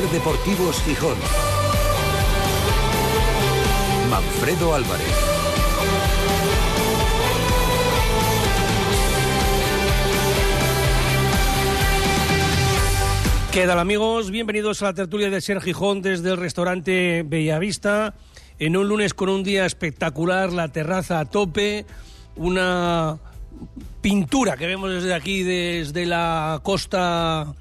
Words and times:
Deportivos 0.00 0.82
Gijón. 0.84 1.18
Manfredo 4.08 4.74
Álvarez. 4.74 5.06
¿Qué 13.52 13.66
tal 13.66 13.78
amigos? 13.78 14.30
Bienvenidos 14.30 14.80
a 14.80 14.86
la 14.86 14.94
tertulia 14.94 15.28
de 15.28 15.42
Ser 15.42 15.60
Gijón 15.60 16.00
desde 16.00 16.30
el 16.30 16.38
restaurante 16.38 17.22
Bellavista. 17.22 18.14
En 18.58 18.78
un 18.78 18.88
lunes 18.88 19.12
con 19.12 19.28
un 19.28 19.42
día 19.42 19.66
espectacular, 19.66 20.54
la 20.54 20.68
terraza 20.68 21.20
a 21.20 21.26
tope, 21.26 21.84
una 22.36 23.18
pintura 24.00 24.56
que 24.56 24.66
vemos 24.66 24.90
desde 24.90 25.12
aquí, 25.12 25.42
desde 25.42 26.06
la 26.06 26.60
costa 26.62 27.54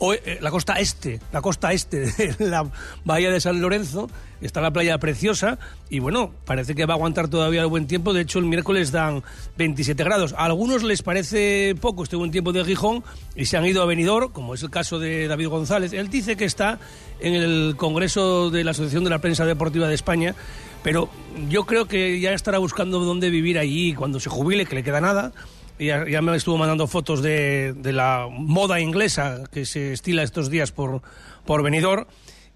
eh, 0.00 0.38
la 0.40 0.50
costa 0.50 0.74
este, 0.74 1.20
la 1.32 1.40
costa 1.40 1.72
este 1.72 2.06
de 2.06 2.36
la 2.38 2.70
bahía 3.04 3.30
de 3.30 3.40
San 3.40 3.60
Lorenzo, 3.60 4.10
está 4.40 4.60
la 4.60 4.70
playa 4.70 4.98
preciosa 4.98 5.58
y 5.88 6.00
bueno, 6.00 6.32
parece 6.44 6.74
que 6.74 6.84
va 6.84 6.94
a 6.94 6.96
aguantar 6.96 7.28
todavía 7.28 7.62
el 7.62 7.68
buen 7.68 7.86
tiempo, 7.86 8.12
de 8.12 8.22
hecho 8.22 8.38
el 8.38 8.44
miércoles 8.44 8.92
dan 8.92 9.22
27 9.56 10.04
grados. 10.04 10.34
A 10.34 10.44
algunos 10.44 10.82
les 10.82 11.02
parece 11.02 11.74
poco 11.80 12.02
este 12.02 12.16
buen 12.16 12.30
tiempo 12.30 12.52
de 12.52 12.64
Gijón 12.64 13.04
y 13.34 13.46
se 13.46 13.56
han 13.56 13.64
ido 13.64 13.82
a 13.82 13.86
Benidorm, 13.86 14.32
como 14.32 14.54
es 14.54 14.62
el 14.62 14.70
caso 14.70 14.98
de 14.98 15.28
David 15.28 15.48
González. 15.48 15.92
Él 15.92 16.10
dice 16.10 16.36
que 16.36 16.44
está 16.44 16.78
en 17.20 17.34
el 17.34 17.74
Congreso 17.76 18.50
de 18.50 18.64
la 18.64 18.72
Asociación 18.72 19.04
de 19.04 19.10
la 19.10 19.20
Prensa 19.20 19.46
Deportiva 19.46 19.88
de 19.88 19.94
España, 19.94 20.34
pero 20.82 21.08
yo 21.48 21.64
creo 21.64 21.86
que 21.86 22.20
ya 22.20 22.32
estará 22.32 22.58
buscando 22.58 23.00
dónde 23.00 23.30
vivir 23.30 23.58
allí 23.58 23.94
cuando 23.94 24.20
se 24.20 24.28
jubile, 24.28 24.66
que 24.66 24.76
le 24.76 24.84
queda 24.84 25.00
nada 25.00 25.32
ya, 25.78 26.08
ya, 26.08 26.22
me 26.22 26.36
estuvo 26.36 26.56
mandando 26.56 26.86
fotos 26.86 27.22
de, 27.22 27.74
de, 27.74 27.92
la 27.92 28.28
moda 28.30 28.80
inglesa 28.80 29.44
que 29.50 29.66
se 29.66 29.92
estila 29.92 30.22
estos 30.22 30.50
días 30.50 30.72
por, 30.72 31.02
por 31.44 31.62
Benidorm 31.62 32.06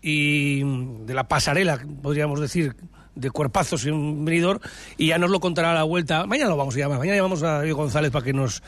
y 0.03 0.63
de 1.05 1.15
la 1.15 1.29
pasarela, 1.29 1.81
podríamos 2.03 2.41
decir, 2.41 2.75
de 3.15 3.31
cuerpazos 3.31 3.85
en 3.87 4.25
Benidorm, 4.25 4.61
y 4.97 5.09
ya 5.09 5.19
nos 5.19 5.31
lo 5.31 5.41
contará 5.41 5.73
a 5.73 5.75
la 5.75 5.83
vuelta. 5.83 6.27
Mañana 6.27 6.51
lo 6.51 6.57
vamos 6.57 6.75
a 6.77 6.79
llamar, 6.79 6.99
mañana 6.99 7.17
llamamos 7.17 7.43
a 7.43 7.59
David 7.59 7.75
González 7.75 8.11
para 8.11 8.25
que 8.25 8.33
nos 8.33 8.63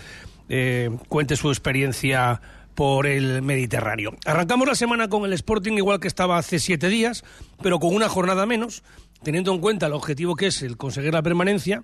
eh, 0.48 0.91
cuente 1.09 1.37
su 1.37 1.48
experiencia 1.48 2.41
por 2.75 3.06
el 3.06 3.42
Mediterráneo. 3.42 4.16
Arrancamos 4.25 4.66
la 4.66 4.75
semana 4.75 5.09
con 5.09 5.25
el 5.25 5.33
Sporting 5.33 5.72
igual 5.72 6.00
que 6.00 6.09
estaba 6.09 6.39
hace 6.39 6.59
siete 6.59 6.89
días, 6.89 7.25
pero 7.62 7.78
con 7.78 7.94
una 7.94 8.09
jornada 8.09 8.47
menos, 8.47 8.83
teniendo 9.22 9.53
en 9.53 9.61
cuenta 9.61 9.87
el 9.87 9.92
objetivo 9.92 10.37
que 10.37 10.47
es 10.47 10.62
el 10.62 10.77
conseguir 10.77 11.12
la 11.12 11.22
permanencia 11.22 11.83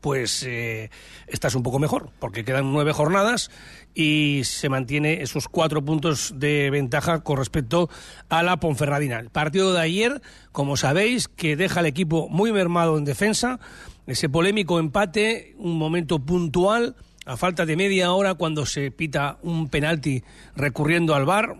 pues 0.00 0.42
eh, 0.44 0.90
estás 1.26 1.54
un 1.54 1.62
poco 1.62 1.78
mejor, 1.78 2.10
porque 2.18 2.44
quedan 2.44 2.72
nueve 2.72 2.92
jornadas 2.92 3.50
y 3.94 4.42
se 4.44 4.68
mantiene 4.68 5.22
esos 5.22 5.48
cuatro 5.48 5.84
puntos 5.84 6.34
de 6.36 6.70
ventaja 6.70 7.22
con 7.22 7.38
respecto 7.38 7.88
a 8.28 8.42
la 8.42 8.58
Ponferradina. 8.58 9.18
El 9.18 9.30
partido 9.30 9.72
de 9.72 9.80
ayer, 9.80 10.20
como 10.52 10.76
sabéis, 10.76 11.28
que 11.28 11.56
deja 11.56 11.80
al 11.80 11.86
equipo 11.86 12.28
muy 12.28 12.52
mermado 12.52 12.98
en 12.98 13.04
defensa, 13.04 13.58
ese 14.06 14.28
polémico 14.28 14.78
empate, 14.78 15.54
un 15.58 15.78
momento 15.78 16.18
puntual, 16.18 16.94
a 17.24 17.36
falta 17.36 17.66
de 17.66 17.76
media 17.76 18.12
hora 18.12 18.34
cuando 18.34 18.66
se 18.66 18.90
pita 18.90 19.38
un 19.42 19.68
penalti 19.68 20.22
recurriendo 20.54 21.14
al 21.14 21.24
VAR, 21.24 21.56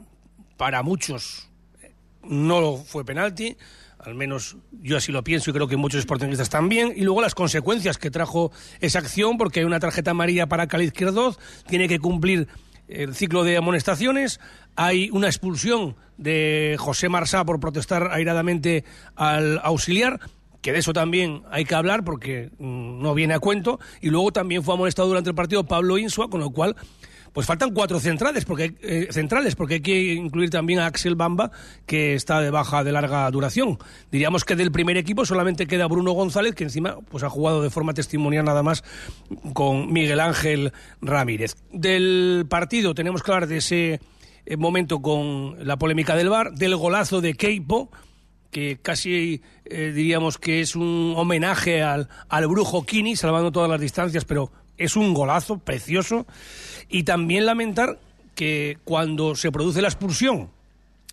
para 0.57 0.83
muchos 0.83 1.51
no 2.23 2.77
fue 2.77 3.05
penalti, 3.05 3.57
al 4.07 4.15
menos 4.15 4.57
yo 4.83 4.97
así 4.97 5.11
lo 5.11 5.25
pienso 5.25 5.51
y 5.51 5.53
creo 5.53 5.67
que 5.67 5.77
muchos 5.77 6.03
sportingistas 6.03 6.49
también, 6.49 6.93
y 6.95 7.03
luego 7.03 7.21
las 7.21 7.35
consecuencias 7.35 7.99
que 7.99 8.11
trajo 8.11 8.53
esa 8.81 9.01
acción, 9.01 9.37
porque 9.37 9.61
hay 9.61 9.67
una 9.67 9.81
tarjeta 9.81 10.13
amarilla 10.13 10.47
para 10.47 10.69
Cali 10.69 10.85
Izquierdoz, 10.85 11.39
tiene 11.67 11.89
que 11.89 11.99
cumplir 11.99 12.47
el 12.87 13.17
ciclo 13.17 13.43
de 13.43 13.57
amonestaciones, 13.57 14.39
hay 14.77 15.11
una 15.11 15.27
expulsión 15.27 15.97
de 16.19 16.77
José 16.79 17.09
Marsá 17.09 17.45
por 17.45 17.59
protestar 17.59 18.13
airadamente 18.13 18.85
al 19.17 19.61
auxiliar, 19.65 20.21
que 20.63 20.71
de 20.73 20.79
eso 20.79 20.93
también 20.93 21.43
hay 21.51 21.65
que 21.65 21.75
hablar 21.75 22.05
porque 22.05 22.51
mm, 22.59 23.03
no 23.03 23.13
viene 23.13 23.35
a 23.35 23.41
cuento, 23.41 23.81
y 24.01 24.11
luego 24.11 24.31
también 24.31 24.63
fue 24.63 24.75
amonestado 24.75 25.09
durante 25.09 25.31
el 25.31 25.35
partido 25.35 25.65
Pablo 25.65 25.99
Insua, 25.99 26.31
con 26.31 26.39
lo 26.39 26.51
cual 26.51 26.77
pues 27.37 27.47
faltan 27.47 27.75
cuatro 27.75 28.01
centrales 28.01 28.47
porque, 28.47 28.73
eh, 28.81 29.09
centrales, 29.11 29.57
porque 29.57 29.75
hay 29.75 29.81
que 29.81 30.15
incluir 30.15 30.49
también 30.49 30.79
a 30.79 30.87
Axel 30.87 31.17
Bamba, 31.17 31.51
que 31.85 32.15
está 32.15 32.41
de 32.41 32.49
baja 32.51 32.83
de 32.83 32.93
larga 32.93 33.31
duración. 33.31 33.77
Diríamos 34.11 34.47
que 34.47 34.57
del 34.57 34.73
primer 34.73 34.97
equipo 34.97 35.27
solamente 35.27 35.67
queda 35.67 35.87
Bruno 35.87 36.13
González, 36.13 36.55
que 36.55 36.65
encima 36.65 36.97
pues, 37.11 37.25
ha 37.25 37.29
jugado 37.29 37.61
de 37.61 37.69
forma 37.69 37.93
testimonial 37.93 38.47
nada 38.47 38.63
más 38.63 38.85
con 39.53 39.93
Miguel 39.93 40.21
Ángel 40.21 40.73
Ramírez. 41.03 41.57
Del 41.71 42.47
partido 42.49 42.95
tenemos 42.95 43.23
que 43.23 43.31
hablar 43.31 43.49
de 43.51 43.59
ese 43.59 44.01
eh, 44.47 44.57
momento 44.57 45.03
con 45.03 45.57
la 45.61 45.77
polémica 45.77 46.17
del 46.17 46.31
VAR, 46.31 46.53
del 46.53 46.75
golazo 46.75 47.21
de 47.21 47.35
Keipo, 47.35 47.91
que 48.51 48.79
casi 48.81 49.43
eh, 49.67 49.93
diríamos 49.95 50.39
que 50.39 50.63
es 50.63 50.75
un 50.75 51.13
homenaje 51.15 51.83
al, 51.83 52.09
al 52.31 52.47
brujo 52.47 52.87
Kini, 52.87 53.15
salvando 53.15 53.53
todas 53.53 53.69
las 53.69 53.79
distancias, 53.83 54.25
pero 54.25 54.51
es 54.79 54.97
un 54.97 55.15
golazo 55.15 55.59
precioso. 55.59 56.27
Y 56.89 57.03
también 57.03 57.47
lamentar 57.47 57.99
que 58.35 58.79
cuando 58.85 59.35
se 59.35 59.51
produce 59.51 59.83
la 59.83 59.89
expulsión 59.89 60.51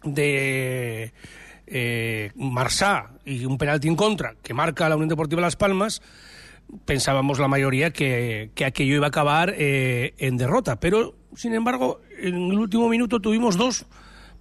de 0.04 1.14
eh, 1.68 2.32
Marsá 2.36 3.12
y 3.26 3.46
un 3.46 3.58
penalti 3.58 3.88
en 3.88 3.96
contra 3.96 4.36
que 4.44 4.54
marca 4.54 4.90
la 4.90 4.96
Unión 4.96 5.10
Deportiva 5.10 5.42
Las 5.42 5.56
Palmas, 5.56 6.02
pensábamos 6.86 7.40
la 7.40 7.48
mayoría 7.48 7.92
que, 7.92 8.52
que 8.56 8.66
aquello 8.66 8.96
iba 8.96 9.06
a 9.06 9.10
acabar 9.10 9.54
eh, 9.58 10.14
en 10.18 10.38
derrota. 10.38 10.80
Pero, 10.80 11.16
sin 11.36 11.54
embargo, 11.54 12.02
en 12.20 12.36
el 12.52 12.60
último 12.60 12.90
minuto 12.90 13.20
tuvimos 13.20 13.58
dos 13.58 13.86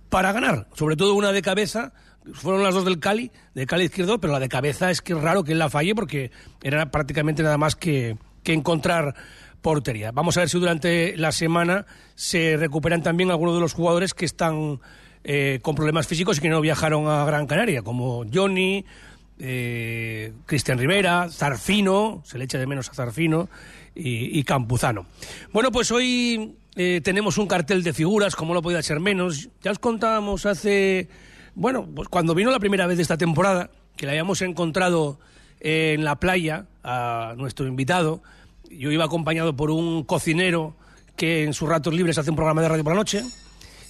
para 0.09 0.33
ganar, 0.33 0.67
sobre 0.75 0.97
todo 0.97 1.15
una 1.15 1.33
de 1.33 1.43
cabeza. 1.43 1.93
Fueron 2.35 2.63
las 2.63 2.75
dos 2.75 2.85
del 2.85 3.01
Cali, 3.01 3.33
de 3.55 3.67
Cali 3.67 3.85
izquierdo, 3.85 4.21
pero 4.21 4.33
la 4.33 4.39
de 4.41 4.49
cabeza 4.49 4.91
es 4.91 5.01
que 5.03 5.13
es 5.13 5.21
raro 5.21 5.43
que 5.43 5.53
él 5.53 5.59
la 5.59 5.71
falle 5.71 5.95
porque 5.95 6.31
era 6.63 6.91
prácticamente 6.91 7.43
nada 7.43 7.59
más 7.59 7.75
que, 7.75 8.17
que 8.43 8.53
encontrar 8.53 9.15
portería. 9.61 10.11
Vamos 10.13 10.37
a 10.37 10.41
ver 10.41 10.49
si 10.49 10.59
durante 10.59 11.17
la 11.17 11.33
semana 11.33 11.87
se 12.15 12.57
recuperan 12.57 13.03
también 13.03 13.31
algunos 13.31 13.55
de 13.55 13.61
los 13.61 13.73
jugadores 13.73 14.13
que 14.13 14.25
están 14.25 14.81
eh, 15.25 15.61
con 15.63 15.75
problemas 15.75 16.07
físicos 16.07 16.39
y 16.39 16.41
que 16.41 16.49
no 16.49 16.61
viajaron 16.61 17.07
a 17.07 17.25
Gran 17.25 17.47
Canaria, 17.47 17.83
como 17.83 18.25
Johnny, 18.33 18.85
eh, 19.39 20.33
Cristian 20.47 20.79
Rivera, 20.79 21.29
Zarfino, 21.31 22.23
se 22.25 22.39
le 22.39 22.45
echa 22.45 22.59
de 22.59 22.67
menos 22.67 22.91
a 22.91 22.95
Zarfino, 22.95 23.49
y, 23.95 24.43
Campuzano. 24.45 25.07
Bueno, 25.53 25.71
pues 25.71 25.91
hoy 25.91 26.57
eh, 26.77 27.01
tenemos 27.05 27.39
un 27.39 27.47
cartel 27.47 27.83
de 27.83 27.93
figuras, 27.93 28.35
como 28.35 28.55
no 28.55 28.63
podía 28.63 28.83
ser 28.83 29.01
menos. 29.01 29.51
Ya 29.63 29.71
os 29.71 29.79
contábamos 29.79 30.47
hace, 30.47 31.09
bueno, 31.55 31.87
pues 31.95 32.09
cuando 32.09 32.35
vino 32.35 32.51
la 32.51 32.59
primera 32.59 32.87
vez 32.87 32.97
de 32.97 33.03
esta 33.03 33.19
temporada, 33.19 33.71
que 33.97 34.07
la 34.07 34.13
habíamos 34.13 34.41
encontrado 34.41 35.19
en 35.63 36.05
la 36.05 36.17
playa 36.17 36.67
a 36.83 37.35
nuestro 37.37 37.67
invitado. 37.67 38.23
Yo 38.69 38.91
iba 38.91 39.05
acompañado 39.05 39.55
por 39.55 39.71
un 39.71 40.03
cocinero 40.03 40.75
que 41.17 41.45
en 41.45 41.55
sus 41.55 41.69
ratos 41.69 41.95
libres 41.95 42.19
hace 42.19 42.31
un 42.31 42.37
programa 42.37 42.63
de 42.63 42.69
radio 42.69 42.85
por 42.85 42.93
la 42.93 42.99
noche. 42.99 43.23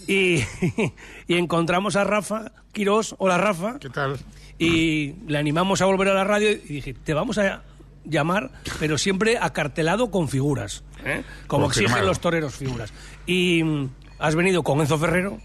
Y, 0.07 0.45
y 1.27 1.35
encontramos 1.35 1.97
a 1.97 2.05
Rafa 2.05 2.53
Quirós. 2.73 3.15
Hola, 3.19 3.39
Rafa. 3.39 3.79
¿Qué 3.79 3.89
tal? 3.89 4.19
Y 4.59 5.15
le 5.27 5.39
animamos 5.39 5.81
a 5.81 5.87
volver 5.87 6.09
a 6.09 6.15
la 6.15 6.25
radio 6.25 6.51
y 6.51 6.57
dije, 6.57 6.95
te 6.95 7.15
vamos 7.15 7.39
a 7.39 7.63
llamar, 8.05 8.51
pero 8.79 8.99
siempre 8.99 9.39
acartelado 9.39 10.11
con 10.11 10.29
figuras, 10.29 10.85
¿eh? 11.05 11.23
como 11.47 11.67
exigen 11.67 12.05
los 12.05 12.21
toreros 12.21 12.55
figuras. 12.55 12.93
Y 13.27 13.63
mm, 13.63 13.91
has 14.19 14.35
venido 14.35 14.63
con 14.63 14.81
Enzo 14.81 14.99
Ferrero, 14.99 15.39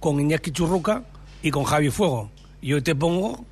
con 0.00 0.20
Iñaki 0.20 0.52
Churruca 0.52 1.02
y 1.42 1.50
con 1.50 1.64
Javi 1.64 1.90
Fuego. 1.90 2.30
Y 2.62 2.72
hoy 2.72 2.82
te 2.82 2.94
pongo 2.94 3.44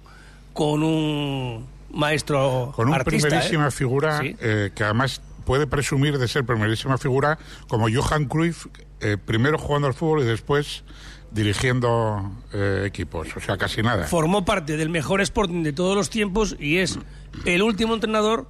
con 0.53 0.83
un 0.83 1.67
maestro 1.95 2.73
Con 2.75 2.89
una 2.89 2.97
artista, 2.97 3.29
primerísima 3.29 3.69
¿eh? 3.69 3.71
figura 3.71 4.19
Sí. 4.21 4.37
eh, 4.41 4.71
que 4.75 4.85
además 4.85 5.21
puede 5.45 5.67
presumir 5.67 6.19
de 6.19 6.27
ser 6.29 6.45
primerísima 6.45 6.99
figura 6.99 7.39
como 7.69 7.89
Johan 7.93 8.27
Cruyff, 8.27 8.67
eh, 9.01 9.17
primero 9.23 9.59
jugando 9.59 9.89
al 9.89 9.95
fútbol 9.95 10.23
y 10.23 10.25
después 10.25 10.85
dirigiendo 11.31 12.33
eh, 12.53 12.85
equipos, 12.87 13.29
o 13.37 13.41
sea, 13.41 13.57
casi 13.57 13.83
nada. 13.83 14.07
Formó 14.07 14.45
parte 14.45 14.77
del 14.77 14.89
mejor 14.89 15.21
Sporting 15.21 15.63
de 15.63 15.73
todos 15.73 15.97
los 15.97 16.09
tiempos 16.09 16.57
y 16.59 16.79
es 16.79 16.99
el 17.45 17.63
último 17.63 17.95
entrenador 17.95 18.47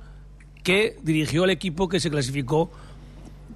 que 0.63 0.97
dirigió 1.03 1.45
el 1.45 1.51
equipo 1.51 1.89
que 1.89 1.99
se 2.01 2.11
clasificó 2.11 2.71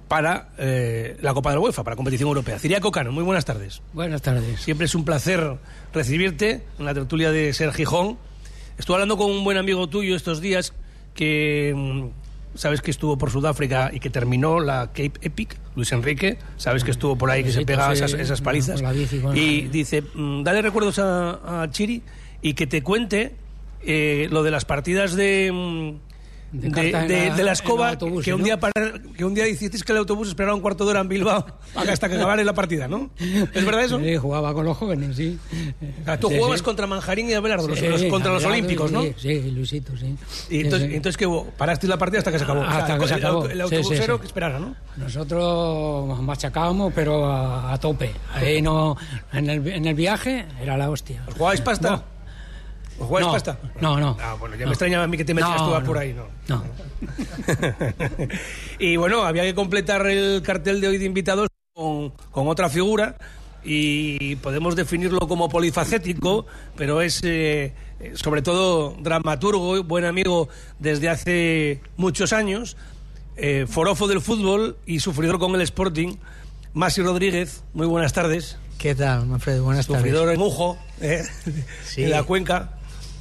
para 0.07 0.49
eh, 0.57 1.17
la 1.21 1.33
Copa 1.35 1.51
de 1.51 1.57
la 1.57 1.61
UEFA, 1.61 1.83
para 1.83 1.93
la 1.93 1.97
competición 1.97 2.27
europea. 2.27 2.57
Ciriaco 2.57 2.91
Cano, 2.91 3.11
muy 3.11 3.23
buenas 3.23 3.45
tardes. 3.45 3.81
Buenas 3.93 4.21
tardes. 4.23 4.59
Siempre 4.59 4.85
es 4.85 4.95
un 4.95 5.05
placer 5.05 5.57
recibirte 5.93 6.63
en 6.79 6.85
la 6.85 6.93
tertulia 6.95 7.31
de 7.31 7.53
Ser 7.53 7.71
Gijón. 7.73 8.17
Estuve 8.79 8.95
hablando 8.95 9.17
con 9.17 9.29
un 9.29 9.43
buen 9.43 9.57
amigo 9.57 9.87
tuyo 9.87 10.15
estos 10.15 10.39
días 10.39 10.73
que 11.13 11.73
mm, 11.75 12.57
sabes 12.57 12.81
que 12.81 12.91
estuvo 12.91 13.17
por 13.17 13.29
Sudáfrica 13.29 13.91
y 13.93 13.99
que 13.99 14.09
terminó 14.09 14.61
la 14.61 14.87
Cape 14.87 15.13
Epic, 15.21 15.57
Luis 15.75 15.91
Enrique, 15.91 16.39
sabes 16.55 16.85
que 16.85 16.91
estuvo 16.91 17.17
por 17.17 17.29
ahí, 17.29 17.43
que 17.43 17.51
se 17.51 17.65
pegaba 17.65 17.91
esas, 17.91 18.13
esas 18.13 18.39
palizas. 18.39 18.81
Y 19.35 19.63
dice, 19.63 20.01
mm, 20.01 20.43
dale 20.43 20.61
recuerdos 20.61 20.97
a, 20.97 21.61
a 21.61 21.69
Chiri 21.69 22.03
y 22.41 22.53
que 22.53 22.67
te 22.67 22.81
cuente 22.81 23.35
eh, 23.85 24.29
lo 24.31 24.43
de 24.43 24.51
las 24.51 24.63
partidas 24.63 25.13
de, 25.13 25.51
mm, 25.51 26.08
de, 26.51 26.69
de- 26.69 26.91
la- 26.91 27.35
de 27.35 27.43
la 27.43 27.51
escoba 27.51 27.89
autobús, 27.89 28.23
que, 28.25 28.33
un 28.33 28.39
¿no? 28.41 28.45
día 28.45 28.59
para- 28.59 28.73
que 29.15 29.23
un 29.25 29.33
día 29.33 29.47
hicisteis 29.47 29.83
que 29.83 29.91
el 29.91 29.99
autobús 29.99 30.29
esperara 30.29 30.53
un 30.55 30.61
cuarto 30.61 30.83
de 30.85 30.91
hora 30.91 31.01
en 31.01 31.07
Bilbao 31.09 31.45
hasta 31.75 32.09
que 32.09 32.15
acabara 32.15 32.43
la 32.43 32.53
partida, 32.53 32.87
¿no? 32.87 33.09
¿Es 33.19 33.65
verdad 33.65 33.83
eso? 33.83 33.99
Sí, 33.99 34.15
jugaba 34.17 34.53
con 34.53 34.65
los 34.65 34.75
jóvenes, 34.77 35.15
sí. 35.15 35.37
O 36.01 36.05
sea, 36.05 36.19
tú 36.19 36.29
Sí, 36.29 36.35
jugabas 36.37 36.59
sí. 36.59 36.65
contra 36.65 36.87
Manjarín 36.87 37.29
y 37.29 37.33
Abelardo, 37.33 37.67
los- 37.67 37.79
Sí, 37.79 37.87
los- 37.87 38.03
contra 38.05 38.31
los 38.33 38.43
Abelardo, 38.43 38.49
Olímpicos, 38.65 38.91
¿no? 38.91 39.03
Sí, 39.03 39.13
sí, 39.17 39.51
Luisito, 39.51 39.95
sí. 39.97 40.15
Y 40.49 40.61
entonces, 40.61 40.89
entonces 40.93 41.17
¿qué 41.17 41.27
hubo? 41.27 41.45
Parasteis 41.57 41.89
la 41.89 41.97
partida 41.97 42.19
hasta 42.19 42.31
que 42.31 42.37
se 42.39 42.43
acabó. 42.43 42.61
Hasta 42.63 42.95
el- 42.95 42.99
que 43.01 43.07
se 43.07 43.13
acabó. 43.13 43.45
El, 43.45 43.61
autobusero 43.61 44.19
que 44.19 44.25
esperara, 44.27 44.59
¿no? 44.59 44.75
Nosotros 44.97 46.19
machacábamos, 46.21 46.91
pero 46.95 47.25
a, 47.25 47.73
a 47.73 47.77
tope. 47.79 48.11
Ahí 48.33 48.61
no, 48.61 48.97
en 49.33 49.49
el, 49.49 49.67
en 49.67 49.85
el 49.85 49.93
viaje 49.95 50.45
era 50.61 50.77
la 50.77 50.89
hostia. 50.89 51.23
¿Os 51.27 51.35
¿Jugáis 51.35 51.61
pasta? 51.61 51.89
No. 51.91 52.18
¿Os 52.99 53.07
jugáis 53.07 53.25
No, 53.27 53.31
pasta? 53.33 53.57
no, 53.81 53.99
no. 53.99 54.17
Ah, 54.21 54.35
bueno, 54.39 54.55
ya 54.55 54.61
No. 54.61 54.67
me 54.67 54.73
extrañaba 54.73 55.03
a 55.05 55.07
mí 55.07 55.17
que 55.17 55.25
te 55.25 55.33
metías 55.33 55.61
No, 55.61 55.79
tú 55.79 55.85
por 55.85 55.97
ahí, 55.97 56.13
¿no? 56.13 56.27
No. 56.47 56.63
y 58.79 58.97
bueno, 58.97 59.23
había 59.23 59.43
que 59.43 59.55
completar 59.55 60.05
el 60.07 60.41
cartel 60.41 60.81
de 60.81 60.87
hoy 60.87 60.97
de 60.97 61.05
invitados 61.05 61.47
con, 61.73 62.11
con 62.31 62.47
otra 62.47 62.69
figura 62.69 63.17
y 63.63 64.35
podemos 64.37 64.75
definirlo 64.75 65.19
como 65.27 65.49
polifacético, 65.49 66.45
pero 66.75 67.01
es 67.01 67.21
eh, 67.23 67.73
eh, 67.99 68.11
sobre 68.15 68.41
todo 68.41 68.95
dramaturgo, 69.01 69.83
buen 69.83 70.05
amigo 70.05 70.49
desde 70.79 71.09
hace 71.09 71.81
muchos 71.97 72.33
años, 72.33 72.77
eh, 73.37 73.65
forofo 73.67 74.07
del 74.07 74.21
fútbol 74.21 74.77
y 74.85 74.99
sufridor 74.99 75.39
con 75.39 75.55
el 75.55 75.61
Sporting. 75.61 76.15
Masi 76.73 77.01
Rodríguez, 77.01 77.63
muy 77.73 77.87
buenas 77.87 78.13
tardes. 78.13 78.57
¿Qué 78.77 78.95
tal, 78.95 79.25
Manfredo? 79.25 79.63
Buenas 79.65 79.87
tardes. 79.87 80.01
Sufridor 80.03 80.33
en 80.33 80.41
Ujo, 80.41 80.77
eh, 81.01 81.23
Sí. 81.83 82.03
en 82.03 82.11
la 82.11 82.23
cuenca, 82.23 82.77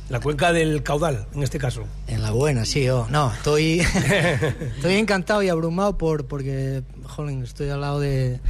la 0.09 0.21
cuenca 0.21 0.53
del 0.53 0.83
caudal, 0.83 1.27
en 1.35 1.43
este 1.43 1.59
caso. 1.59 1.85
En 2.07 2.23
la 2.23 2.31
buena, 2.31 2.65
sí. 2.65 2.85
yo. 2.85 3.07
No, 3.11 3.33
estoy, 3.33 3.81
estoy 4.77 4.95
encantado 4.95 5.43
y 5.43 5.49
abrumado 5.49 5.99
por 5.99 6.27
porque, 6.27 6.83
jolín, 7.05 7.43
estoy 7.43 7.69
al 7.71 7.81
lado 7.83 8.01
de, 8.01 8.41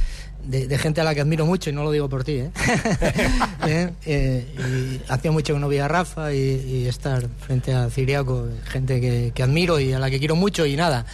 de- 0.45 0.67
de 0.67 0.77
gente 0.77 1.01
a 1.01 1.03
la 1.03 1.13
que 1.13 1.21
admiro 1.21 1.45
mucho 1.45 1.69
y 1.69 1.73
no 1.73 1.83
lo 1.83 1.91
digo 1.91 2.07
por 2.09 2.23
ti, 2.23 2.33
¿eh? 2.39 2.51
¿Eh? 3.67 3.89
Eh, 4.05 4.99
y 5.07 5.11
hacía 5.11 5.31
mucho 5.31 5.53
que 5.53 5.59
no 5.59 5.67
veía 5.67 5.85
a 5.85 5.87
Rafa 5.89 6.33
y, 6.33 6.37
y 6.39 6.87
estar 6.87 7.27
frente 7.45 7.73
a 7.73 7.89
Ciriaco, 7.89 8.47
gente 8.65 9.01
que, 9.01 9.31
que 9.35 9.43
admiro 9.43 9.79
y 9.79 9.91
a 9.93 9.99
la 9.99 10.09
que 10.09 10.19
quiero 10.19 10.35
mucho 10.35 10.65
y 10.65 10.75
nada. 10.75 11.05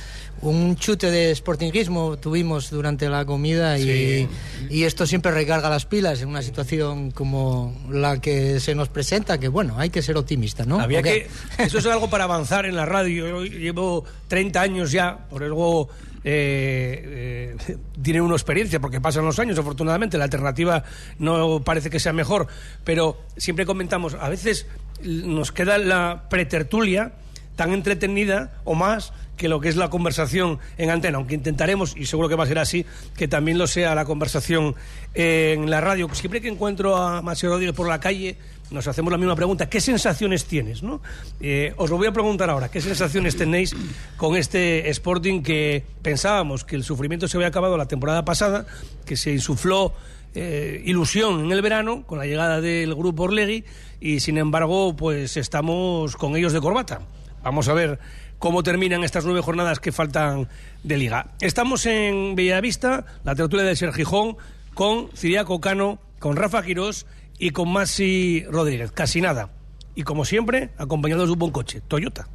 Un 0.45 0.75
chute 0.75 1.09
de 1.09 1.33
sportingismo 1.33 2.17
tuvimos 2.17 2.69
durante 2.69 3.09
la 3.09 3.25
comida 3.25 3.79
y, 3.79 3.83
Sí. 3.83 4.27
y 4.69 4.83
esto 4.83 5.07
siempre 5.07 5.31
recarga 5.31 5.69
las 5.69 5.87
pilas 5.87 6.21
en 6.21 6.29
una 6.29 6.43
situación 6.43 7.09
como 7.09 7.75
la 7.89 8.21
que 8.21 8.59
se 8.59 8.75
nos 8.75 8.89
presenta, 8.89 9.39
que 9.39 9.47
bueno, 9.47 9.73
hay 9.79 9.89
que 9.89 10.03
ser 10.03 10.15
optimista, 10.17 10.63
¿no? 10.63 10.79
Había 10.79 11.01
que. 11.01 11.27
Eso 11.57 11.79
es 11.79 11.85
algo 11.87 12.11
para 12.11 12.25
avanzar 12.25 12.67
en 12.67 12.75
la 12.75 12.85
radio. 12.85 13.27
Yo 13.27 13.43
llevo 13.43 14.05
30 14.27 14.61
años 14.61 14.91
ya, 14.91 15.17
por 15.29 15.43
algo. 15.43 15.89
Eh, 16.23 17.55
eh, 17.67 17.77
tiene 18.01 18.21
una 18.21 18.35
experiencia 18.35 18.79
porque 18.79 19.01
pasan 19.01 19.25
los 19.25 19.39
años, 19.39 19.57
afortunadamente. 19.57 20.17
La 20.19 20.25
alternativa 20.25 20.83
no 21.17 21.61
parece 21.63 21.89
que 21.89 21.99
sea 21.99 22.13
mejor, 22.13 22.45
pero 22.83 23.19
siempre 23.35 23.65
comentamos, 23.65 24.13
a 24.13 24.29
veces 24.29 24.67
nos 25.01 25.51
queda 25.51 25.79
la 25.79 26.27
pretertulia 26.29 27.13
tan 27.55 27.73
entretenida 27.73 28.53
o 28.63 28.75
más 28.75 29.13
que 29.37 29.49
lo 29.49 29.59
que 29.59 29.69
es 29.69 29.75
la 29.75 29.89
conversación 29.89 30.59
en 30.77 30.89
antena, 30.89 31.17
aunque 31.17 31.35
intentaremos, 31.35 31.95
y 31.97 32.05
seguro 32.05 32.29
que 32.29 32.35
va 32.35 32.43
a 32.43 32.47
ser 32.47 32.59
así, 32.59 32.85
que 33.15 33.27
también 33.27 33.57
lo 33.57 33.67
sea 33.67 33.95
la 33.95 34.05
conversación 34.05 34.75
en 35.13 35.69
la 35.69 35.81
radio. 35.81 36.09
Siempre 36.13 36.41
que 36.41 36.47
encuentro 36.47 36.97
a 36.97 37.21
Masio 37.21 37.49
Rodríguez 37.49 37.75
por 37.75 37.87
la 37.87 37.99
calle, 37.99 38.37
nos 38.71 38.87
hacemos 38.87 39.11
la 39.11 39.17
misma 39.17 39.35
pregunta, 39.35 39.69
¿qué 39.69 39.79
sensaciones 39.79 40.45
tienes? 40.45 40.81
¿no? 40.81 41.01
Eh, 41.39 41.73
os 41.77 41.89
lo 41.89 41.97
voy 41.97 42.07
a 42.07 42.11
preguntar 42.11 42.49
ahora, 42.49 42.69
¿qué 42.69 42.81
sensaciones 42.81 43.35
tenéis 43.35 43.75
con 44.17 44.35
este 44.35 44.89
Sporting 44.89 45.43
que 45.43 45.83
pensábamos 46.01 46.63
que 46.63 46.75
el 46.75 46.83
sufrimiento 46.83 47.27
se 47.27 47.37
había 47.37 47.47
acabado 47.47 47.77
la 47.77 47.87
temporada 47.87 48.25
pasada, 48.25 48.65
que 49.05 49.17
se 49.17 49.31
insufló 49.31 49.93
eh, 50.33 50.81
ilusión 50.85 51.45
en 51.45 51.51
el 51.51 51.61
verano 51.61 52.03
con 52.05 52.17
la 52.17 52.25
llegada 52.25 52.59
del 52.59 52.93
grupo 52.95 53.23
Orlegui 53.23 53.63
y 54.01 54.19
sin 54.19 54.37
embargo 54.37 54.95
pues 54.95 55.37
estamos 55.37 56.15
con 56.15 56.35
ellos 56.35 56.51
de 56.51 56.59
corbata. 56.59 57.01
Vamos 57.43 57.69
a 57.69 57.73
ver 57.73 57.99
cómo 58.39 58.63
terminan 58.63 59.03
estas 59.03 59.25
nueve 59.25 59.41
jornadas 59.41 59.79
que 59.79 59.91
faltan 59.91 60.47
de 60.83 60.97
liga. 60.97 61.33
Estamos 61.41 61.85
en 61.85 62.35
Bellavista, 62.35 63.05
la 63.23 63.35
tertulia 63.35 63.65
de 63.65 63.75
Ser 63.75 63.93
Gijón, 63.93 64.37
con 64.73 65.09
Ciriaco 65.15 65.61
Cano, 65.61 65.99
con 66.19 66.35
Rafa 66.35 66.63
Quirós 66.63 67.05
y 67.37 67.51
con 67.51 67.71
Masi 67.71 68.43
Rodríguez. 68.49 68.91
Casi 68.91 69.21
nada. 69.21 69.49
Y 69.95 70.03
como 70.03 70.25
siempre, 70.25 70.71
acompañados 70.77 71.27
de 71.27 71.33
un 71.33 71.39
buen 71.39 71.51
coche, 71.51 71.81
Toyota. 71.81 72.27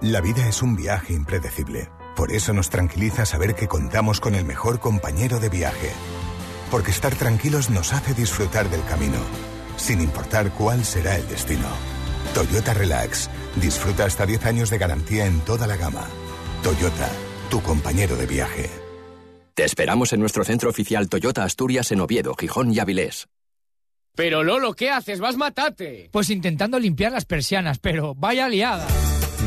La 0.00 0.20
vida 0.20 0.46
es 0.48 0.62
un 0.62 0.76
viaje 0.76 1.14
impredecible. 1.14 1.88
Por 2.16 2.32
eso 2.32 2.52
nos 2.52 2.70
tranquiliza 2.70 3.26
saber 3.26 3.54
que 3.54 3.68
contamos 3.68 4.20
con 4.20 4.34
el 4.34 4.44
mejor 4.44 4.80
compañero 4.80 5.40
de 5.40 5.48
viaje. 5.48 5.90
Porque 6.70 6.90
estar 6.90 7.14
tranquilos 7.14 7.70
nos 7.70 7.92
hace 7.92 8.14
disfrutar 8.14 8.68
del 8.70 8.84
camino, 8.84 9.18
sin 9.76 10.00
importar 10.00 10.50
cuál 10.50 10.84
será 10.84 11.16
el 11.16 11.26
destino. 11.28 11.93
Toyota 12.34 12.74
Relax. 12.74 13.30
Disfruta 13.54 14.04
hasta 14.04 14.26
10 14.26 14.44
años 14.46 14.70
de 14.70 14.78
garantía 14.78 15.26
en 15.26 15.40
toda 15.40 15.66
la 15.66 15.76
gama. 15.76 16.06
Toyota, 16.62 17.08
tu 17.48 17.62
compañero 17.62 18.16
de 18.16 18.26
viaje. 18.26 18.68
Te 19.54 19.64
esperamos 19.64 20.12
en 20.12 20.20
nuestro 20.20 20.44
centro 20.44 20.68
oficial 20.68 21.08
Toyota 21.08 21.44
Asturias 21.44 21.92
en 21.92 22.00
Oviedo, 22.00 22.34
Gijón 22.34 22.74
y 22.74 22.80
Avilés. 22.80 23.28
Pero 24.16 24.42
Lolo, 24.42 24.74
¿qué 24.74 24.90
haces? 24.90 25.20
Vas 25.20 25.36
matate. 25.36 26.08
Pues 26.12 26.28
intentando 26.30 26.78
limpiar 26.78 27.12
las 27.12 27.24
persianas, 27.24 27.78
pero 27.78 28.14
vaya 28.14 28.48
liada. 28.48 28.86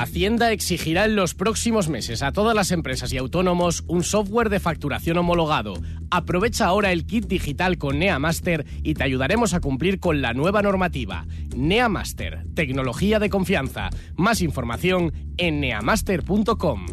Hacienda 0.00 0.50
exigirá 0.50 1.04
en 1.04 1.14
los 1.14 1.34
próximos 1.34 1.90
meses 1.90 2.22
a 2.22 2.32
todas 2.32 2.56
las 2.56 2.70
empresas 2.70 3.12
y 3.12 3.18
autónomos 3.18 3.84
un 3.86 4.02
software 4.02 4.48
de 4.48 4.58
facturación 4.58 5.18
homologado. 5.18 5.74
Aprovecha 6.10 6.64
ahora 6.64 6.90
el 6.90 7.04
kit 7.04 7.26
digital 7.26 7.76
con 7.76 7.98
NeaMaster 7.98 8.64
y 8.82 8.94
te 8.94 9.04
ayudaremos 9.04 9.52
a 9.52 9.60
cumplir 9.60 10.00
con 10.00 10.22
la 10.22 10.32
nueva 10.32 10.62
normativa. 10.62 11.26
NeaMaster, 11.54 12.46
tecnología 12.54 13.18
de 13.18 13.28
confianza. 13.28 13.90
Más 14.16 14.40
información 14.40 15.12
en 15.36 15.60
neamaster.com. 15.60 16.86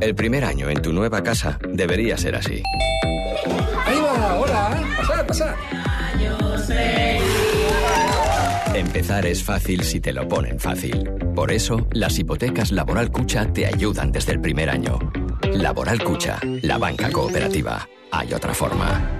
El 0.00 0.14
primer 0.14 0.44
año 0.44 0.70
en 0.70 0.80
tu 0.80 0.92
nueva 0.92 1.24
casa 1.24 1.58
debería 1.68 2.16
ser 2.16 2.36
así. 2.36 2.62
Ahí 3.86 3.98
va, 4.00 4.36
hola, 4.36 4.84
pasad, 4.96 5.26
pasad. 5.26 5.54
Empezar 8.80 9.26
es 9.26 9.44
fácil 9.44 9.82
si 9.82 10.00
te 10.00 10.10
lo 10.10 10.26
ponen 10.26 10.58
fácil. 10.58 11.04
Por 11.34 11.52
eso, 11.52 11.86
las 11.92 12.18
hipotecas 12.18 12.72
Laboral 12.72 13.10
Cucha 13.10 13.52
te 13.52 13.66
ayudan 13.66 14.10
desde 14.10 14.32
el 14.32 14.40
primer 14.40 14.70
año. 14.70 14.98
Laboral 15.52 16.02
Cucha, 16.02 16.40
la 16.62 16.78
banca 16.78 17.10
cooperativa. 17.12 17.86
Hay 18.10 18.32
otra 18.32 18.54
forma. 18.54 19.19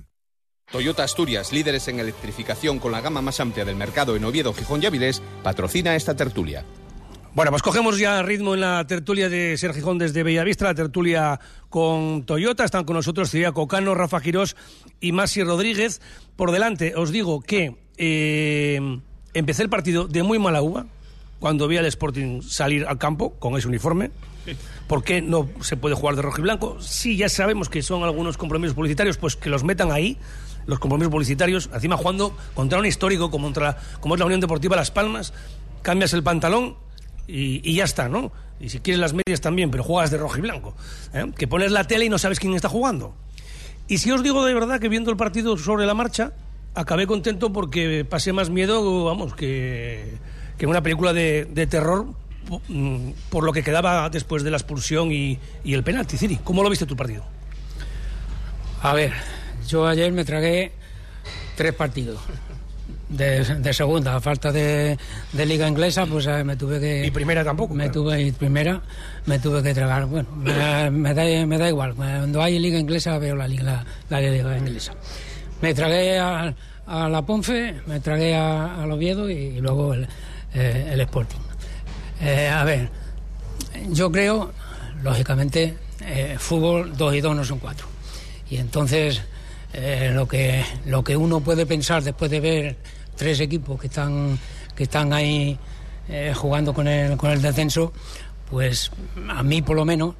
Toyota 0.71 1.03
Asturias, 1.03 1.51
líderes 1.51 1.87
en 1.89 1.99
electrificación 1.99 2.79
con 2.79 2.91
la 2.91 3.01
gama 3.01 3.21
más 3.21 3.39
amplia 3.39 3.65
del 3.65 3.75
mercado 3.75 4.15
en 4.15 4.23
Oviedo, 4.23 4.53
Gijón 4.53 4.81
y 4.81 4.85
Avilés, 4.85 5.21
patrocina 5.43 5.95
esta 5.95 6.15
tertulia. 6.15 6.63
Bueno, 7.33 7.51
pues 7.51 7.61
cogemos 7.61 7.97
ya 7.97 8.21
ritmo 8.23 8.53
en 8.53 8.61
la 8.61 8.85
tertulia 8.87 9.29
de 9.29 9.57
Ser 9.57 9.73
Gijón 9.73 9.97
desde 9.97 10.23
Bellavista, 10.23 10.65
la 10.65 10.75
tertulia 10.75 11.39
con 11.69 12.25
Toyota. 12.25 12.65
Están 12.65 12.83
con 12.83 12.95
nosotros 12.95 13.31
Ciriaco 13.31 13.67
Cano, 13.67 13.95
Rafa 13.95 14.19
Quirós 14.19 14.57
y 14.99 15.13
Masi 15.13 15.43
Rodríguez. 15.43 16.01
Por 16.35 16.51
delante, 16.51 16.93
os 16.95 17.11
digo 17.11 17.41
que 17.41 17.77
eh, 17.97 18.99
empecé 19.33 19.63
el 19.63 19.69
partido 19.69 20.07
de 20.07 20.23
muy 20.23 20.39
mala 20.39 20.61
uva 20.61 20.87
cuando 21.39 21.67
vi 21.67 21.77
al 21.77 21.85
Sporting 21.85 22.41
salir 22.41 22.85
al 22.85 22.97
campo 22.97 23.33
con 23.39 23.57
ese 23.57 23.67
uniforme. 23.67 24.11
¿Por 24.87 25.03
qué 25.03 25.21
no 25.21 25.49
se 25.61 25.77
puede 25.77 25.95
jugar 25.95 26.15
de 26.15 26.21
rojo 26.21 26.39
y 26.39 26.41
blanco? 26.41 26.81
Sí, 26.81 27.15
ya 27.15 27.29
sabemos 27.29 27.69
que 27.69 27.81
son 27.81 28.03
algunos 28.03 28.37
compromisos 28.37 28.75
publicitarios, 28.75 29.17
pues 29.17 29.35
que 29.35 29.49
los 29.49 29.63
metan 29.63 29.91
ahí, 29.91 30.17
los 30.71 30.79
compromisos 30.79 31.11
publicitarios, 31.11 31.69
encima 31.73 31.97
jugando 31.97 32.35
contra 32.55 32.79
un 32.79 32.85
histórico 32.85 33.29
como, 33.29 33.47
contra, 33.47 33.77
como 33.99 34.15
es 34.15 34.19
la 34.19 34.25
Unión 34.25 34.39
Deportiva 34.39 34.77
Las 34.77 34.89
Palmas, 34.89 35.33
cambias 35.81 36.13
el 36.13 36.23
pantalón 36.23 36.77
y, 37.27 37.75
ya 37.75 37.83
está, 37.83 38.07
¿no? 38.07 38.31
Y 38.59 38.69
si 38.69 38.79
quieres 38.79 38.99
las 38.99 39.13
medias 39.13 39.41
también, 39.41 39.69
pero 39.69 39.83
juegas 39.83 40.11
de 40.11 40.17
rojo 40.17 40.37
y 40.37 40.41
blanco. 40.41 40.73
¿eh? 41.13 41.29
Que 41.37 41.47
pones 41.47 41.71
la 41.71 41.83
tele 41.85 42.05
y 42.05 42.09
no 42.09 42.17
sabes 42.17 42.39
quién 42.39 42.53
está 42.53 42.69
jugando. 42.69 43.13
Y 43.87 43.97
si 43.97 44.11
os 44.11 44.23
digo 44.23 44.45
de 44.45 44.53
verdad 44.53 44.79
que 44.79 44.87
viendo 44.87 45.11
el 45.11 45.17
partido 45.17 45.57
sobre 45.57 45.85
la 45.85 45.93
marcha, 45.93 46.31
acabé 46.73 47.05
contento 47.05 47.51
porque 47.51 48.05
pasé 48.05 48.31
más 48.31 48.49
miedo, 48.49 49.03
vamos, 49.03 49.35
que, 49.35 50.17
que 50.57 50.67
una 50.67 50.81
película 50.81 51.11
de, 51.11 51.45
de 51.45 51.67
terror 51.67 52.05
mm, 52.69 53.09
por 53.29 53.43
lo 53.43 53.51
que 53.51 53.63
quedaba 53.63 54.09
después 54.09 54.43
de 54.43 54.51
la 54.51 54.57
expulsión 54.57 55.11
y, 55.11 55.37
y 55.65 55.73
el 55.73 55.83
penalti. 55.83 56.17
Ciri, 56.17 56.37
¿cómo 56.37 56.63
lo 56.63 56.69
viste 56.69 56.85
tu 56.85 56.95
partido? 56.95 57.25
A 58.81 58.93
ver, 58.93 59.13
yo 59.67 59.87
ayer 59.87 60.11
me 60.11 60.25
tragué 60.25 60.71
tres 61.55 61.73
partidos 61.73 62.19
de, 63.11 63.43
de 63.43 63.73
segunda, 63.73 64.15
a 64.15 64.21
falta 64.21 64.51
de, 64.51 64.97
de 65.33 65.45
liga 65.45 65.67
inglesa, 65.67 66.05
pues 66.05 66.25
eh, 66.27 66.43
me 66.43 66.55
tuve 66.55 66.79
que... 66.79 67.05
Y 67.05 67.11
primera 67.11 67.43
tampoco. 67.43 67.73
Me 67.73 67.85
claro. 67.85 68.03
tuve, 68.03 68.21
y 68.21 68.31
primera 68.31 68.81
me 69.25 69.39
tuve 69.39 69.61
que 69.61 69.73
tragar. 69.73 70.05
Bueno, 70.05 70.29
me, 70.35 70.89
me 70.89 71.13
da, 71.13 71.45
me 71.45 71.57
da 71.57 71.67
igual. 71.67 71.93
Cuando 71.93 72.41
hay 72.41 72.57
liga 72.59 72.79
inglesa 72.79 73.17
veo 73.17 73.35
la 73.35 73.47
liga, 73.47 73.85
la, 74.09 74.21
liga 74.21 74.57
inglesa. 74.57 74.93
Me 75.61 75.73
tragué 75.73 76.17
a, 76.17 76.53
a 76.87 77.09
la 77.09 77.21
Ponce, 77.23 77.75
me 77.85 77.99
tragué 77.99 78.35
a, 78.35 78.81
al 78.81 78.91
Oviedo 78.91 79.29
y, 79.29 79.33
y 79.33 79.59
luego 79.59 79.93
el, 79.93 80.07
eh, 80.53 80.89
el 80.93 81.01
Sporting. 81.01 81.39
Eh, 82.21 82.47
a 82.47 82.63
ver, 82.63 82.89
yo 83.89 84.11
creo, 84.11 84.53
lógicamente, 85.03 85.77
eh, 86.01 86.35
fútbol 86.39 86.95
2 86.95 87.15
y 87.15 87.21
2 87.21 87.35
no 87.35 87.43
son 87.43 87.59
4. 87.59 87.87
Y 88.49 88.57
entonces 88.57 89.21
eh, 89.73 90.11
lo, 90.13 90.27
que, 90.27 90.63
lo 90.85 91.03
que 91.03 91.15
uno 91.15 91.41
puede 91.41 91.65
pensar 91.65 92.03
después 92.03 92.29
de 92.29 92.39
ver 92.39 92.77
tres 93.15 93.39
equipos 93.39 93.79
que 93.79 93.87
están, 93.87 94.37
que 94.75 94.83
están 94.83 95.13
ahí 95.13 95.57
eh, 96.09 96.33
jugando 96.35 96.73
con 96.73 96.87
el, 96.87 97.17
con 97.17 97.31
el 97.31 97.41
descenso, 97.41 97.93
pues 98.49 98.91
a 99.29 99.43
mí 99.43 99.61
por 99.61 99.75
lo 99.75 99.85
menos 99.85 100.15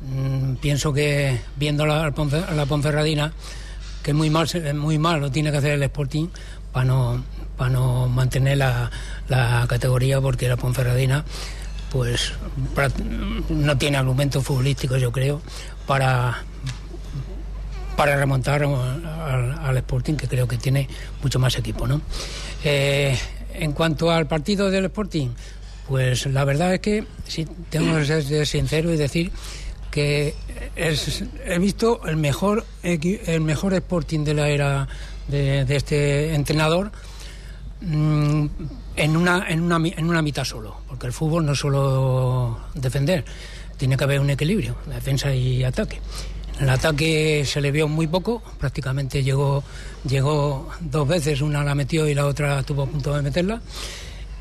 mmm, 0.00 0.54
pienso 0.54 0.92
que 0.92 1.38
viendo 1.56 1.84
la, 1.84 2.12
la 2.54 2.66
Ponferradina, 2.66 3.32
que 4.02 4.14
muy 4.14 4.30
mal, 4.30 4.48
muy 4.74 4.98
mal 4.98 5.20
lo 5.20 5.30
tiene 5.30 5.50
que 5.50 5.58
hacer 5.58 5.72
el 5.72 5.82
Sporting 5.82 6.28
para 6.72 6.86
no, 6.86 7.24
para 7.56 7.70
no 7.70 8.08
mantener 8.08 8.58
la, 8.58 8.90
la 9.28 9.66
categoría 9.68 10.20
porque 10.20 10.48
la 10.48 10.56
Ponferradina 10.56 11.24
pues 11.90 12.32
no 13.48 13.78
tiene 13.78 13.96
argumentos 13.96 14.44
futbolísticos 14.44 15.00
yo 15.00 15.12
creo 15.12 15.40
para 15.86 16.44
para 17.96 18.16
remontar 18.16 18.62
al, 18.62 19.58
al, 19.58 19.76
Sporting 19.78 20.14
que 20.14 20.28
creo 20.28 20.46
que 20.46 20.58
tiene 20.58 20.88
mucho 21.22 21.38
más 21.38 21.56
equipo 21.56 21.86
¿no? 21.86 22.00
Eh, 22.64 23.16
en 23.54 23.72
cuanto 23.72 24.10
al 24.10 24.26
partido 24.26 24.70
del 24.70 24.86
Sporting 24.86 25.30
pues 25.88 26.26
la 26.26 26.44
verdad 26.44 26.74
es 26.74 26.80
que 26.80 27.04
sí, 27.26 27.46
tengo 27.70 27.96
que 27.96 28.04
ser 28.04 28.46
sincero 28.46 28.92
y 28.92 28.96
decir 28.96 29.32
que 29.90 30.34
es, 30.74 31.24
he 31.44 31.58
visto 31.58 32.00
el 32.06 32.16
mejor 32.16 32.64
el 32.82 33.40
mejor 33.40 33.72
Sporting 33.74 34.24
de 34.24 34.34
la 34.34 34.48
era 34.48 34.88
de, 35.28 35.64
este 35.74 36.34
entrenador 36.34 36.90
mmm, 37.80 38.46
en 38.96 39.16
una, 39.16 39.46
en, 39.48 39.60
una, 39.62 39.76
en 39.76 40.08
una 40.08 40.22
mitad 40.22 40.44
solo, 40.44 40.76
porque 40.88 41.06
el 41.06 41.12
fútbol 41.12 41.44
no 41.44 41.54
solo 41.54 42.58
defender, 42.74 43.24
tiene 43.76 43.96
que 43.96 44.04
haber 44.04 44.20
un 44.20 44.30
equilibrio, 44.30 44.76
defensa 44.86 45.34
y 45.34 45.62
ataque. 45.64 46.00
El 46.60 46.70
ataque 46.70 47.44
se 47.44 47.60
le 47.60 47.70
vio 47.70 47.86
muy 47.86 48.06
poco, 48.06 48.42
prácticamente 48.58 49.22
llegó, 49.22 49.62
llegó 50.08 50.70
dos 50.80 51.06
veces, 51.06 51.42
una 51.42 51.62
la 51.62 51.74
metió 51.74 52.08
y 52.08 52.14
la 52.14 52.26
otra 52.26 52.62
tuvo 52.62 52.82
a 52.82 52.86
punto 52.86 53.14
de 53.14 53.22
meterla. 53.22 53.60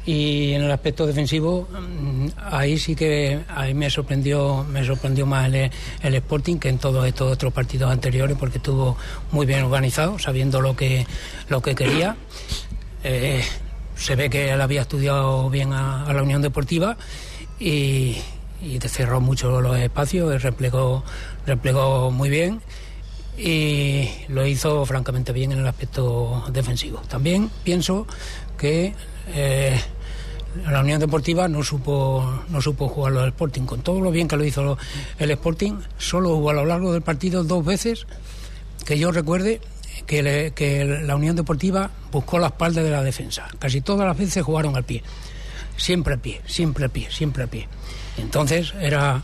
Y 0.06 0.54
en 0.54 0.62
el 0.62 0.72
aspecto 0.72 1.08
defensivo, 1.08 1.68
mm, 1.68 2.28
ahí 2.52 2.78
sí 2.78 2.96
que 2.96 3.40
ahí 3.50 3.74
me 3.74 3.90
sorprendió, 3.90 4.64
me 4.64 4.86
sorprendió 4.86 5.26
más 5.26 5.48
el, 5.52 5.72
el 6.04 6.16
Sporting 6.16 6.58
que 6.58 6.70
en 6.70 6.78
todos 6.78 7.06
estos 7.08 7.34
otros 7.34 7.52
partidos 7.52 7.92
anteriores, 7.92 8.38
porque 8.40 8.60
estuvo 8.60 8.96
muy 9.32 9.48
bien 9.48 9.64
organizado, 9.64 10.20
sabiendo 10.20 10.62
lo 10.62 10.76
que, 10.76 11.08
lo 11.50 11.62
que 11.62 11.74
quería. 11.74 12.16
Eh, 13.04 13.44
se 13.96 14.16
ve 14.16 14.30
que 14.30 14.52
él 14.52 14.62
había 14.62 14.82
estudiado 14.82 15.50
bien 15.50 15.74
a, 15.74 16.12
la 16.14 16.22
Unión 16.22 16.42
Deportiva 16.42 16.98
y, 17.60 18.18
y, 18.62 18.80
cerró 18.88 19.22
mucho 19.22 19.62
los 19.62 19.78
espacios, 19.78 20.42
replegó, 20.44 21.04
replegó 21.46 22.12
muy 22.12 22.30
bien 22.30 22.62
y 23.38 24.10
lo 24.30 24.46
hizo 24.46 24.86
francamente 24.86 25.34
bien 25.34 25.52
en 25.52 25.60
el 25.60 25.68
aspecto 25.68 26.44
defensivo. 26.52 27.02
También 27.08 27.50
pienso 27.64 28.08
que 28.58 28.94
eh, 29.34 29.80
la 30.70 30.80
Unión 30.80 31.00
Deportiva 31.00 31.48
no 31.48 31.64
supo, 31.64 32.44
no 32.50 32.62
supo 32.62 32.88
jugarlo 32.88 33.22
al 33.22 33.30
Sporting. 33.30 33.64
Con 33.64 33.82
todo 33.82 34.00
lo 34.00 34.12
bien 34.12 34.28
que 34.28 34.38
lo 34.38 34.46
hizo 34.46 34.78
el 35.20 35.32
Sporting, 35.32 35.74
solo 35.98 36.30
hubo 36.32 36.50
a 36.50 36.54
lo 36.54 36.66
largo 36.66 36.94
del 36.94 37.02
partido 37.02 37.44
dos 37.44 37.66
veces 37.66 38.08
que 38.86 38.98
yo 38.98 39.12
recuerde 39.12 39.60
que, 40.06 40.54
que, 40.56 40.86
la 40.86 41.16
Unión 41.16 41.36
Deportiva 41.36 41.90
buscó 42.12 42.40
la 42.40 42.48
espalda 42.48 42.84
de 42.84 42.92
la 42.92 43.04
defensa. 43.04 43.48
Casi 43.60 43.82
todas 43.82 44.08
las 44.08 44.18
veces 44.18 44.44
jugaron 44.44 44.76
al 44.76 44.84
pie. 44.84 45.04
Siempre 45.78 46.14
al 46.14 46.20
pie, 46.20 46.42
siempre 46.46 46.86
al 46.86 46.92
pie, 46.92 47.08
siempre 47.12 47.44
al 47.44 47.50
pie. 47.50 47.68
Entonces 48.18 48.74
era 48.80 49.24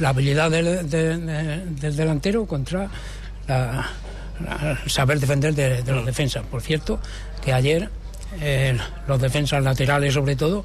la 0.00 0.10
habilidad 0.10 0.50
del, 0.50 0.88
de, 0.88 1.18
de, 1.18 1.64
del 1.66 1.96
delantero 1.96 2.46
contra 2.46 2.88
la, 3.46 3.88
saber 4.86 5.20
defender 5.20 5.54
de, 5.54 5.82
de 5.82 5.92
los 5.92 6.04
defensas. 6.06 6.44
Por 6.50 6.62
cierto, 6.62 6.98
que 7.44 7.52
ayer 7.52 7.88
eh, 8.40 8.76
los 9.06 9.20
defensas 9.20 9.62
laterales 9.62 10.14
sobre 10.14 10.36
todo 10.36 10.64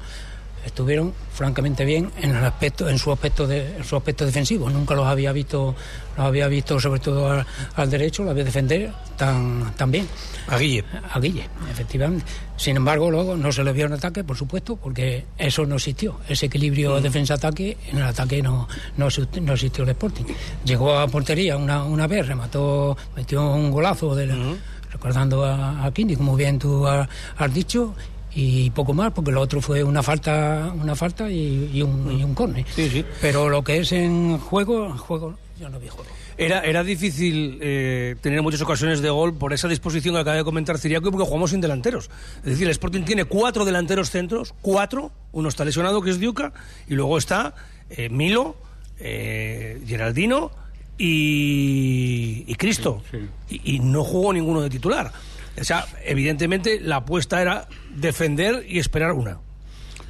estuvieron 0.66 1.14
francamente 1.32 1.84
bien 1.84 2.10
en 2.20 2.34
el 2.34 2.44
aspecto 2.44 2.88
en 2.88 2.98
su 2.98 3.12
aspecto 3.12 3.46
de 3.46 3.76
en 3.76 3.84
su 3.84 3.96
aspecto 3.96 4.26
defensivo. 4.26 4.68
Nunca 4.68 4.94
los 4.94 5.06
había 5.06 5.32
visto 5.32 5.74
los 6.16 6.26
había 6.26 6.48
visto 6.48 6.78
sobre 6.80 7.00
todo 7.00 7.30
al, 7.30 7.46
al 7.76 7.90
derecho 7.90 8.24
lo 8.24 8.30
había 8.30 8.44
defender 8.44 8.90
tan, 9.16 9.72
tan 9.76 9.90
bien. 9.90 10.08
A 10.48 10.58
Guille. 10.58 10.84
A 11.12 11.20
Guille 11.20 11.48
efectivamente. 11.70 12.24
Sin 12.56 12.76
embargo 12.76 13.10
luego 13.10 13.36
no 13.36 13.52
se 13.52 13.62
le 13.62 13.72
vio 13.72 13.86
en 13.86 13.92
ataque 13.92 14.24
por 14.24 14.36
supuesto 14.36 14.76
porque 14.76 15.24
eso 15.38 15.64
no 15.64 15.76
existió. 15.76 16.20
Ese 16.28 16.46
equilibrio 16.46 16.98
mm. 16.98 17.02
defensa-ataque 17.02 17.76
en 17.88 17.98
el 17.98 18.04
ataque 18.04 18.42
no, 18.42 18.68
no, 18.96 19.08
no, 19.40 19.52
existió 19.52 19.84
el 19.84 19.90
Sporting. 19.90 20.24
Llegó 20.64 20.98
a 20.98 21.06
portería 21.06 21.56
una, 21.56 21.84
una 21.84 22.06
vez 22.06 22.26
remató 22.26 22.96
metió 23.14 23.52
un 23.52 23.70
golazo 23.70 24.14
del, 24.16 24.32
mm. 24.32 24.56
recordando 24.90 25.44
a, 25.44 25.86
a 25.86 25.92
Kindi 25.92 26.16
como 26.16 26.34
bien 26.34 26.58
tú 26.58 26.86
has 26.86 27.54
dicho 27.54 27.94
y 28.38 28.68
poco 28.70 28.92
más 28.92 29.12
porque 29.12 29.32
lo 29.32 29.40
otro 29.40 29.62
fue 29.62 29.82
una 29.82 30.02
falta 30.02 30.70
una 30.78 30.94
falta 30.94 31.30
y, 31.30 31.70
y 31.72 31.80
un, 31.80 32.12
y 32.12 32.22
un 32.22 32.34
córner 32.34 32.66
sí, 32.68 32.90
sí. 32.90 33.04
pero 33.20 33.48
lo 33.48 33.64
que 33.64 33.78
es 33.78 33.92
en 33.92 34.36
juego 34.36 34.90
juego 34.98 35.34
yo 35.58 35.70
no 35.70 35.80
vi 35.80 35.88
juego 35.88 36.10
era, 36.38 36.60
era 36.60 36.84
difícil 36.84 37.58
eh, 37.62 38.14
tener 38.20 38.42
muchas 38.42 38.60
ocasiones 38.60 39.00
de 39.00 39.08
gol 39.08 39.34
por 39.34 39.54
esa 39.54 39.68
disposición 39.68 40.14
que 40.14 40.20
acaba 40.20 40.36
de 40.36 40.44
comentar 40.44 40.78
Ciriaco 40.78 41.10
porque 41.10 41.24
jugamos 41.24 41.50
sin 41.50 41.62
delanteros. 41.62 42.10
Es 42.40 42.50
decir, 42.50 42.66
el 42.66 42.72
Sporting 42.72 43.04
tiene 43.04 43.24
cuatro 43.24 43.64
delanteros 43.64 44.10
centros, 44.10 44.54
cuatro, 44.60 45.12
uno 45.32 45.48
está 45.48 45.64
lesionado 45.64 46.02
que 46.02 46.10
es 46.10 46.20
Diuca, 46.20 46.52
y 46.88 46.94
luego 46.94 47.16
está 47.16 47.54
eh, 47.88 48.10
Milo, 48.10 48.56
eh, 48.98 49.80
Geraldino 49.86 50.50
y, 50.98 52.44
y 52.46 52.54
Cristo. 52.56 53.02
Sí, 53.10 53.18
sí. 53.48 53.60
Y, 53.64 53.76
y 53.76 53.78
no 53.78 54.04
jugó 54.04 54.34
ninguno 54.34 54.60
de 54.60 54.68
titular. 54.68 55.12
O 55.58 55.64
sea, 55.64 55.86
evidentemente 56.04 56.80
la 56.80 56.96
apuesta 56.96 57.40
era 57.40 57.68
defender 57.94 58.64
y 58.68 58.78
esperar 58.78 59.12
una. 59.12 59.38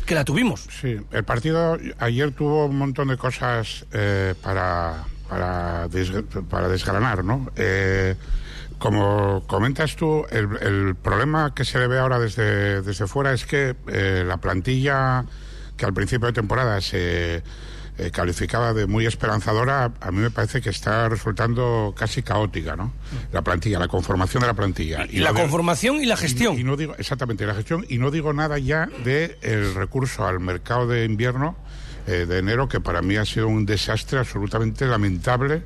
Que 0.05 0.15
la 0.15 0.25
tuvimos. 0.25 0.67
Sí, 0.81 0.97
el 1.11 1.25
partido 1.25 1.79
ayer 1.99 2.31
tuvo 2.33 2.67
un 2.67 2.77
montón 2.77 3.09
de 3.09 3.17
cosas 3.17 3.87
eh, 3.93 4.35
para, 4.41 5.05
para, 5.29 5.89
para, 6.49 6.69
desgranar, 6.69 7.25
¿no? 7.25 7.51
Eh, 7.57 8.15
como 8.79 9.45
comentas 9.47 9.97
tú, 9.97 10.25
el, 10.31 10.49
el, 10.61 10.95
problema 10.95 11.55
que 11.55 11.65
se 11.65 11.79
le 11.79 11.89
ve 11.89 11.99
ahora 11.99 12.19
desde, 12.19 12.83
desde 12.83 13.07
fuera 13.07 13.33
es 13.33 13.47
que 13.47 13.75
eh, 13.89 14.23
la 14.25 14.37
plantilla 14.37 15.25
que 15.77 15.85
al 15.85 15.95
principio 15.95 16.27
de 16.27 16.33
temporada 16.33 16.81
se 16.81 17.43
eh, 17.99 18.11
calificaba 18.11 18.73
de 18.75 18.87
muy 18.87 19.07
esperanzadora, 19.07 19.93
a 20.01 20.11
mí 20.11 20.19
me 20.19 20.31
parece 20.31 20.61
que 20.61 20.71
está 20.71 21.09
resultando 21.09 21.95
casi 21.97 22.23
caótica, 22.23 22.77
¿no? 22.77 22.93
La 23.33 23.43
plantilla, 23.43 23.79
la 23.79 23.89
conformación 23.89 24.43
de 24.43 24.47
la 24.47 24.55
plantilla. 24.55 25.07
Y, 25.09 25.17
y 25.17 25.21
la 25.21 25.33
conformación 25.33 25.97
y 25.97 26.07
la 26.07 26.17
gestión. 26.17 26.57
Y, 26.57 26.61
y, 26.61 26.65
no 26.65 26.77
digo, 26.77 26.95
exactamente, 26.99 27.47
la 27.47 27.55
gestión, 27.55 27.87
y 27.89 27.99
no 27.99 28.11
digo 28.11 28.33
nada 28.33 28.59
ya 28.59 28.87
del 29.05 29.37
de 29.41 29.73
recurso 29.75 30.27
al 30.27 30.41
mercado 30.41 30.87
de 30.87 31.05
invierno 31.05 31.57
eh, 32.07 32.25
de 32.25 32.39
enero, 32.39 32.69
que 32.69 32.81
para 32.81 33.03
mí 33.03 33.17
ha 33.17 33.25
sido 33.25 33.49
un 33.49 33.67
desastre 33.67 34.21
absolutamente 34.21 34.87
lamentable 34.87 35.63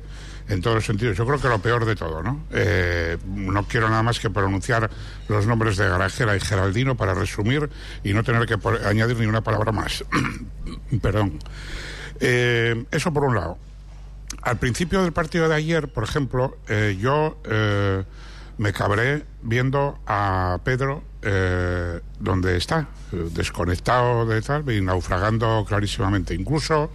en 0.49 0.59
todos 0.61 0.75
los 0.75 0.85
sentidos. 0.85 1.15
Yo 1.15 1.25
creo 1.25 1.39
que 1.39 1.47
lo 1.47 1.59
peor 1.59 1.85
de 1.85 1.95
todo, 1.95 2.23
¿no? 2.23 2.45
Eh, 2.51 3.17
no 3.27 3.67
quiero 3.67 3.89
nada 3.89 4.01
más 4.01 4.19
que 4.19 4.29
pronunciar 4.29 4.89
los 5.27 5.45
nombres 5.45 5.77
de 5.77 5.87
Garajera 5.87 6.35
y 6.35 6.39
Geraldino 6.39 6.97
para 6.97 7.13
resumir 7.13 7.69
y 8.03 8.13
no 8.13 8.23
tener 8.23 8.47
que 8.47 8.57
añadir 8.85 9.19
ni 9.19 9.27
una 9.27 9.41
palabra 9.41 9.71
más. 9.71 10.03
Perdón. 11.01 11.39
Eh, 12.21 12.85
eso 12.91 13.11
por 13.11 13.25
un 13.25 13.35
lado. 13.35 13.57
Al 14.43 14.57
principio 14.57 15.01
del 15.03 15.11
partido 15.11 15.49
de 15.49 15.55
ayer, 15.55 15.89
por 15.89 16.03
ejemplo, 16.03 16.57
eh, 16.69 16.97
yo 16.99 17.37
eh, 17.43 18.03
me 18.57 18.73
cabré 18.73 19.25
viendo 19.41 19.99
a 20.07 20.59
Pedro 20.63 21.03
eh, 21.21 21.99
donde 22.19 22.57
está, 22.57 22.87
desconectado 23.11 24.25
de 24.25 24.41
tal 24.41 24.69
y 24.71 24.81
naufragando 24.81 25.65
clarísimamente. 25.67 26.33
Incluso 26.33 26.91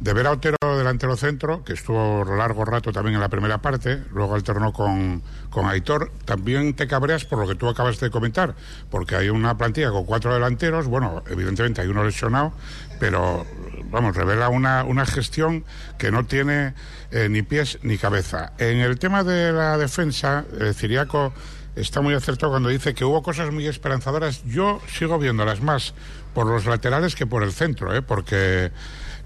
de 0.00 0.12
ver 0.12 0.26
a 0.26 0.32
Otero 0.32 0.56
delantero 0.76 1.16
centro, 1.16 1.64
que 1.64 1.72
estuvo 1.72 2.24
largo 2.24 2.64
rato 2.64 2.92
también 2.92 3.14
en 3.14 3.20
la 3.20 3.28
primera 3.28 3.58
parte, 3.58 4.02
luego 4.12 4.34
alternó 4.34 4.72
con, 4.72 5.22
con 5.50 5.66
Aitor, 5.66 6.10
también 6.24 6.74
te 6.74 6.86
cabreas 6.86 7.24
por 7.24 7.38
lo 7.38 7.48
que 7.48 7.54
tú 7.54 7.68
acabas 7.68 7.98
de 8.00 8.10
comentar, 8.10 8.54
porque 8.90 9.16
hay 9.16 9.28
una 9.30 9.56
plantilla 9.56 9.90
con 9.90 10.04
cuatro 10.04 10.34
delanteros, 10.34 10.86
bueno, 10.86 11.22
evidentemente 11.28 11.80
hay 11.80 11.88
uno 11.88 12.04
lesionado, 12.04 12.52
pero 13.00 13.46
vamos, 13.94 14.14
revela 14.14 14.50
una, 14.50 14.84
una 14.84 15.06
gestión 15.06 15.64
que 15.96 16.10
no 16.10 16.26
tiene 16.26 16.74
eh, 17.10 17.28
ni 17.30 17.42
pies 17.42 17.78
ni 17.82 17.96
cabeza. 17.96 18.52
En 18.58 18.80
el 18.80 18.98
tema 18.98 19.24
de 19.24 19.52
la 19.52 19.78
defensa, 19.78 20.44
Ciriaco 20.74 21.32
está 21.76 22.00
muy 22.00 22.14
acertado 22.14 22.52
cuando 22.52 22.68
dice 22.68 22.94
que 22.94 23.04
hubo 23.04 23.22
cosas 23.22 23.52
muy 23.52 23.66
esperanzadoras. 23.66 24.44
Yo 24.44 24.80
sigo 24.88 25.18
viéndolas 25.18 25.60
más 25.60 25.94
por 26.34 26.46
los 26.46 26.66
laterales 26.66 27.14
que 27.14 27.26
por 27.26 27.42
el 27.42 27.52
centro, 27.52 27.94
¿eh? 27.94 28.02
porque 28.02 28.70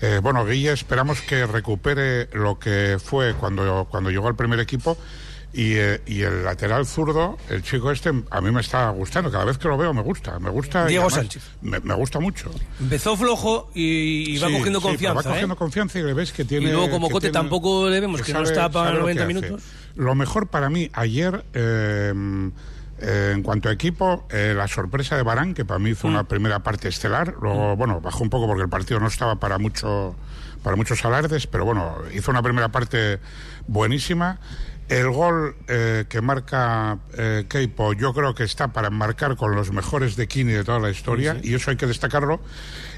eh, 0.00 0.20
bueno, 0.22 0.44
Guille 0.44 0.72
esperamos 0.72 1.20
que 1.20 1.46
recupere 1.46 2.28
lo 2.32 2.58
que 2.58 2.98
fue 3.02 3.34
cuando, 3.34 3.86
cuando 3.90 4.10
llegó 4.10 4.28
al 4.28 4.36
primer 4.36 4.60
equipo. 4.60 4.96
Y, 5.50 5.76
eh, 5.76 6.02
y 6.06 6.20
el 6.22 6.44
lateral 6.44 6.84
zurdo, 6.86 7.38
el 7.48 7.62
chico 7.62 7.90
este, 7.90 8.10
a 8.30 8.40
mí 8.42 8.50
me 8.50 8.60
está 8.60 8.90
gustando. 8.90 9.30
Cada 9.30 9.46
vez 9.46 9.56
que 9.56 9.66
lo 9.66 9.78
veo 9.78 9.94
me 9.94 10.02
gusta. 10.02 10.38
Me 10.38 10.50
gusta 10.50 10.84
Diego 10.84 11.04
además 11.04 11.14
Sánchez. 11.14 11.42
Me, 11.62 11.80
me 11.80 11.94
gusta 11.94 12.20
mucho. 12.20 12.50
Empezó 12.78 13.16
flojo 13.16 13.70
y, 13.74 14.34
y 14.34 14.38
va 14.38 14.48
Sí, 14.48 14.52
cogiendo 14.58 14.80
sí, 14.80 14.86
confianza. 14.88 15.14
Va 15.16 15.22
cogiendo 15.22 15.54
¿eh? 15.54 15.58
confianza 15.58 15.98
y 15.98 16.02
le 16.02 16.12
ves 16.12 16.32
que 16.32 16.44
tiene. 16.44 16.66
Y 16.68 16.72
luego 16.72 16.90
como 16.90 17.08
que 17.08 17.14
Cote 17.14 17.26
tiene- 17.30 17.32
tampoco 17.38 17.88
le 17.88 17.98
vemos 17.98 18.20
que 18.20 18.32
no 18.34 18.40
sabe- 18.40 18.48
está 18.50 18.68
para 18.70 18.86
sabe 18.88 18.96
lo 18.96 19.00
90 19.04 19.26
que 19.26 19.32
hace. 19.32 19.34
minutos. 19.46 19.62
Lo 19.96 20.14
mejor 20.14 20.48
para 20.48 20.68
mí 20.68 20.90
ayer, 20.92 21.44
eh, 21.54 22.50
eh, 23.00 23.32
en 23.34 23.42
cuanto 23.42 23.70
a 23.70 23.72
equipo, 23.72 24.26
eh, 24.30 24.52
la 24.54 24.68
sorpresa 24.68 25.16
de 25.16 25.22
Barán, 25.22 25.54
que 25.54 25.64
para 25.64 25.78
mí 25.78 25.90
hizo 25.90 26.08
Mm. 26.08 26.10
una 26.10 26.24
primera 26.24 26.58
parte 26.58 26.88
estelar. 26.88 27.34
Luego, 27.40 27.74
bueno, 27.74 28.00
bajó 28.02 28.22
un 28.22 28.28
poco 28.30 28.46
porque 28.46 28.62
el 28.64 28.68
partido 28.68 29.00
no 29.00 29.06
estaba 29.06 29.36
para 29.36 29.56
mucho 29.58 30.14
para 30.62 30.74
muchos 30.74 31.02
alardes, 31.04 31.46
pero 31.46 31.64
bueno, 31.64 31.94
hizo 32.12 32.32
una 32.32 32.42
primera 32.42 32.68
parte 32.68 33.20
buenísima. 33.68 34.40
El 34.88 35.10
gol 35.10 35.54
eh, 35.68 36.06
que 36.08 36.20
marca 36.22 36.98
eh, 37.16 37.44
Keipo 37.48 37.92
yo 37.92 38.14
creo 38.14 38.34
que 38.34 38.44
está 38.44 38.68
para 38.68 38.88
enmarcar 38.88 39.36
con 39.36 39.54
los 39.54 39.70
mejores 39.70 40.16
de 40.16 40.26
Kini 40.26 40.52
de 40.52 40.64
toda 40.64 40.78
la 40.78 40.90
historia 40.90 41.36
y 41.42 41.54
eso 41.54 41.70
hay 41.70 41.76
que 41.76 41.86
destacarlo. 41.86 42.40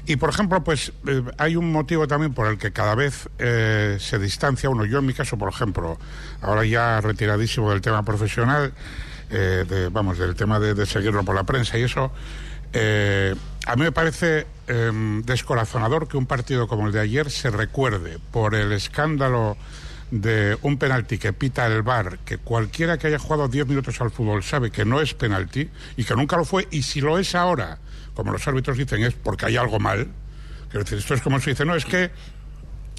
Y 0.05 0.15
por 0.15 0.29
ejemplo, 0.29 0.63
pues 0.63 0.93
eh, 1.07 1.23
hay 1.37 1.55
un 1.55 1.71
motivo 1.71 2.07
también 2.07 2.33
por 2.33 2.47
el 2.47 2.57
que 2.57 2.71
cada 2.71 2.95
vez 2.95 3.29
eh, 3.39 3.97
se 3.99 4.19
distancia 4.19 4.69
uno. 4.69 4.85
Yo 4.85 4.99
en 4.99 5.05
mi 5.05 5.13
caso, 5.13 5.37
por 5.37 5.49
ejemplo, 5.49 5.97
ahora 6.41 6.65
ya 6.65 7.01
retiradísimo 7.01 7.69
del 7.71 7.81
tema 7.81 8.03
profesional, 8.03 8.73
de, 9.29 9.87
vamos, 9.89 10.17
del 10.17 10.35
tema 10.35 10.59
de, 10.59 10.73
de 10.73 10.85
seguirlo 10.85 11.23
por 11.23 11.33
la 11.33 11.45
prensa 11.45 11.77
y 11.77 11.83
eso, 11.83 12.11
a 13.65 13.75
mí 13.75 13.83
me 13.83 13.91
parece 13.91 14.47
eh, 14.67 14.91
descorazonador 15.25 16.07
que 16.07 16.17
un 16.17 16.25
partido 16.25 16.67
como 16.67 16.87
el 16.87 16.93
de 16.93 17.01
ayer 17.01 17.29
se 17.29 17.49
recuerde 17.49 18.17
por 18.31 18.55
el 18.55 18.71
escándalo 18.71 19.57
de 20.11 20.57
un 20.61 20.77
penalti 20.77 21.17
que 21.17 21.33
pita 21.33 21.65
el 21.65 21.81
VAR, 21.81 22.19
que 22.19 22.37
cualquiera 22.37 22.97
que 22.97 23.07
haya 23.07 23.17
jugado 23.17 23.47
10 23.47 23.65
minutos 23.67 23.99
al 24.01 24.11
fútbol 24.11 24.43
sabe 24.43 24.69
que 24.69 24.85
no 24.85 25.01
es 25.01 25.13
penalti 25.13 25.69
y 25.95 26.03
que 26.03 26.15
nunca 26.15 26.37
lo 26.37 26.45
fue, 26.45 26.67
y 26.69 26.83
si 26.83 27.01
lo 27.01 27.17
es 27.17 27.33
ahora, 27.33 27.79
como 28.13 28.31
los 28.31 28.45
árbitros 28.47 28.77
dicen, 28.77 29.03
es 29.03 29.13
porque 29.13 29.45
hay 29.45 29.57
algo 29.57 29.79
mal. 29.79 30.07
Quiero 30.69 30.83
decir, 30.83 30.99
esto 30.99 31.13
es 31.13 31.21
como 31.21 31.39
se 31.39 31.51
dice, 31.51 31.65
no, 31.65 31.75
es 31.75 31.85
que 31.85 32.11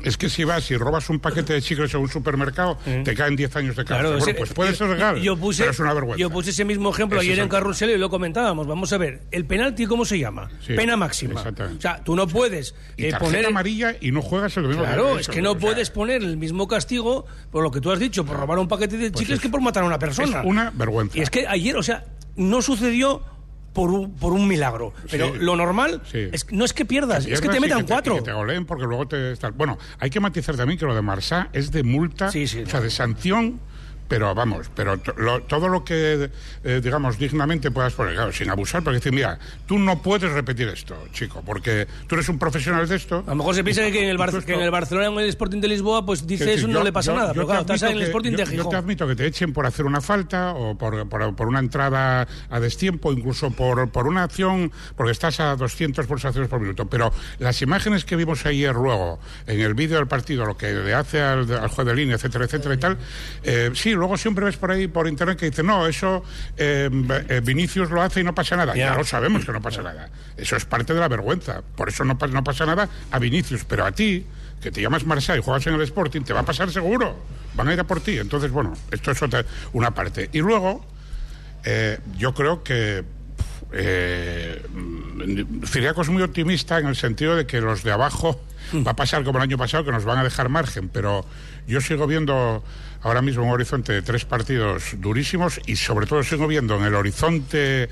es 0.04 0.16
que 0.16 0.28
si 0.28 0.44
vas 0.44 0.70
y 0.70 0.76
robas 0.76 1.08
un 1.10 1.18
paquete 1.20 1.52
de 1.54 1.62
chicles 1.62 1.92
en 1.94 2.00
un 2.00 2.08
supermercado, 2.08 2.78
te 3.04 3.14
caen 3.14 3.36
10 3.36 3.54
años 3.56 3.76
de 3.76 3.84
cárcel. 3.84 3.96
Claro, 3.96 4.08
bueno, 4.18 4.24
ese- 4.24 4.34
pues 4.34 4.52
puede 4.52 4.70
yo- 4.72 4.76
ser 4.76 4.88
legal, 4.88 5.20
Yo 5.20 5.36
puse, 5.36 5.62
pero 5.62 5.72
es 5.72 5.78
una 5.80 5.94
vergüenza. 5.94 6.18
yo 6.20 6.30
puse 6.30 6.50
ese 6.50 6.64
mismo 6.64 6.90
ejemplo 6.90 7.18
Ese 7.18 7.26
ayer 7.26 7.32
es 7.34 7.38
en 7.38 7.44
el- 7.44 7.50
Carrusel 7.50 7.90
y 7.90 7.98
lo 7.98 8.10
comentábamos. 8.10 8.66
Vamos 8.66 8.92
a 8.92 8.98
ver, 8.98 9.22
el 9.30 9.44
penalti, 9.46 9.86
¿cómo 9.86 10.04
se 10.04 10.18
llama? 10.18 10.50
Sí, 10.66 10.74
Pena 10.74 10.96
máxima. 10.96 11.34
exactamente. 11.40 11.78
O 11.78 11.80
sea, 11.80 12.02
tú 12.04 12.16
no 12.16 12.26
puedes 12.26 12.74
Y 12.96 13.06
eh, 13.06 13.14
poner... 13.18 13.46
amarilla 13.46 13.94
y 14.00 14.10
no 14.12 14.22
juegas 14.22 14.56
el 14.56 14.64
domingo. 14.64 14.82
Claro, 14.84 15.18
es 15.18 15.28
que 15.28 15.42
no 15.42 15.50
o 15.50 15.54
sea, 15.54 15.60
puedes 15.60 15.90
poner 15.90 16.22
el 16.22 16.36
mismo 16.36 16.66
castigo 16.68 17.26
por 17.50 17.62
lo 17.62 17.70
que 17.70 17.80
tú 17.80 17.90
has 17.90 17.98
dicho, 17.98 18.24
por 18.24 18.36
robar 18.38 18.58
un 18.58 18.68
paquete 18.68 18.96
de 18.96 19.12
chicles 19.12 19.40
que 19.40 19.48
por 19.48 19.60
matar 19.60 19.82
a 19.82 19.86
una 19.86 19.98
persona. 19.98 20.40
es 20.40 20.46
una 20.46 20.70
vergüenza. 20.74 21.16
Y 21.18 21.20
es 21.22 21.30
que 21.30 21.46
ayer, 21.46 21.76
o 21.76 21.82
sea, 21.82 22.04
no 22.36 22.62
sucedió 22.62 23.22
por 23.72 23.90
un, 23.90 24.12
por 24.14 24.32
un 24.32 24.46
milagro. 24.46 24.92
Pero 25.10 25.32
Sí. 25.32 25.38
lo 25.40 25.56
normal 25.56 26.02
Sí. 26.10 26.28
es, 26.32 26.46
no 26.50 26.64
es 26.64 26.72
que 26.72 26.84
pierdas, 26.84 27.26
es 27.26 27.40
que 27.40 27.48
te 27.48 27.60
metan 27.60 27.80
que 27.80 27.92
cuatro. 27.92 28.16
que 28.16 28.22
te 28.22 28.32
goleen 28.32 28.66
porque 28.66 28.84
luego 28.84 29.06
te... 29.08 29.34
Bueno, 29.56 29.78
hay 29.98 30.10
que 30.10 30.20
matizar 30.20 30.56
también 30.56 30.78
que 30.78 30.84
lo 30.86 30.94
de 30.94 31.02
Marsá 31.02 31.48
es 31.52 31.70
de 31.72 31.82
multa, 31.82 32.28
o 32.28 32.30
sea, 32.32 32.80
de 32.80 32.90
sanción, 32.90 33.60
pero 34.12 34.34
vamos, 34.34 34.70
pero 34.74 35.00
lo- 35.16 35.40
todo 35.44 35.68
lo 35.68 35.82
que, 35.84 36.28
eh, 36.64 36.80
digamos, 36.84 37.16
dignamente 37.18 37.70
puedas 37.70 37.94
poner, 37.94 38.12
claro, 38.14 38.30
sin 38.30 38.50
abusar, 38.50 38.82
porque 38.84 38.98
decir, 38.98 39.10
mira, 39.10 39.38
tú 39.66 39.78
no 39.78 40.02
puedes 40.02 40.30
repetir 40.30 40.68
esto, 40.68 40.94
chico, 41.14 41.42
porque 41.46 41.86
tú 42.06 42.16
eres 42.16 42.28
un 42.28 42.38
profesional 42.38 42.86
de 42.86 42.96
esto. 42.96 43.24
A 43.26 43.30
lo 43.30 43.36
mejor 43.36 43.54
se 43.54 43.64
piensa 43.64 43.90
que 43.90 44.02
en 44.02 44.10
el, 44.10 44.18
Bar- 44.18 44.44
que 44.44 44.52
en 44.52 44.60
el 44.60 44.70
Barcelona 44.70 45.08
o 45.08 45.14
en 45.18 45.20
el 45.24 45.30
Sporting 45.30 45.62
de 45.62 45.68
Lisboa, 45.68 46.04
pues 46.04 46.26
dice 46.26 46.44
eso 46.44 46.52
decir, 46.52 46.68
no 46.68 46.80
yo- 46.80 46.84
le 46.84 46.92
pasa 46.92 47.12
yo- 47.12 47.16
nada. 47.16 47.28
yo 47.28 47.34
Pero 47.36 47.46
claro, 47.46 47.60
estás 47.62 47.82
en 47.84 47.96
el 47.96 48.02
Sporting 48.02 48.32
yo- 48.32 48.36
de 48.36 48.44
Yo 48.44 48.50
te 48.50 48.56
Gijón. 48.56 48.74
admito 48.74 49.08
que 49.08 49.16
te 49.16 49.24
echen 49.24 49.54
por 49.54 49.64
hacer 49.64 49.86
una 49.86 50.02
falta 50.02 50.52
o 50.52 50.76
por, 50.76 51.08
por, 51.08 51.34
por 51.34 51.48
una 51.48 51.60
entrada 51.60 52.28
a 52.50 52.60
destiempo, 52.60 53.12
incluso 53.14 53.50
por, 53.50 53.88
por 53.90 54.06
una 54.06 54.24
acción, 54.24 54.70
porque 54.94 55.12
estás 55.12 55.40
a 55.40 55.56
200 55.56 56.06
pulsaciones 56.06 56.50
por 56.50 56.60
minuto. 56.60 56.84
Pero 56.86 57.14
las 57.38 57.62
imágenes 57.62 58.04
que 58.04 58.16
vimos 58.16 58.44
ayer 58.44 58.74
luego, 58.74 59.20
en 59.46 59.58
el 59.58 59.72
vídeo 59.72 59.96
del 59.96 60.06
partido, 60.06 60.44
lo 60.44 60.58
que 60.58 60.70
le 60.70 60.92
hace 60.92 61.22
al, 61.22 61.50
al 61.50 61.68
juez 61.68 61.86
de 61.86 61.94
línea, 61.94 62.16
etcétera, 62.16 62.44
etcétera 62.44 62.74
y 62.74 62.78
tal, 62.78 62.98
eh, 63.42 63.70
sí, 63.74 63.94
luego 64.02 64.16
siempre 64.18 64.44
ves 64.44 64.56
por 64.56 64.70
ahí, 64.70 64.88
por 64.88 65.06
internet, 65.08 65.38
que 65.38 65.46
dice, 65.50 65.62
no, 65.62 65.86
eso 65.86 66.22
eh, 66.56 66.90
eh, 67.28 67.40
Vinicius 67.42 67.90
lo 67.90 68.02
hace 68.02 68.20
y 68.20 68.24
no 68.24 68.34
pasa 68.34 68.56
nada. 68.56 68.74
Ya. 68.74 68.86
Ya 68.90 68.94
lo 68.96 69.04
sabemos 69.04 69.44
que 69.44 69.52
no 69.52 69.62
pasa 69.62 69.82
nada. 69.82 70.10
Eso 70.36 70.56
es 70.56 70.64
parte 70.64 70.92
de 70.92 71.00
la 71.00 71.08
vergüenza. 71.08 71.62
Por 71.76 71.88
eso 71.88 72.04
no, 72.04 72.18
pa- 72.18 72.26
no 72.26 72.42
pasa 72.42 72.66
nada 72.66 72.88
a 73.10 73.18
Vinicius, 73.18 73.64
pero 73.64 73.84
a 73.86 73.92
ti, 73.92 74.26
que 74.60 74.70
te 74.70 74.80
llamas 74.82 75.04
Marsá 75.06 75.36
y 75.36 75.40
juegas 75.42 75.66
en 75.68 75.74
el 75.74 75.82
Sporting, 75.82 76.22
te 76.22 76.32
va 76.32 76.40
a 76.40 76.44
pasar 76.44 76.70
seguro. 76.70 77.16
Van 77.54 77.68
a 77.68 77.72
ir 77.74 77.80
a 77.80 77.84
por 77.84 78.00
ti. 78.00 78.18
Entonces, 78.18 78.50
bueno, 78.50 78.72
esto 78.90 79.10
es 79.12 79.22
otra, 79.22 79.44
una 79.72 79.92
parte. 79.92 80.28
Y 80.32 80.38
luego, 80.40 80.84
eh, 81.64 81.98
yo 82.18 82.34
creo 82.34 82.62
que 82.62 83.04
eh, 83.72 84.62
mm, 84.72 85.64
Ciriaco 85.66 86.02
es 86.02 86.08
muy 86.08 86.22
optimista 86.22 86.78
en 86.78 86.86
el 86.86 86.96
sentido 86.96 87.36
de 87.36 87.46
que 87.46 87.60
los 87.60 87.82
de 87.82 87.92
abajo 87.92 88.40
va 88.86 88.92
a 88.92 88.96
pasar 88.96 89.24
como 89.24 89.38
el 89.38 89.42
año 89.44 89.58
pasado, 89.58 89.84
que 89.84 89.92
nos 89.92 90.04
van 90.04 90.18
a 90.18 90.24
dejar 90.24 90.48
margen, 90.48 90.88
pero 90.88 91.24
yo 91.66 91.80
sigo 91.80 92.06
viendo 92.06 92.64
ahora 93.02 93.22
mismo 93.22 93.44
un 93.44 93.50
horizonte 93.50 93.92
de 93.92 94.02
tres 94.02 94.24
partidos 94.24 94.94
durísimos 94.98 95.60
y 95.66 95.76
sobre 95.76 96.06
todo 96.06 96.22
sigo 96.22 96.46
viendo 96.46 96.76
en 96.76 96.84
el 96.84 96.94
horizonte 96.94 97.88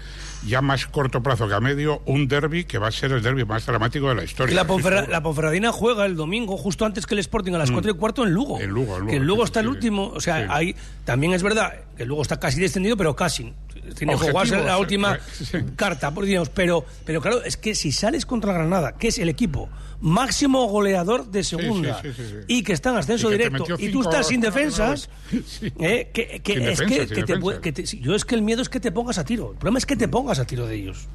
ya 0.47 0.63
más 0.63 0.87
corto 0.87 1.23
plazo 1.23 1.47
que 1.49 1.55
a 1.55 1.61
medio 1.61 2.01
un 2.07 2.27
derby 2.27 2.65
que 2.65 2.79
va 2.79 2.89
a 2.89 2.91
ser 2.93 3.13
el 3.13 3.23
derby 3.23 3.45
más 3.45 3.67
dramático 3.67 4.09
de 4.09 4.15
la 4.15 4.25
historia. 4.25 4.53
Y 4.53 4.57
la, 4.57 4.67
Ponferra- 4.67 5.07
la 5.07 5.23
Ponferradina 5.23 5.71
juega 5.71 6.07
el 6.07 6.17
domingo, 6.17 6.57
justo 6.57 6.87
antes 6.87 7.05
que 7.07 7.15
el 7.15 7.19
Sporting, 7.21 7.53
a 7.53 7.59
las 7.59 7.71
4 7.71 7.91
y 7.91 7.95
cuarto 7.95 8.25
en 8.25 8.33
Lugo. 8.33 8.59
En 8.59 8.71
Lugo, 8.71 8.95
en 8.95 9.01
Lugo, 9.01 9.11
que 9.11 9.17
el 9.19 9.23
Lugo 9.27 9.43
sí, 9.43 9.49
está 9.49 9.61
el 9.61 9.69
último. 9.69 10.09
O 10.15 10.21
sea, 10.21 10.39
Sí. 10.41 10.47
ahí 10.49 10.77
también 11.05 11.35
es 11.35 11.43
verdad 11.43 11.75
que 11.97 12.05
el 12.05 12.09
Lugo 12.09 12.23
está 12.23 12.41
casi 12.41 12.59
descendido, 12.61 12.97
pero 12.97 13.15
casi. 13.15 13.53
Tiene 13.97 14.17
que 14.17 14.31
jugarse 14.31 14.63
la 14.63 14.79
última 14.79 15.19
sí. 15.33 15.59
carta, 15.77 16.11
por 16.15 16.25
digamos. 16.25 16.49
Pero, 16.51 16.87
pero 17.05 17.21
claro, 17.21 17.43
es 17.45 17.57
que 17.59 17.75
si 17.75 17.93
sales 17.93 18.25
contra 18.25 18.53
Granada, 18.55 18.93
que 18.97 19.09
es 19.09 19.19
el 19.19 19.29
equipo 19.29 19.69
máximo 20.01 20.67
goleador 20.67 21.27
de 21.31 21.45
segunda, 21.45 22.01
sí, 22.03 22.09
sí, 22.17 22.23
sí. 22.29 22.35
y 22.47 22.63
que 22.63 22.73
está 22.73 22.91
en 22.91 22.97
ascenso 22.97 23.29
Y 23.29 23.33
directo, 23.33 23.65
y 23.79 23.91
tú 23.91 24.01
estás 24.03 24.27
sin 24.29 24.41
defensas, 24.41 25.09
eh, 25.79 26.11
que, 26.13 26.41
que 26.43 26.53
Sin 26.55 26.63
es 26.63 26.79
defensa, 26.79 26.85
que, 26.95 27.01
sin 27.01 27.09
que 27.09 27.15
te 27.15 27.21
defensa. 27.21 27.41
puede- 27.41 27.61
que 27.61 27.73
te- 27.73 27.87
sí, 27.87 28.01
yo 28.01 28.15
es 28.15 28.25
que 28.25 28.35
el 28.35 28.43
miedo 28.43 28.63
es 28.63 28.69
que 28.69 28.81
te 28.81 28.93
pongas 28.93 29.19
a 29.19 29.25
tiro. 29.25 29.53
El 29.53 29.59
problema 29.59 29.79
es 29.79 29.87
que 29.87 29.97
te 29.97 30.09
pongas 30.09 30.39
a 30.39 30.45
tiro 30.47 30.67
de 30.67 30.75
ellos. 30.77 31.07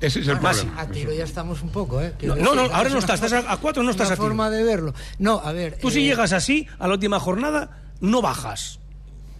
Ese 0.00 0.18
es 0.20 0.26
el 0.28 0.40
Más- 0.40 0.56
problema. 0.58 0.80
A 0.82 0.86
tiro 0.88 1.12
ya 1.12 1.22
estamos 1.24 1.62
un 1.62 1.68
poco, 1.70 2.00
¿eh? 2.02 2.12
No, 2.22 2.54
no, 2.56 2.62
ahora 2.62 2.88
no 2.90 2.98
estás, 2.98 3.22
estás 3.22 3.44
a- 3.44 3.52
a 3.52 3.56
cuatro, 3.58 3.82
no 3.84 3.90
es 3.90 3.94
estás 3.96 4.10
a 4.10 4.14
tiro. 4.14 4.26
forma 4.26 4.50
de 4.50 4.64
verlo. 4.64 4.94
No, 5.20 5.38
a 5.38 5.52
ver. 5.52 5.78
Tú 5.80 5.90
si 5.92 6.00
eh, 6.00 6.02
llegas 6.06 6.32
así, 6.32 6.66
a 6.80 6.88
la 6.88 6.94
última 6.94 7.20
jornada, 7.20 7.82
no 8.00 8.20
bajas. 8.20 8.80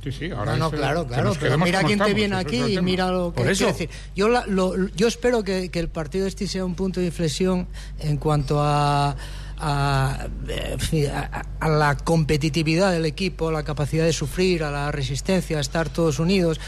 Sí, 0.03 0.11
sí, 0.11 0.31
ahora 0.33 0.53
No, 0.57 0.65
no, 0.65 0.71
claro, 0.73 1.07
claro, 1.07 1.33
pero 1.38 1.57
mira 1.59 1.79
quién 1.81 1.91
te 1.91 1.93
estamos, 2.11 2.15
viene 2.15 2.35
ese 2.35 2.41
es 2.41 2.47
aquí 2.47 2.73
y 2.73 2.75
tema. 2.75 2.83
mira 2.83 3.11
lo 3.12 3.33
que 3.33 3.41
Por 3.41 3.51
eso. 3.51 3.67
decir. 3.67 3.88
Yo, 4.17 4.29
la- 4.29 4.45
lo- 4.47 4.88
yo 4.88 5.07
espero 5.07 5.45
que, 5.45 5.69
que 5.71 5.79
el 5.79 5.88
partido 5.88 6.27
este 6.27 6.49
sea 6.49 6.65
un 6.65 6.75
punto 6.75 6.99
de 6.99 7.07
inflexión 7.07 7.69
en 8.01 8.17
cuanto 8.17 8.61
a, 8.61 9.15
a, 9.62 10.27
a- 10.27 11.42
a 11.61 11.68
la 11.68 11.96
competitividad 11.96 12.90
del 12.90 13.07
equipo, 13.07 13.48
a 13.48 13.53
la 13.53 13.62
capacidad 13.62 14.05
de 14.05 14.12
sufrir, 14.12 14.64
a 14.64 14.70
la 14.72 14.90
resistencia, 14.90 15.59
a 15.59 15.61
estar 15.61 15.88
todos 15.88 16.18
unidos. 16.18 16.59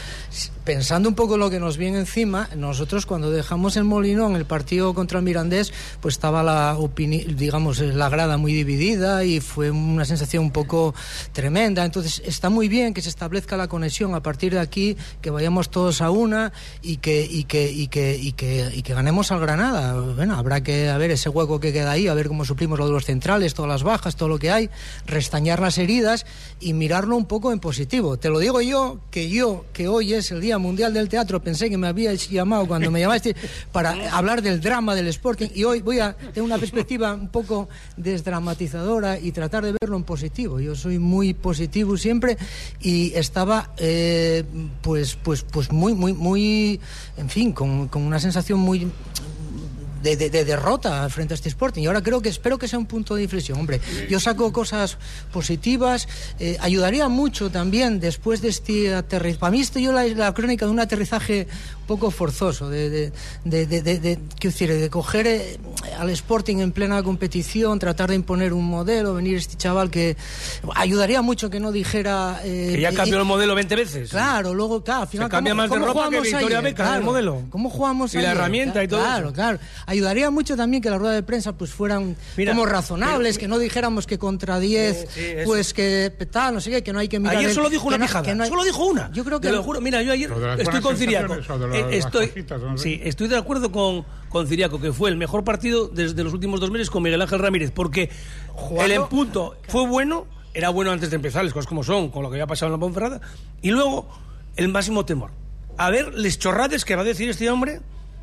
Pensando 0.63 1.09
un 1.09 1.15
poco 1.15 1.35
en 1.35 1.41
lo 1.41 1.49
que 1.49 1.59
nos 1.59 1.77
viene 1.77 1.99
encima, 1.99 2.49
nosotros 2.55 3.05
cuando 3.05 3.29
dejamos 3.29 3.75
el 3.77 3.83
Molinón, 3.83 4.35
el 4.35 4.45
partido 4.45 4.93
contra 4.95 5.19
el 5.19 5.25
Mirandés, 5.25 5.71
pues 6.01 6.15
estaba 6.15 6.41
la 6.41 6.75
digamos, 6.95 7.79
la 7.79 8.09
grada 8.09 8.37
muy 8.37 8.53
dividida 8.53 9.23
y 9.25 9.41
fue 9.41 9.69
una 9.69 10.05
sensación 10.05 10.45
un 10.45 10.51
poco 10.51 10.95
tremenda. 11.33 11.83
Entonces 11.85 12.21
está 12.25 12.49
muy 12.49 12.67
bien 12.69 12.93
que 12.93 13.01
se 13.01 13.09
establezca 13.09 13.57
la 13.57 13.67
conexión 13.67 14.15
a 14.15 14.23
partir 14.23 14.53
de 14.53 14.59
aquí, 14.59 14.95
que 15.21 15.29
vayamos 15.29 15.69
todos 15.69 16.01
a 16.01 16.09
una 16.09 16.51
y 16.81 16.97
que, 16.97 17.27
y 17.29 17.43
que, 17.43 17.69
y 17.69 17.87
que, 17.87 18.15
y 18.17 18.31
que, 18.31 18.71
y 18.73 18.81
que 18.81 18.93
ganemos 18.93 19.31
al 19.31 19.41
Granada. 19.41 19.93
Bueno, 20.15 20.35
habrá 20.35 20.63
que 20.63 20.89
a 20.89 20.97
ver 20.97 21.11
ese 21.11 21.29
hueco 21.29 21.59
que 21.59 21.73
queda 21.73 21.91
ahí, 21.91 22.07
a 22.07 22.13
ver 22.13 22.27
cómo 22.29 22.45
suplimos 22.45 22.79
de 22.87 22.93
los 22.93 23.05
centrales, 23.05 23.53
todas 23.53 23.69
las 23.69 23.83
bajas, 23.83 24.15
todo 24.15 24.29
lo 24.29 24.39
que 24.39 24.51
hay, 24.51 24.69
restañar 25.05 25.59
las 25.59 25.77
heridas 25.77 26.25
y 26.59 26.73
mirarlo 26.73 27.17
un 27.17 27.25
poco 27.25 27.51
en 27.51 27.59
positivo. 27.59 28.17
Te 28.17 28.29
lo 28.29 28.39
digo 28.39 28.61
yo, 28.61 28.99
que 29.11 29.29
yo, 29.29 29.65
que 29.73 29.87
hoy 29.87 30.13
es 30.13 30.31
el 30.31 30.41
Día 30.41 30.57
Mundial 30.57 30.93
del 30.93 31.09
Teatro, 31.09 31.41
pensé 31.41 31.69
que 31.69 31.77
me 31.77 31.87
habíais 31.87 32.29
llamado 32.29 32.67
cuando 32.67 32.91
me 32.91 32.99
llamaste 32.99 33.35
para 33.71 34.15
hablar 34.15 34.41
del 34.41 34.61
drama 34.61 34.95
del 34.95 35.07
Sporting 35.07 35.49
y 35.53 35.63
hoy 35.63 35.81
voy 35.81 35.99
a 35.99 36.13
tener 36.13 36.41
una 36.41 36.57
perspectiva 36.57 37.13
un 37.13 37.29
poco 37.29 37.69
desdramatizadora 37.97 39.19
y 39.19 39.31
tratar 39.31 39.65
de 39.65 39.75
verlo 39.79 39.97
en 39.97 40.03
positivo. 40.03 40.59
Yo 40.59 40.75
soy 40.75 40.99
muy 40.99 41.33
positivo 41.33 41.97
siempre 41.97 42.37
y 42.81 43.13
estaba 43.13 43.71
eh, 43.77 44.43
pues, 44.81 45.17
pues, 45.21 45.43
pues 45.43 45.71
muy, 45.71 45.93
muy, 45.93 46.13
muy, 46.13 46.79
en 47.17 47.29
fin, 47.29 47.51
con, 47.51 47.87
con 47.87 48.03
una 48.03 48.19
sensación 48.19 48.59
muy 48.59 48.87
de, 50.05 50.15
de, 50.15 50.29
de, 50.29 50.45
derrota 50.45 51.09
frente 51.09 51.33
a 51.33 51.35
este 51.35 51.49
Sporting. 51.49 51.81
Y 51.83 51.87
ahora 51.87 52.01
creo 52.03 52.21
que 52.21 52.29
espero 52.29 52.57
que 52.57 52.67
sea 52.67 52.79
un 52.79 52.85
punto 52.85 53.15
de 53.15 53.23
inflexión. 53.23 53.59
Hombre, 53.59 53.81
yo 54.09 54.19
saco 54.19 54.53
cosas 54.53 54.97
positivas. 55.33 56.07
Eh, 56.39 56.57
ayudaría 56.61 57.07
mucho 57.09 57.49
también 57.49 57.99
después 57.99 58.41
de 58.41 58.49
este 58.49 58.93
aterrizaje. 58.93 59.39
Para 59.39 59.51
mí, 59.51 59.61
esto 59.61 59.79
yo 59.79 59.91
la, 59.91 60.05
la 60.05 60.33
crónica 60.33 60.65
de 60.65 60.71
un 60.71 60.79
aterrizaje 60.79 61.47
un 61.81 61.87
poco 61.87 62.09
forzoso, 62.09 62.69
de, 62.69 62.89
de, 62.89 63.11
de, 63.43 63.65
de, 63.67 63.81
de, 63.81 63.99
de, 63.99 64.19
decir, 64.41 64.71
de 64.73 64.89
coger 64.89 65.27
eh, 65.27 65.57
al 65.99 66.09
Sporting 66.09 66.57
en 66.57 66.71
plena 66.71 67.01
competición, 67.03 67.77
tratar 67.77 68.09
de 68.09 68.15
imponer 68.15 68.53
un 68.53 68.65
modelo, 68.65 69.13
venir 69.13 69.37
este 69.37 69.55
chaval 69.55 69.91
que 69.91 70.17
ayudaría 70.75 71.21
mucho 71.21 71.49
que 71.49 71.59
no 71.59 71.71
dijera... 71.71 72.41
Eh, 72.43 72.71
que 72.75 72.81
ya 72.81 72.91
cambió 72.93 73.17
el 73.19 73.25
modelo 73.25 73.53
20 73.55 73.75
veces. 73.75 74.09
Claro, 74.09 74.53
luego, 74.53 74.83
claro, 74.83 75.01
al 75.03 75.07
final... 75.07 75.27
Se 75.27 75.31
cambia 75.31 75.53
¿cómo, 75.53 75.61
más 75.61 75.69
de 75.69 75.77
ropa 75.85 76.09
que 76.09 76.21
Victoria 76.21 76.47
ayer? 76.59 76.63
Beca, 76.63 76.83
claro, 76.83 76.99
el 76.99 77.05
modelo. 77.05 77.41
¿Cómo 77.51 77.69
jugamos 77.69 78.13
Y 78.13 78.17
la 78.17 78.21
ayer? 78.29 78.37
herramienta 78.37 78.83
y 78.83 78.87
todo 78.87 79.01
Claro, 79.01 79.27
eso. 79.27 79.33
claro. 79.35 79.59
Ayudaría 79.95 80.29
mucho 80.29 80.55
también 80.57 80.83
que 80.83 80.89
las 80.89 80.99
ruedas 80.99 81.15
de 81.15 81.23
prensa 81.23 81.53
pues 81.57 81.71
fueran 81.71 82.15
Mira, 82.37 82.51
como 82.53 82.65
razonables, 82.65 83.35
pero- 83.37 83.41
que 83.41 83.47
no 83.47 83.59
dijéramos 83.59 84.05
que 84.05 84.17
contra 84.19 84.59
10, 84.59 84.97
Sí, 85.01 85.07
sí, 85.13 85.21
eso. 85.21 85.45
pues 85.49 85.73
que 85.73 86.11
tal, 86.29 86.53
no 86.55 86.61
sé 86.61 86.69
qué, 86.71 86.83
que 86.83 86.91
no 86.93 86.99
hay 86.99 87.07
que 87.07 87.19
mirar... 87.19 87.37
Ayer 87.37 87.49
el- 87.49 87.55
solo 87.55 87.69
dijo 87.69 87.83
que 87.83 87.87
una 87.89 87.97
no- 87.97 88.05
pijada. 88.05 88.35
no 88.35 88.43
hay- 88.43 88.49
Solo 88.49 88.63
dijo 88.63 88.85
una. 88.85 89.09
Yo 89.13 89.23
creo 89.23 89.39
Te 89.39 89.47
que... 89.47 89.53
lo 89.53 89.63
juro. 89.63 89.79
Mira, 89.81 90.01
yo 90.01 90.11
ayer 90.11 90.31
estoy 90.59 90.81
con 90.81 90.97
Ciriaco. 90.97 91.35
Eh, 91.35 91.87
estoy, 91.91 92.25
hojitas, 92.25 92.61
no 92.61 92.77
sé. 92.77 92.83
sí, 92.83 93.01
estoy 93.03 93.27
de 93.29 93.37
acuerdo 93.37 93.71
con, 93.71 94.05
con 94.29 94.47
Ciriaco, 94.47 94.79
que 94.81 94.91
fue 94.91 95.09
el 95.09 95.17
mejor 95.17 95.43
partido 95.43 95.87
desde 95.87 96.23
los 96.23 96.33
últimos 96.33 96.59
dos 96.59 96.71
meses 96.71 96.89
con 96.89 97.01
Miguel 97.03 97.21
Ángel 97.21 97.39
Ramírez, 97.39 97.71
porque 97.71 98.09
el 98.79 98.91
en 98.91 99.07
punto 99.07 99.55
fue 99.67 99.87
bueno, 99.87 100.27
era 100.53 100.69
bueno 100.69 100.91
antes 100.91 101.09
de 101.09 101.15
empezar, 101.15 101.43
las 101.43 101.53
cosas 101.53 101.67
como 101.67 101.83
son, 101.83 102.09
con 102.09 102.23
lo 102.23 102.29
que 102.29 102.35
había 102.35 102.47
pasado 102.47 102.67
en 102.67 102.73
la 102.73 102.79
Ponferrada, 102.79 103.21
y 103.61 103.71
luego 103.71 104.07
el 104.55 104.67
máximo 104.69 105.05
temor. 105.05 105.31
A 105.77 105.89
ver, 105.89 106.13
les 106.13 106.39
chorrades 106.39 106.85
que 106.85 106.95
va 106.95 107.01
a 107.01 107.05
decir 107.05 107.29
este 107.29 107.49
hombre, 107.49 107.81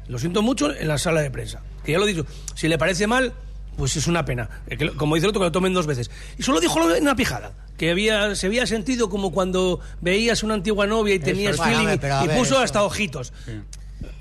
lo 0.08 0.18
siento 0.18 0.42
mucho, 0.42 0.74
en 0.74 0.88
la 0.88 0.98
sala 0.98 1.20
de 1.20 1.30
prensa. 1.30 1.62
Que 1.84 1.92
ya 1.92 1.98
lo 1.98 2.04
he 2.06 2.08
dicho, 2.12 2.26
si 2.54 2.68
le 2.68 2.78
parece 2.78 3.06
mal, 3.06 3.32
pues 3.76 3.96
es 3.96 4.06
una 4.06 4.24
pena. 4.24 4.48
Eh, 4.66 4.90
como 4.96 5.14
dice 5.14 5.26
el 5.26 5.30
otro, 5.30 5.40
que 5.40 5.46
lo 5.46 5.52
tomen 5.52 5.72
dos 5.74 5.86
veces. 5.86 6.10
Y 6.38 6.42
solo 6.42 6.60
dijo 6.60 6.78
lo 6.78 6.88
de 6.88 7.00
una 7.00 7.16
pijada. 7.16 7.52
Que 7.76 7.90
había, 7.90 8.34
se 8.36 8.46
había 8.46 8.66
sentido 8.66 9.08
como 9.08 9.32
cuando 9.32 9.80
veías 10.00 10.42
una 10.42 10.54
antigua 10.54 10.86
novia 10.86 11.14
y 11.14 11.18
tenías 11.18 11.56
es. 11.56 11.60
Feeling 11.62 11.86
ver, 11.86 11.98
y 12.24 12.26
ver, 12.28 12.38
puso 12.38 12.54
eso- 12.54 12.62
hasta 12.62 12.82
ojitos. 12.84 13.32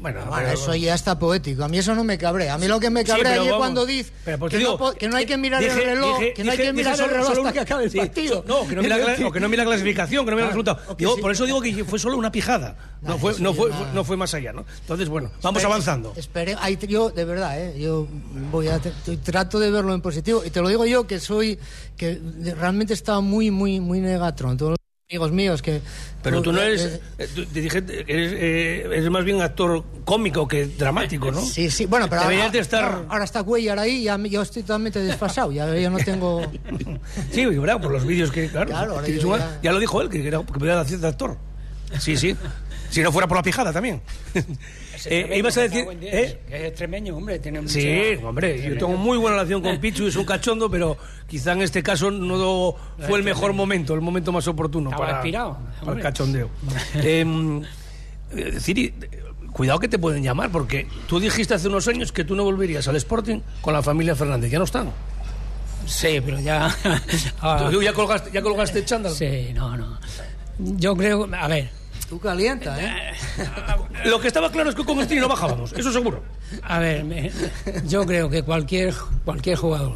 Bueno, 0.01 0.19
Bueno, 0.25 0.35
pero- 0.35 0.59
eso 0.59 0.73
ya 0.73 0.95
está 0.95 1.19
poético. 1.19 1.63
A 1.63 1.67
mí 1.67 1.77
eso 1.77 1.93
no 1.93 2.03
me 2.03 2.17
cabrea. 2.17 2.55
A 2.55 2.57
mí 2.57 2.67
lo 2.67 2.79
que 2.79 2.89
me 2.89 3.01
Sí, 3.01 3.05
cabrea 3.07 3.33
pero 3.33 3.43
es 3.45 3.53
cuando 3.53 3.85
dice 3.85 4.11
que, 4.25 4.59
no, 4.59 4.93
que 4.95 5.07
hay 5.15 5.25
que 5.27 5.37
mirar 5.37 5.61
dije- 5.61 5.73
el 5.73 5.85
reloj, 5.85 6.19
dije- 6.19 6.33
que 6.33 6.43
no 6.43 6.51
hay 6.51 6.57
dije- 6.57 6.67
que 6.69 6.73
mirar 6.73 6.99
el 6.99 7.09
reloj 7.09 7.29
hasta 7.37 7.53
que 7.53 7.59
acabe 7.59 7.83
el 7.83 7.91
sí, 7.91 7.97
partido. 7.99 8.43
No, 8.47 8.67
que 8.67 8.75
no 8.75 8.81
mira, 8.81 8.97
la, 8.97 9.15
que 9.15 9.39
no 9.39 9.47
mira 9.47 9.63
la 9.63 9.69
clasificación, 9.69 10.25
que 10.25 10.31
no 10.31 10.37
mira 10.37 10.47
el 10.47 10.53
resultado. 10.53 10.79
o 10.87 10.97
que 10.97 11.03
Digo, 11.05 11.15
sí. 11.15 11.21
Por 11.21 11.31
eso 11.31 11.45
digo 11.45 11.61
que 11.61 11.85
fue 11.85 11.99
solo 11.99 12.17
una 12.17 12.31
pijada. 12.31 12.75
No, 13.03 13.19
fue, 13.19 13.35
no, 13.39 13.53
fue, 13.53 13.69
nada. 13.69 13.91
no 13.93 14.03
fue 14.03 14.17
más 14.17 14.33
allá, 14.33 14.53
¿no? 14.53 14.65
Entonces, 14.81 15.07
bueno, 15.07 15.29
vamos 15.43 15.61
Espere- 15.61 15.65
avanzando. 15.67 16.13
Espere, 16.15 16.55
ahí 16.59 16.79
yo, 16.87 17.11
de 17.11 17.23
verdad, 17.25 17.59
¿eh? 17.61 17.79
yo 17.79 18.07
voy 18.51 18.69
a 18.69 18.79
trato 19.23 19.59
de 19.59 19.69
verlo 19.69 19.93
en 19.93 20.01
positivo. 20.01 20.43
Y 20.43 20.49
te 20.49 20.61
lo 20.61 20.69
digo 20.69 20.85
yo, 20.87 21.05
que 21.05 21.19
soy, 21.19 21.59
que 21.95 22.19
realmente 22.57 22.93
estaba 22.95 23.21
muy, 23.21 23.51
muy, 23.51 23.79
muy 23.79 23.99
negatron. 23.99 24.57
Todos 24.57 24.71
los 24.71 24.77
amigos 25.11 25.31
míos 25.33 25.61
que... 25.61 25.81
Pero 26.23 26.41
tú 26.41 26.53
no 26.53 26.61
eh, 26.61 26.67
eres, 26.67 26.81
eh, 26.85 27.01
eh, 27.17 27.27
tú- 27.35 27.45
te 27.45 27.59
dije, 27.61 27.83
que 27.83 28.05
eres, 28.07 28.31
eh, 28.33 28.83
eres 28.85 29.09
más 29.09 29.25
bien 29.25 29.41
actor 29.41 29.83
cómico 30.05 30.47
que 30.47 30.67
dramático, 30.67 31.31
¿no? 31.31 31.41
Sí, 31.41 31.69
sí, 31.69 31.85
bueno, 31.85 32.07
pero 32.09 32.21
Deberías 32.21 32.45
ahora, 32.45 32.53
de 32.53 32.59
estar... 32.59 33.05
ahora- 33.09 33.23
está 33.25 33.43
Cuellar 33.43 33.77
ahí, 33.79 34.03
ya, 34.03 34.17
me- 34.17 34.29
yo 34.29 34.41
estoy 34.41 34.61
totalmente 34.61 34.99
desfasado, 34.99 35.51
ya, 35.51 35.75
ya 35.75 35.89
no 35.89 35.97
tengo... 35.97 36.41
Sí, 37.31 37.45
¿verdad? 37.45 37.81
Por 37.81 37.91
los 37.91 38.05
vídeos 38.05 38.31
que, 38.31 38.47
claro, 38.47 38.67
Claro, 38.69 38.93
ahora 38.95 39.07
yo 39.09 39.37
ya- 39.37 39.59
ya... 39.61 39.71
lo 39.73 39.79
dijo 39.79 40.01
él, 40.01 40.09
que, 40.09 40.25
era, 40.25 40.37
que 40.39 40.53
podía 40.59 40.79
hacer 40.79 40.99
de 40.99 41.07
actor. 41.09 41.37
Sí, 41.99 42.15
sí. 42.15 42.37
si 42.89 43.01
no 43.01 43.11
fuera 43.11 43.27
por 43.27 43.35
la 43.35 43.43
pijada 43.43 43.73
también. 43.73 44.01
Eh, 45.05 45.37
ibas 45.37 45.57
a 45.57 45.61
decir... 45.61 45.85
¿eh? 46.01 46.39
Que 46.47 46.55
es 46.57 46.63
extremeño, 46.69 47.15
hombre. 47.15 47.39
Tiene 47.39 47.67
Sí, 47.67 48.15
hombre, 48.23 48.61
yo 48.61 48.77
tengo 48.77 48.97
muy 48.97 49.17
buena 49.17 49.37
relación 49.37 49.61
con 49.61 49.79
Pichu, 49.79 50.07
es 50.07 50.15
un 50.15 50.25
cachondo, 50.25 50.69
pero 50.69 50.97
quizá 51.27 51.53
en 51.53 51.61
este 51.61 51.81
caso 51.81 52.11
no 52.11 52.75
fue 53.07 53.17
el 53.17 53.23
mejor 53.23 53.53
momento, 53.53 53.93
el 53.93 54.01
momento 54.01 54.31
más 54.31 54.47
oportuno 54.47 54.89
Estaba 54.89 55.05
para, 55.05 55.17
inspirado, 55.19 55.57
para 55.83 55.97
el 55.97 56.03
cachondeo. 56.03 56.49
Em, 56.95 57.61
eh, 58.35 58.59
Ciri, 58.59 58.93
cuidado 59.51 59.79
que 59.79 59.87
te 59.87 59.99
pueden 59.99 60.23
llamar, 60.23 60.51
porque 60.51 60.87
tú 61.07 61.19
dijiste 61.19 61.53
hace 61.53 61.67
unos 61.67 61.87
años 61.87 62.11
que 62.11 62.23
tú 62.23 62.35
no 62.35 62.43
volverías 62.43 62.87
al 62.87 62.95
Sporting 62.95 63.39
con 63.61 63.73
la 63.73 63.81
familia 63.81 64.15
Fernández, 64.15 64.51
ya 64.51 64.59
no 64.59 64.65
están. 64.65 64.91
Sí, 65.85 66.21
pero 66.23 66.39
ya. 66.39 66.75
¿Tú 67.71 67.81
ya 67.81 67.93
colgaste, 67.93 68.31
ya 68.31 68.41
colgaste 68.41 68.79
el 68.79 68.85
chándal? 68.85 69.13
Sí, 69.13 69.51
no, 69.53 69.75
no. 69.75 69.99
Yo 70.59 70.95
creo. 70.95 71.27
A 71.33 71.47
ver, 71.47 71.69
Tú 72.11 72.19
calienta, 72.19 72.77
¿eh? 72.77 73.13
Lo 74.05 74.19
que 74.19 74.27
estaba 74.27 74.51
claro 74.51 74.69
es 74.69 74.75
que 74.75 74.83
con 74.83 74.99
el 74.99 75.07
Tini 75.07 75.21
no 75.21 75.29
bajábamos, 75.29 75.71
eso 75.71 75.93
seguro. 75.93 76.21
a 76.61 76.77
ver, 76.79 77.05
me- 77.05 77.31
yo 77.87 78.05
creo 78.05 78.29
que 78.29 78.43
cualquier, 78.43 78.93
cualquier 79.23 79.55
jugador 79.55 79.95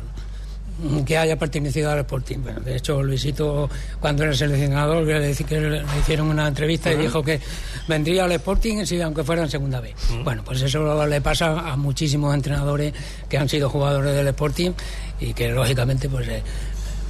que 1.05 1.17
haya 1.17 1.37
pertenecido 1.37 1.91
al 1.91 1.99
Sporting. 1.99 2.37
Bueno, 2.39 2.61
de 2.61 2.77
hecho, 2.77 3.03
Luisito, 3.03 3.69
cuando 3.99 4.23
era 4.23 4.33
seleccionador, 4.33 5.05
que 5.05 5.19
le, 5.19 5.33
que 5.35 5.59
le 5.59 5.83
hicieron 5.99 6.27
una 6.27 6.47
entrevista 6.47 6.89
y 6.93 6.95
dijo 6.97 7.21
que 7.21 7.41
vendría 7.89 8.23
al 8.23 8.31
Sporting 8.31 8.85
si, 8.85 9.01
aunque 9.01 9.25
fuera 9.25 9.43
en 9.43 9.49
segunda 9.49 9.81
vez. 9.81 9.93
Bueno, 10.23 10.41
pues 10.45 10.61
eso 10.61 11.05
le 11.07 11.19
pasa 11.21 11.69
a 11.69 11.75
muchísimos 11.75 12.33
entrenadores 12.33 12.93
que 13.27 13.37
han 13.37 13.49
sido 13.49 13.69
jugadores 13.69 14.13
del 14.15 14.27
Sporting 14.27 14.71
y 15.19 15.33
que, 15.33 15.49
lógicamente, 15.51 16.07
pues. 16.07 16.27
eh, 16.29 16.43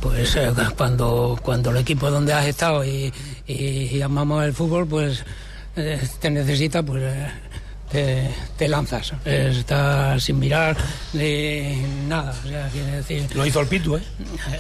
pues 0.05 0.35
eh, 0.35 0.51
cuando, 0.77 1.35
cuando 1.41 1.71
el 1.71 1.77
equipo 1.77 2.11
donde 2.11 2.31
has 2.31 2.45
estado 2.45 2.85
y, 2.85 3.11
y, 3.47 3.55
y 3.91 4.01
amamos 4.03 4.45
el 4.45 4.53
fútbol, 4.53 4.85
pues 4.87 5.25
eh, 5.75 5.99
te 6.19 6.29
necesita, 6.29 6.83
pues 6.83 7.01
eh, 7.03 7.27
te, 7.91 8.29
te 8.55 8.67
lanzas. 8.67 9.13
Estás 9.25 10.23
sin 10.23 10.37
mirar 10.37 10.77
ni 11.13 11.81
nada. 12.07 12.35
O 12.45 12.47
sea, 12.47 12.69
decir. 12.69 13.25
Lo 13.33 13.47
hizo 13.47 13.61
el 13.61 13.67
Pitu, 13.67 13.97
¿eh? 13.97 14.03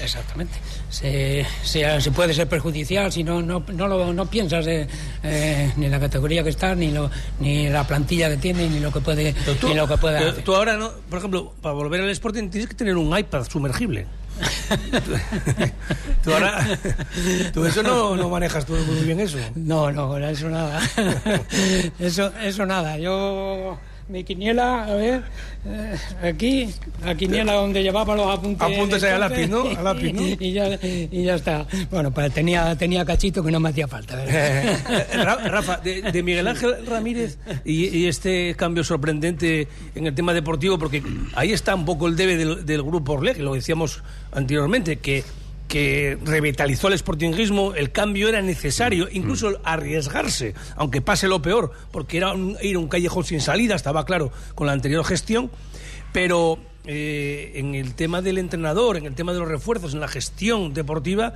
Exactamente. 0.01 0.55
Se, 0.89 1.45
se, 1.63 2.01
se 2.01 2.11
puede 2.11 2.33
ser 2.33 2.47
perjudicial 2.47 3.11
si 3.11 3.23
no, 3.23 3.43
no, 3.43 3.63
no, 3.71 3.87
lo, 3.87 4.13
no 4.13 4.25
piensas 4.25 4.65
eh, 4.65 4.87
eh, 5.21 5.71
ni 5.75 5.89
la 5.89 5.99
categoría 5.99 6.43
que 6.43 6.49
está, 6.49 6.73
ni, 6.73 6.89
lo, 6.89 7.11
ni 7.39 7.69
la 7.69 7.85
plantilla 7.85 8.29
que 8.29 8.37
tiene, 8.37 8.67
ni 8.67 8.79
lo 8.79 8.91
que 8.91 9.01
puede, 9.01 9.33
tú, 9.61 9.67
ni 9.67 9.75
lo 9.75 9.87
que 9.87 9.97
puede 9.97 10.17
hacer. 10.17 10.43
tú 10.43 10.55
ahora, 10.55 10.75
no, 10.75 10.91
por 11.07 11.19
ejemplo, 11.19 11.53
para 11.61 11.75
volver 11.75 12.01
al 12.01 12.09
Sporting 12.09 12.49
tienes 12.49 12.67
que 12.67 12.75
tener 12.75 12.97
un 12.97 13.15
iPad 13.15 13.45
sumergible. 13.47 14.07
tú 16.23 16.33
ahora, 16.33 16.79
tú 17.53 17.65
eso 17.65 17.83
no, 17.83 18.15
no 18.15 18.29
manejas 18.29 18.65
tú 18.65 18.73
muy 18.73 19.01
bien 19.01 19.19
eso. 19.19 19.37
No, 19.55 19.91
no, 19.91 20.17
eso 20.17 20.49
nada. 20.49 20.81
eso, 21.99 22.31
eso 22.41 22.65
nada. 22.65 22.97
Yo, 22.97 23.77
mi 24.07 24.23
quiniela, 24.23 24.83
a 24.85 24.93
ver, 24.95 25.23
eh, 25.65 25.95
aquí, 26.21 26.69
la 27.03 27.15
quiniela 27.15 27.53
donde 27.53 27.81
llevaba 27.81 28.15
los 28.15 28.27
apuntes. 28.37 28.61
Apuntes 28.61 29.03
ahí 29.03 29.11
a 29.13 29.17
lápiz, 29.19 29.47
¿no? 29.47 29.63
A 29.77 29.81
lápiz, 29.81 30.13
¿no? 30.13 30.21
Y, 30.39 30.51
ya, 30.53 30.77
y 30.83 31.23
ya 31.23 31.35
está. 31.35 31.65
Bueno, 31.89 32.11
pues 32.11 32.31
tenía, 32.33 32.75
tenía 32.77 33.03
cachito 33.03 33.43
que 33.43 33.51
no 33.51 33.59
me 33.59 33.69
hacía 33.69 33.87
falta. 33.87 34.15
¿verdad? 34.15 34.33
Eh, 34.35 35.07
Ra- 35.23 35.47
Rafa, 35.47 35.77
de, 35.77 36.01
de 36.03 36.23
Miguel 36.23 36.47
Ángel 36.47 36.85
Ramírez 36.85 37.37
y, 37.65 37.87
y 37.97 38.07
este 38.07 38.53
cambio 38.55 38.83
sorprendente 38.83 39.67
en 39.95 40.05
el 40.05 40.13
tema 40.13 40.33
deportivo, 40.33 40.77
porque 40.77 41.01
ahí 41.33 41.51
está 41.51 41.73
un 41.73 41.85
poco 41.85 42.07
el 42.07 42.15
debe 42.15 42.37
del, 42.37 42.65
del 42.65 42.83
grupo 42.83 43.13
Orlé, 43.13 43.33
que 43.33 43.41
lo 43.41 43.55
decíamos 43.55 44.03
anteriormente, 44.31 44.97
que, 44.97 45.23
que 45.67 46.17
revitalizó 46.23 46.87
el 46.87 46.97
sportingismo, 46.97 47.73
el 47.73 47.91
cambio 47.91 48.29
era 48.29 48.41
necesario, 48.41 49.07
incluso 49.11 49.59
arriesgarse, 49.63 50.53
aunque 50.75 51.01
pase 51.01 51.27
lo 51.27 51.41
peor, 51.41 51.71
porque 51.91 52.17
era 52.17 52.33
un, 52.33 52.57
ir 52.61 52.75
a 52.75 52.79
un 52.79 52.87
callejón 52.87 53.23
sin 53.23 53.41
salida, 53.41 53.75
estaba 53.75 54.05
claro 54.05 54.31
con 54.53 54.67
la 54.67 54.73
anterior 54.73 55.03
gestión, 55.03 55.49
pero 56.13 56.59
eh, 56.85 57.53
en 57.55 57.73
el 57.73 57.95
tema 57.95 58.21
del 58.21 58.37
entrenador, 58.37 58.97
en 58.97 59.05
el 59.05 59.15
tema 59.15 59.33
de 59.33 59.39
los 59.39 59.47
refuerzos, 59.47 59.93
en 59.93 59.99
la 59.99 60.07
gestión 60.07 60.73
deportiva, 60.73 61.33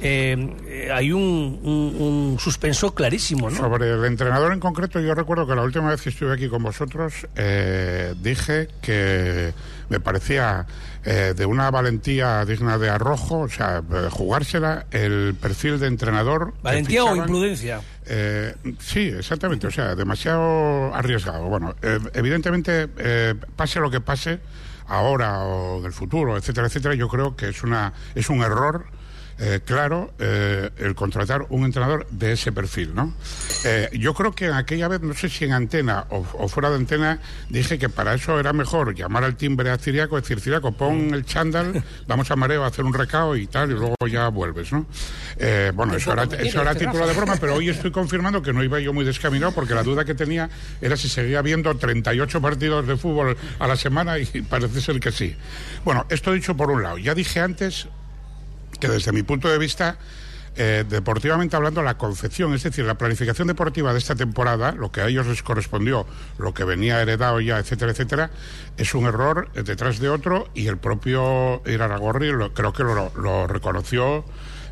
eh, 0.00 0.88
hay 0.92 1.12
un, 1.12 1.60
un- 1.62 1.96
un 2.02 2.38
suspenso 2.38 2.94
clarísimo, 2.94 3.50
¿no? 3.50 3.56
Sobre 3.56 3.92
el 3.92 4.04
entrenador 4.04 4.52
en 4.52 4.60
concreto, 4.60 4.98
yo 5.00 5.14
recuerdo 5.14 5.46
que 5.46 5.54
la 5.54 5.62
última 5.62 5.90
vez 5.90 6.00
que 6.02 6.08
estuve 6.10 6.32
aquí 6.32 6.48
con 6.48 6.62
vosotros 6.62 7.26
eh, 7.36 8.14
dije 8.20 8.68
que 8.80 9.52
me 9.88 10.00
parecía 10.00 10.66
eh, 11.04 11.34
de 11.36 11.44
una 11.46 11.70
valentía 11.70 12.44
digna 12.44 12.78
de 12.78 12.88
arrojo, 12.90 13.40
o 13.40 13.48
sea, 13.48 13.82
jugársela 14.10 14.86
el 14.90 15.34
perfil 15.40 15.78
de 15.78 15.86
entrenador. 15.88 16.54
¿Valentía 16.62 17.04
o 17.04 17.14
imprudencia? 17.14 17.80
Eh, 18.06 18.54
sí, 18.80 19.00
exactamente, 19.16 19.66
o 19.66 19.70
sea, 19.70 19.94
demasiado 19.94 20.94
arriesgado. 20.94 21.44
Bueno, 21.48 21.74
eh, 21.82 21.98
evidentemente, 22.14 22.88
eh, 22.98 23.34
pase 23.54 23.80
lo 23.80 23.90
que 23.90 24.00
pase, 24.00 24.40
ahora 24.88 25.40
o 25.44 25.80
del 25.82 25.92
futuro, 25.92 26.36
etcétera, 26.36 26.66
etcétera, 26.66 26.94
yo 26.94 27.08
creo 27.08 27.36
que 27.36 27.48
es 27.50 27.62
una 27.62 27.92
es 28.14 28.28
un 28.28 28.42
error 28.42 28.84
eh, 29.44 29.58
claro 29.64 30.12
eh, 30.20 30.70
el 30.76 30.94
contratar 30.94 31.46
un 31.48 31.64
entrenador 31.64 32.06
de 32.10 32.34
ese 32.34 32.52
perfil, 32.52 32.94
¿no? 32.94 33.12
Eh, 33.64 33.90
yo 33.92 34.14
creo 34.14 34.30
que 34.30 34.46
aquella 34.46 34.86
vez, 34.86 35.00
no 35.00 35.14
sé 35.14 35.28
si 35.28 35.44
en 35.44 35.52
antena 35.52 36.04
o, 36.10 36.24
o, 36.34 36.46
fuera 36.46 36.70
de 36.70 36.76
antena, 36.76 37.18
dije 37.48 37.76
que 37.76 37.88
para 37.88 38.14
eso 38.14 38.38
era 38.38 38.52
mejor 38.52 38.94
llamar 38.94 39.24
al 39.24 39.34
timbre 39.34 39.70
a 39.70 39.78
Ciriaco, 39.78 40.14
decir, 40.14 40.40
Ciriaco, 40.40 40.70
pon 40.70 41.12
el 41.12 41.24
chándal, 41.24 41.82
vamos 42.06 42.30
a 42.30 42.36
Mareo 42.36 42.62
a 42.62 42.68
hacer 42.68 42.84
un 42.84 42.94
recao 42.94 43.34
y 43.34 43.48
tal, 43.48 43.72
y 43.72 43.74
luego 43.74 43.96
ya 44.08 44.28
vuelves, 44.28 44.70
¿no? 44.70 44.86
bueno, 45.74 45.96
eso 45.96 46.12
era, 46.12 46.22
eso 46.22 46.62
era 46.62 46.72
título 46.76 47.04
de 47.04 47.12
broma, 47.12 47.34
pero 47.40 47.56
hoy 47.56 47.68
estoy 47.68 47.90
confirmando 47.90 48.42
que 48.42 48.52
no 48.52 48.62
iba 48.62 48.78
yo 48.78 48.92
muy 48.92 49.04
descaminado 49.04 49.50
porque 49.50 49.74
la 49.74 49.82
duda 49.82 50.04
que 50.04 50.14
tenía 50.14 50.48
era 50.80 50.96
si 50.96 51.08
seguía 51.08 51.42
viendo 51.42 51.74
38 51.74 52.40
partidos 52.40 52.86
de 52.86 52.96
fútbol 52.96 53.36
a 53.58 53.66
la 53.66 53.74
semana 53.74 54.20
y 54.20 54.26
parece 54.42 54.80
ser 54.80 55.00
que 55.00 55.10
sí. 55.10 55.34
Bueno, 55.84 56.06
esto 56.10 56.32
dicho 56.32 56.56
por 56.56 56.70
un 56.70 56.84
lado. 56.84 56.98
Ya 56.98 57.12
dije 57.12 57.40
antes 57.40 57.88
que 58.82 58.88
desde 58.88 59.12
mi 59.12 59.22
punto 59.22 59.48
de 59.48 59.58
vista, 59.58 59.96
eh, 60.56 60.84
deportivamente 60.88 61.54
hablando, 61.54 61.82
la 61.82 61.96
concepción, 61.96 62.52
es 62.52 62.64
decir, 62.64 62.84
la 62.84 62.98
planificación 62.98 63.46
deportiva 63.46 63.92
de 63.92 64.00
esta 64.00 64.16
temporada, 64.16 64.72
lo 64.72 64.90
que 64.90 65.02
a 65.02 65.06
ellos 65.06 65.28
les 65.28 65.40
correspondió, 65.44 66.04
lo 66.36 66.52
que 66.52 66.64
venía 66.64 67.00
heredado 67.00 67.40
ya, 67.40 67.60
etcétera, 67.60 67.92
etcétera, 67.92 68.30
es 68.76 68.92
un 68.94 69.04
error 69.04 69.52
detrás 69.52 70.00
de 70.00 70.08
otro 70.08 70.48
y 70.52 70.66
el 70.66 70.78
propio 70.78 71.62
Iraragorri 71.64 72.32
lo, 72.32 72.52
creo 72.52 72.72
que 72.72 72.82
lo, 72.82 73.12
lo 73.14 73.46
reconoció 73.46 74.24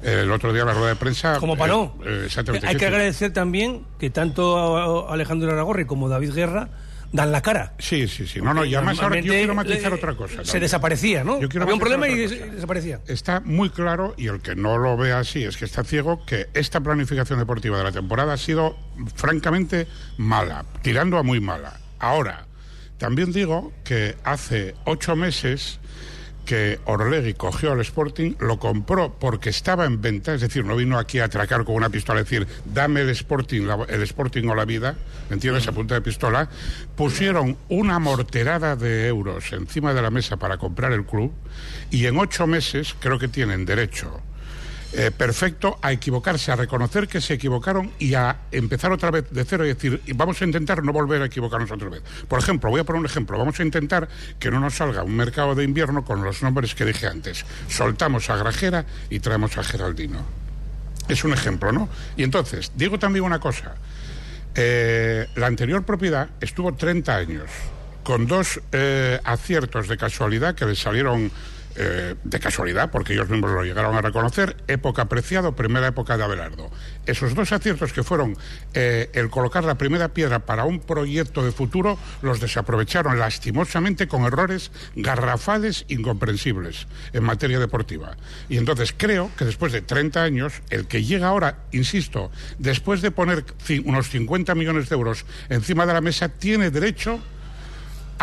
eh, 0.03 0.23
el 0.23 0.33
otro 0.33 0.53
día 0.53 0.63
en 0.63 0.69
la 0.69 0.75
rueda 0.75 0.89
de 0.89 0.97
prensa. 0.97 1.39
Como 1.39 1.57
paró. 1.57 1.95
Eh, 2.05 2.25
exactamente. 2.27 2.67
Hay 2.67 2.75
que 2.75 2.87
agradecer 2.87 3.33
también 3.33 3.85
que 4.01 4.11
tanto 4.11 5.09
Alejandro 5.09 5.47
Iraragorri 5.47 5.85
como 5.85 6.09
David 6.09 6.33
Guerra 6.35 6.69
dan 7.13 7.33
la 7.33 7.43
cara. 7.43 7.75
Sí, 7.79 8.07
sí, 8.09 8.27
sí. 8.27 8.41
No, 8.41 8.55
no, 8.55 8.65
y 8.65 8.75
además 8.75 9.01
ahora 9.01 9.21
yo 9.21 9.33
quiero 9.33 9.55
matizar 9.55 9.93
otra 9.93 10.15
cosa. 10.15 10.45
Se 10.45 10.61
desaparecía, 10.61 11.25
¿no? 11.25 11.41
Yo 11.41 11.49
quiero 11.49 11.65
Había 11.65 11.75
un 11.75 11.81
problema 11.81 12.09
y 12.09 12.17
desaparecía. 12.17 13.01
Está 13.07 13.41
muy 13.41 13.71
claro, 13.71 14.15
y 14.17 14.29
el 14.29 14.41
que 14.41 14.55
no 14.55 14.79
lo 14.79 14.97
ve 14.97 15.13
así 15.13 15.45
es 15.45 15.57
que 15.57 15.65
está 15.65 15.85
ciego, 15.85 16.25
que 16.25 16.49
esta 16.55 16.81
planificación 16.81 17.39
deportiva 17.39 17.79
de 17.79 17.85
la 17.85 17.93
temporada 17.93 18.35
ha 18.35 18.39
sido 18.39 18.77
francamente 19.15 19.87
mala, 20.17 20.65
tirando 20.83 21.19
a 21.19 21.23
muy 21.23 21.41
mala. 21.41 21.79
Ahora, 21.99 22.47
también 22.99 23.33
digo 23.33 23.73
que 23.85 24.17
hace 24.25 24.75
ocho 24.85 25.17
meses 25.17 25.81
que 26.51 26.81
Orlegui 26.85 27.35
cogió 27.35 27.71
al 27.71 27.81
Sporting, 27.83 28.33
lo 28.41 28.59
compró 28.59 29.15
porque 29.21 29.51
estaba 29.51 29.85
en 29.85 30.03
venta, 30.03 30.35
es 30.35 30.41
decir, 30.41 30.65
no 30.65 30.75
vino 30.75 30.99
aquí 30.99 31.21
a 31.21 31.27
atracar 31.27 31.65
con 31.65 31.77
una 31.77 31.91
pistola, 31.91 32.19
a 32.19 32.23
decir, 32.25 32.45
dame 32.65 33.03
el 33.03 33.11
Sporting, 33.11 33.69
el 33.89 34.03
Sporting 34.03 34.49
o 34.49 34.57
la 34.57 34.65
vida, 34.65 34.97
¿entiendes? 35.31 35.69
A 35.69 35.73
punta 35.73 35.95
de 35.95 36.01
pistola. 36.01 36.49
Pusieron 36.97 37.57
una 37.69 38.01
morterada 38.01 38.75
de 38.75 39.07
euros 39.07 39.53
encima 39.53 39.95
de 39.95 40.03
la 40.03 40.11
mesa 40.11 40.39
para 40.39 40.59
comprar 40.59 40.93
el 40.93 41.05
club 41.05 41.33
y 41.93 42.07
en 42.07 42.19
ocho 42.19 42.49
meses 42.49 42.97
creo 42.99 43.21
que 43.21 43.29
tienen 43.29 43.65
derecho 43.65 44.21
eh, 44.93 45.13
perfecto 45.17 45.79
a 45.83 45.93
equivocarse, 45.93 46.51
a 46.51 46.57
reconocer 46.57 47.07
que 47.07 47.21
se 47.21 47.35
equivocaron 47.35 47.93
y 47.99 48.15
a 48.15 48.37
empezar 48.51 48.91
otra 48.91 49.13
vez 49.13 49.31
de 49.31 49.45
cero 49.45 49.65
y 49.65 49.69
decir, 49.69 50.03
vamos 50.17 50.43
a 50.43 50.45
intentar 50.45 50.83
no 50.83 50.93
volver 50.93 51.23
a 51.23 51.27
equivocarnos 51.27 51.71
otra 51.71 51.89
vez. 51.89 52.03
Por 52.27 52.41
ejemplo, 52.41 52.71
voy 52.71 52.81
a 52.81 52.85
poner 52.85 53.01
un 53.01 53.07
ejemplo, 53.07 53.39
vamos 53.39 53.61
a 53.61 53.63
intentar 53.63 54.09
que 54.39 54.51
no 54.51 54.59
nos 54.59 54.75
salga 54.75 55.05
un 55.05 55.15
mercado 55.15 55.55
de 55.55 55.63
invierno 55.63 56.05
con 56.05 56.25
los 56.25 56.43
nombres 56.43 56.75
que 56.75 56.85
dije 56.85 57.07
antes. 57.07 57.45
Soltamos 57.69 58.31
a 58.31 58.37
Grajera 58.37 58.85
y 59.11 59.21
traemos 59.21 59.57
a 59.59 59.63
Geraldino. 59.63 60.25
Es 61.09 61.25
un 61.25 61.33
ejemplo, 61.33 61.71
¿no? 61.71 61.89
Y 62.17 62.25
entonces, 62.25 62.73
digo 62.75 62.99
también 62.99 63.25
una 63.25 63.39
cosa. 63.39 63.75
Eh, 64.55 65.27
la 65.37 65.47
anterior 65.47 65.85
propiedad 65.85 66.29
estuvo 66.41 66.75
30 66.75 67.17
años 67.17 67.51
con 68.03 68.27
dos 68.27 68.61
eh, 68.73 69.21
aciertos 69.23 69.87
de 69.87 69.97
casualidad 69.97 70.55
que 70.55 70.67
le 70.67 70.75
salieron 70.75 71.31
eh, 71.77 72.17
de 72.25 72.41
casualidad, 72.41 72.91
porque 72.91 73.13
ellos 73.13 73.29
mismos 73.29 73.53
lo 73.53 73.63
llegaron 73.63 73.97
a 73.97 74.01
reconocer, 74.01 74.57
época 74.67 75.05
Preciado, 75.05 75.55
primera 75.55 75.87
época 75.87 76.17
de 76.17 76.25
Abelardo. 76.25 76.71
Esos 77.07 77.35
dos 77.35 77.53
aciertos 77.53 77.93
que 77.93 78.03
fueron 78.03 78.37
eh, 78.75 79.11
el 79.13 79.31
colocar 79.31 79.65
la 79.65 79.77
primera 79.77 80.09
piedra 80.09 80.41
para 80.41 80.65
un 80.65 80.81
proyecto 80.81 81.45
de 81.45 81.53
futuro, 81.53 81.99
los 82.23 82.41
desaprovecharon 82.41 83.19
lastimosamente 83.19 84.09
con 84.09 84.25
errores 84.25 84.71
garrafales 84.97 85.85
incomprensibles 85.89 86.87
en 87.13 87.23
materia 87.25 87.59
deportiva. 87.59 88.17
Y 88.49 88.57
entonces 88.57 88.95
creo 88.97 89.31
que 89.37 89.45
después 89.45 89.73
de 89.73 89.83
30 89.83 90.23
años, 90.23 90.63
el 90.71 90.87
que 90.87 91.05
llega 91.05 91.29
ahora, 91.29 91.59
insisto, 91.73 92.31
después 92.59 93.01
de 93.01 93.11
poner 93.11 93.45
unos 93.85 94.09
50 94.11 94.55
millones 94.55 94.89
de 94.89 94.97
euros 94.97 95.25
encima 95.49 95.87
de 95.87 95.95
la 95.95 96.01
mesa, 96.01 96.29
tiene 96.29 96.71
derecho 96.71 97.21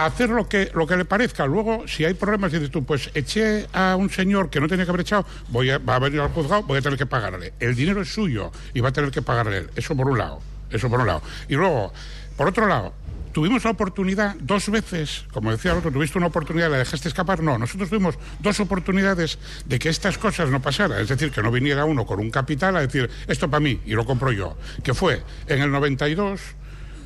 hacer 0.05 0.29
lo 0.29 0.47
que, 0.47 0.71
lo 0.73 0.85
que 0.85 0.95
le 0.95 1.05
parezca. 1.05 1.45
Luego, 1.45 1.87
si 1.87 2.05
hay 2.05 2.13
problemas, 2.13 2.51
dices 2.51 2.69
tú, 2.69 2.85
pues 2.85 3.09
eché 3.15 3.67
a 3.73 3.95
un 3.95 4.09
señor 4.09 4.49
que 4.49 4.59
no 4.59 4.67
tenía 4.67 4.85
que 4.85 4.91
haber 4.91 5.01
echado, 5.01 5.25
voy 5.49 5.71
a, 5.71 5.79
va 5.79 5.95
a 5.95 5.99
venir 5.99 6.21
al 6.21 6.29
juzgado, 6.29 6.63
voy 6.63 6.77
a 6.77 6.81
tener 6.81 6.97
que 6.97 7.07
pagarle. 7.07 7.53
El 7.59 7.75
dinero 7.75 8.01
es 8.01 8.13
suyo 8.13 8.51
y 8.73 8.79
va 8.79 8.89
a 8.89 8.93
tener 8.93 9.09
que 9.11 9.21
pagarle 9.21 9.57
él. 9.57 9.69
Eso 9.75 9.95
por 9.95 10.07
un 10.07 10.17
lado. 10.17 10.39
Eso 10.69 10.89
por 10.89 10.99
un 10.99 11.07
lado. 11.07 11.23
Y 11.49 11.55
luego, 11.55 11.91
por 12.35 12.47
otro 12.47 12.67
lado, 12.67 12.93
tuvimos 13.33 13.63
la 13.63 13.71
oportunidad 13.71 14.35
dos 14.39 14.69
veces, 14.69 15.25
como 15.31 15.49
decía 15.49 15.71
el 15.71 15.79
otro, 15.79 15.91
tuviste 15.91 16.17
una 16.17 16.27
oportunidad, 16.27 16.69
la 16.69 16.77
dejaste 16.77 17.07
escapar. 17.07 17.41
No, 17.41 17.57
nosotros 17.57 17.89
tuvimos 17.89 18.19
dos 18.39 18.59
oportunidades 18.59 19.39
de 19.65 19.79
que 19.79 19.89
estas 19.89 20.19
cosas 20.19 20.51
no 20.51 20.61
pasaran. 20.61 21.01
Es 21.01 21.07
decir, 21.07 21.31
que 21.31 21.41
no 21.41 21.49
viniera 21.49 21.85
uno 21.85 22.05
con 22.05 22.19
un 22.19 22.29
capital 22.29 22.75
a 22.77 22.81
decir, 22.81 23.09
esto 23.27 23.49
para 23.49 23.61
mí, 23.61 23.81
y 23.85 23.93
lo 23.93 24.05
compro 24.05 24.31
yo. 24.31 24.57
Que 24.83 24.93
fue 24.93 25.23
en 25.47 25.61
el 25.61 25.71
92, 25.71 26.41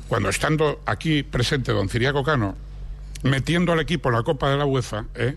cuando 0.08 0.28
estando 0.28 0.82
aquí 0.84 1.22
presente 1.22 1.72
don 1.72 1.88
Ciriaco 1.88 2.22
Cano, 2.22 2.56
metiendo 3.22 3.72
al 3.72 3.80
equipo 3.80 4.10
la 4.10 4.22
Copa 4.22 4.50
de 4.50 4.56
la 4.56 4.64
UEFA, 4.64 5.06
¿eh? 5.14 5.36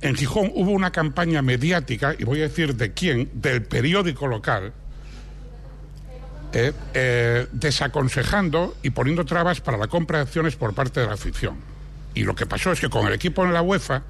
en 0.00 0.14
Gijón 0.14 0.52
hubo 0.54 0.70
una 0.70 0.90
campaña 0.92 1.42
mediática, 1.42 2.14
y 2.18 2.24
voy 2.24 2.40
a 2.40 2.42
decir 2.42 2.74
de 2.76 2.92
quién, 2.92 3.30
del 3.34 3.62
periódico 3.62 4.26
local, 4.26 4.72
¿eh? 6.52 6.72
Eh, 6.94 7.46
desaconsejando 7.52 8.76
y 8.82 8.90
poniendo 8.90 9.24
trabas 9.24 9.60
para 9.60 9.78
la 9.78 9.88
compra 9.88 10.18
de 10.18 10.24
acciones 10.24 10.56
por 10.56 10.74
parte 10.74 11.00
de 11.00 11.06
la 11.06 11.14
afición. 11.14 11.56
Y 12.14 12.24
lo 12.24 12.34
que 12.34 12.46
pasó 12.46 12.72
es 12.72 12.80
que 12.80 12.88
con 12.88 13.06
el 13.06 13.12
equipo 13.12 13.44
en 13.44 13.52
la 13.52 13.62
UEFA 13.62 14.02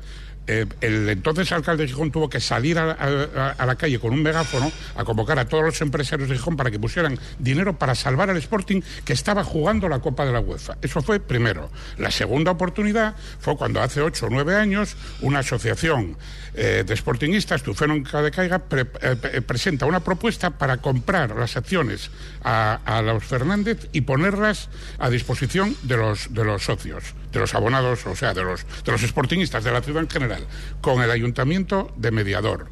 eh, 0.47 0.67
el 0.81 1.09
entonces 1.09 1.51
alcalde 1.53 1.83
de 1.83 1.89
Gijón 1.89 2.11
tuvo 2.11 2.29
que 2.29 2.41
salir 2.41 2.79
a, 2.79 3.55
la 3.67 3.75
calle 3.77 3.99
con 3.99 4.13
un 4.13 4.23
megáfono 4.23 4.71
a 4.95 5.05
convocar 5.05 5.39
a 5.39 5.49
todos 5.49 5.65
los 5.65 5.81
empresarios 5.81 6.29
de 6.29 6.37
Gijón 6.37 6.57
para 6.57 6.71
que 6.71 6.79
pusieran 6.79 7.19
dinero 7.39 7.79
para 7.79 7.95
salvar 7.95 8.31
al 8.31 8.37
Sporting 8.37 8.81
que 9.05 9.13
estaba 9.13 9.43
jugando 9.45 9.89
la 9.89 9.99
Copa 9.99 10.25
de 10.25 10.33
la 10.33 10.41
UEFA. 10.41 10.77
Eso 10.83 11.03
fue 11.03 11.21
primero. 11.21 11.71
La 11.99 12.11
segunda 12.11 12.53
oportunidad 12.53 13.17
fue 13.41 13.57
cuando 13.57 13.81
hace 13.81 14.01
ocho 14.01 14.27
o 14.27 14.31
nueve 14.31 14.55
años 14.55 14.97
una 15.21 15.41
asociación 15.41 16.17
eh, 16.55 16.85
de 16.87 16.97
sportingistas, 16.97 17.63
Tufeno 17.63 17.97
de 17.97 18.31
Caiga, 18.31 18.63
eh, 18.71 19.43
presenta 19.47 19.85
una 19.85 20.01
propuesta 20.01 20.51
para 20.51 20.79
comprar 20.79 21.37
las 21.37 21.57
acciones 21.57 22.11
a, 22.43 22.81
a, 22.85 23.03
los 23.03 23.25
Fernández 23.25 23.89
y 23.93 24.03
ponerlas 24.03 24.71
a 24.99 25.11
disposición 25.11 25.77
de 25.83 25.99
los, 25.99 26.33
de 26.33 26.45
los 26.45 26.65
socios, 26.65 27.15
de 27.33 27.39
los 27.41 27.55
abonados, 27.55 28.07
o 28.07 28.17
sea, 28.17 28.35
de 28.35 28.43
los, 28.43 28.67
de 28.85 28.93
los 28.93 29.01
sportingistas 29.03 29.65
de 29.65 29.73
la 29.73 29.83
ciudad 29.83 30.03
en 30.03 30.11
general 30.11 30.47
con 30.81 31.03
el 31.03 31.11
ayuntamiento 31.11 31.93
de 31.97 32.11
mediador. 32.11 32.69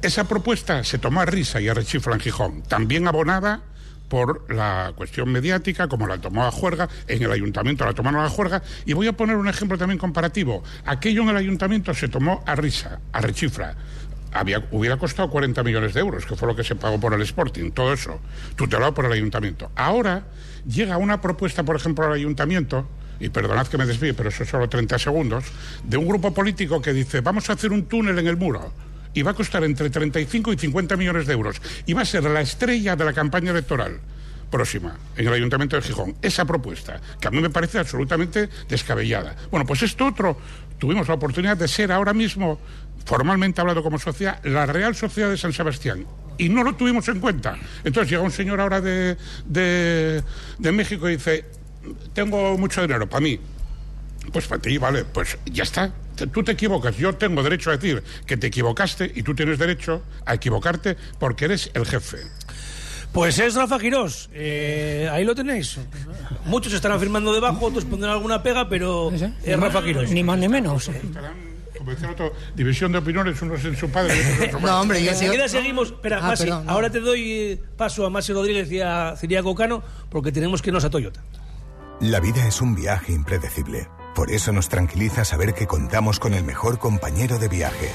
Esa 0.00 0.24
propuesta 0.28 0.84
se 0.84 0.98
tomó 0.98 1.20
a 1.20 1.24
risa 1.24 1.60
y 1.60 1.68
a 1.68 1.74
rechifla 1.74 2.14
en 2.14 2.20
Gijón, 2.20 2.62
también 2.62 3.08
abonada 3.08 3.62
por 4.08 4.52
la 4.52 4.92
cuestión 4.96 5.30
mediática, 5.30 5.88
como 5.88 6.06
la 6.06 6.18
tomó 6.18 6.44
a 6.44 6.50
juerga, 6.50 6.88
en 7.06 7.22
el 7.22 7.30
ayuntamiento 7.30 7.84
la 7.84 7.92
tomaron 7.92 8.24
a 8.24 8.28
juerga, 8.28 8.62
y 8.86 8.92
voy 8.92 9.06
a 9.06 9.12
poner 9.12 9.36
un 9.36 9.48
ejemplo 9.48 9.76
también 9.76 9.98
comparativo. 9.98 10.62
Aquello 10.86 11.22
en 11.22 11.30
el 11.30 11.36
ayuntamiento 11.36 11.92
se 11.94 12.08
tomó 12.08 12.42
a 12.46 12.54
risa, 12.54 13.00
a 13.12 13.20
rechifla. 13.20 13.76
Había, 14.32 14.66
hubiera 14.72 14.98
costado 14.98 15.30
40 15.30 15.62
millones 15.62 15.94
de 15.94 16.00
euros, 16.00 16.26
que 16.26 16.36
fue 16.36 16.48
lo 16.48 16.56
que 16.56 16.64
se 16.64 16.74
pagó 16.74 17.00
por 17.00 17.14
el 17.14 17.22
Sporting, 17.22 17.70
todo 17.70 17.92
eso, 17.92 18.20
tutelado 18.56 18.94
por 18.94 19.06
el 19.06 19.12
ayuntamiento. 19.12 19.70
Ahora 19.74 20.26
llega 20.66 20.96
una 20.96 21.20
propuesta, 21.20 21.62
por 21.62 21.76
ejemplo, 21.76 22.06
al 22.06 22.12
ayuntamiento, 22.12 22.86
y 23.20 23.28
perdonad 23.28 23.66
que 23.66 23.78
me 23.78 23.86
desvíe, 23.86 24.14
pero 24.14 24.28
eso 24.28 24.42
es 24.42 24.48
solo 24.48 24.68
30 24.68 24.98
segundos, 24.98 25.44
de 25.84 25.96
un 25.96 26.06
grupo 26.06 26.32
político 26.32 26.80
que 26.80 26.92
dice, 26.92 27.20
vamos 27.20 27.48
a 27.50 27.54
hacer 27.54 27.72
un 27.72 27.86
túnel 27.86 28.18
en 28.18 28.26
el 28.26 28.36
muro 28.36 28.72
y 29.14 29.22
va 29.22 29.32
a 29.32 29.34
costar 29.34 29.64
entre 29.64 29.90
35 29.90 30.52
y 30.52 30.58
50 30.58 30.96
millones 30.96 31.26
de 31.26 31.32
euros 31.32 31.60
y 31.86 31.92
va 31.92 32.02
a 32.02 32.04
ser 32.04 32.24
la 32.24 32.40
estrella 32.40 32.96
de 32.96 33.04
la 33.04 33.12
campaña 33.12 33.50
electoral 33.50 34.00
próxima 34.50 34.96
en 35.16 35.26
el 35.26 35.32
Ayuntamiento 35.32 35.76
de 35.76 35.82
Gijón. 35.82 36.14
Esa 36.22 36.44
propuesta, 36.44 37.00
que 37.20 37.28
a 37.28 37.30
mí 37.30 37.40
me 37.40 37.50
parece 37.50 37.78
absolutamente 37.78 38.48
descabellada. 38.68 39.36
Bueno, 39.50 39.66
pues 39.66 39.82
esto 39.82 40.06
otro, 40.06 40.38
tuvimos 40.78 41.08
la 41.08 41.14
oportunidad 41.14 41.56
de 41.56 41.68
ser 41.68 41.92
ahora 41.92 42.12
mismo, 42.12 42.58
formalmente 43.04 43.60
hablado 43.60 43.82
como 43.82 43.98
sociedad, 43.98 44.42
la 44.44 44.66
Real 44.66 44.94
Sociedad 44.94 45.30
de 45.30 45.36
San 45.36 45.52
Sebastián. 45.52 46.06
Y 46.38 46.48
no 46.48 46.62
lo 46.62 46.76
tuvimos 46.76 47.08
en 47.08 47.20
cuenta. 47.20 47.58
Entonces 47.82 48.10
llega 48.10 48.22
un 48.22 48.30
señor 48.30 48.60
ahora 48.60 48.80
de, 48.80 49.16
de, 49.44 50.22
de 50.58 50.72
México 50.72 51.08
y 51.08 51.16
dice, 51.16 51.44
tengo 52.12 52.56
mucho 52.58 52.82
dinero 52.82 53.08
para 53.08 53.20
mí. 53.20 53.38
Pues 54.32 54.46
para 54.46 54.60
ti, 54.60 54.76
vale, 54.78 55.04
pues 55.04 55.38
ya 55.46 55.62
está. 55.62 55.92
Tú 56.32 56.42
te 56.42 56.52
equivocas. 56.52 56.96
Yo 56.96 57.14
tengo 57.14 57.42
derecho 57.42 57.70
a 57.70 57.76
decir 57.76 58.02
que 58.26 58.36
te 58.36 58.48
equivocaste 58.48 59.10
y 59.14 59.22
tú 59.22 59.34
tienes 59.34 59.58
derecho 59.58 60.02
a 60.26 60.34
equivocarte 60.34 60.96
porque 61.18 61.46
eres 61.46 61.70
el 61.74 61.86
jefe. 61.86 62.18
Pues 63.12 63.38
es 63.38 63.54
Rafa 63.54 63.78
Quirós. 63.78 64.28
Eh, 64.34 65.08
ahí 65.10 65.24
lo 65.24 65.34
tenéis. 65.34 65.78
Muchos 66.44 66.72
estarán 66.74 67.00
firmando 67.00 67.32
debajo, 67.32 67.66
otros 67.66 67.84
pondrán 67.86 68.12
alguna 68.12 68.42
pega, 68.42 68.68
pero 68.68 69.10
es 69.12 69.58
Rafa 69.58 69.82
Quirós. 69.82 70.10
Ni 70.10 70.22
más 70.22 70.38
ni 70.38 70.48
menos. 70.48 70.90
Como 71.78 71.92
decía 71.92 72.10
otro, 72.10 72.34
división 72.56 72.90
de 72.92 72.98
opiniones, 72.98 73.40
unos 73.40 73.64
en 73.64 73.76
su 73.76 73.88
padre 73.88 74.14
y 74.16 74.20
otros 74.20 74.40
en 74.42 74.50
su 74.50 74.60
No, 74.66 74.80
hombre, 74.80 75.02
yo 75.02 75.12
Enseguida 75.12 75.48
seguimos. 75.48 75.88
Espera, 75.88 76.18
Ah, 76.18 76.26
Masi, 76.28 76.42
perdón, 76.44 76.66
no. 76.66 76.72
ahora 76.72 76.90
te 76.90 76.98
doy 77.00 77.32
eh, 77.32 77.60
paso 77.76 78.04
a 78.04 78.10
Masi 78.10 78.32
Rodríguez 78.32 78.70
y 78.72 78.80
a 78.80 79.14
Ciriaco 79.16 79.54
Cano 79.54 79.82
porque 80.10 80.32
tenemos 80.32 80.60
que 80.60 80.70
irnos 80.70 80.84
a 80.84 80.90
Toyota. 80.90 81.22
La 82.00 82.20
vida 82.20 82.46
es 82.46 82.62
un 82.62 82.76
viaje 82.76 83.12
impredecible. 83.12 83.88
Por 84.14 84.30
eso 84.30 84.52
nos 84.52 84.68
tranquiliza 84.68 85.24
saber 85.24 85.52
que 85.52 85.66
contamos 85.66 86.20
con 86.20 86.32
el 86.32 86.44
mejor 86.44 86.78
compañero 86.78 87.40
de 87.40 87.48
viaje. 87.48 87.90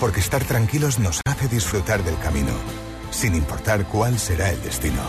Porque 0.00 0.20
estar 0.20 0.42
tranquilos 0.44 0.98
nos 0.98 1.20
hace 1.26 1.46
disfrutar 1.46 2.02
del 2.04 2.18
camino, 2.20 2.52
sin 3.10 3.34
importar 3.34 3.86
cuál 3.86 4.18
será 4.18 4.50
el 4.50 4.62
destino. 4.62 5.02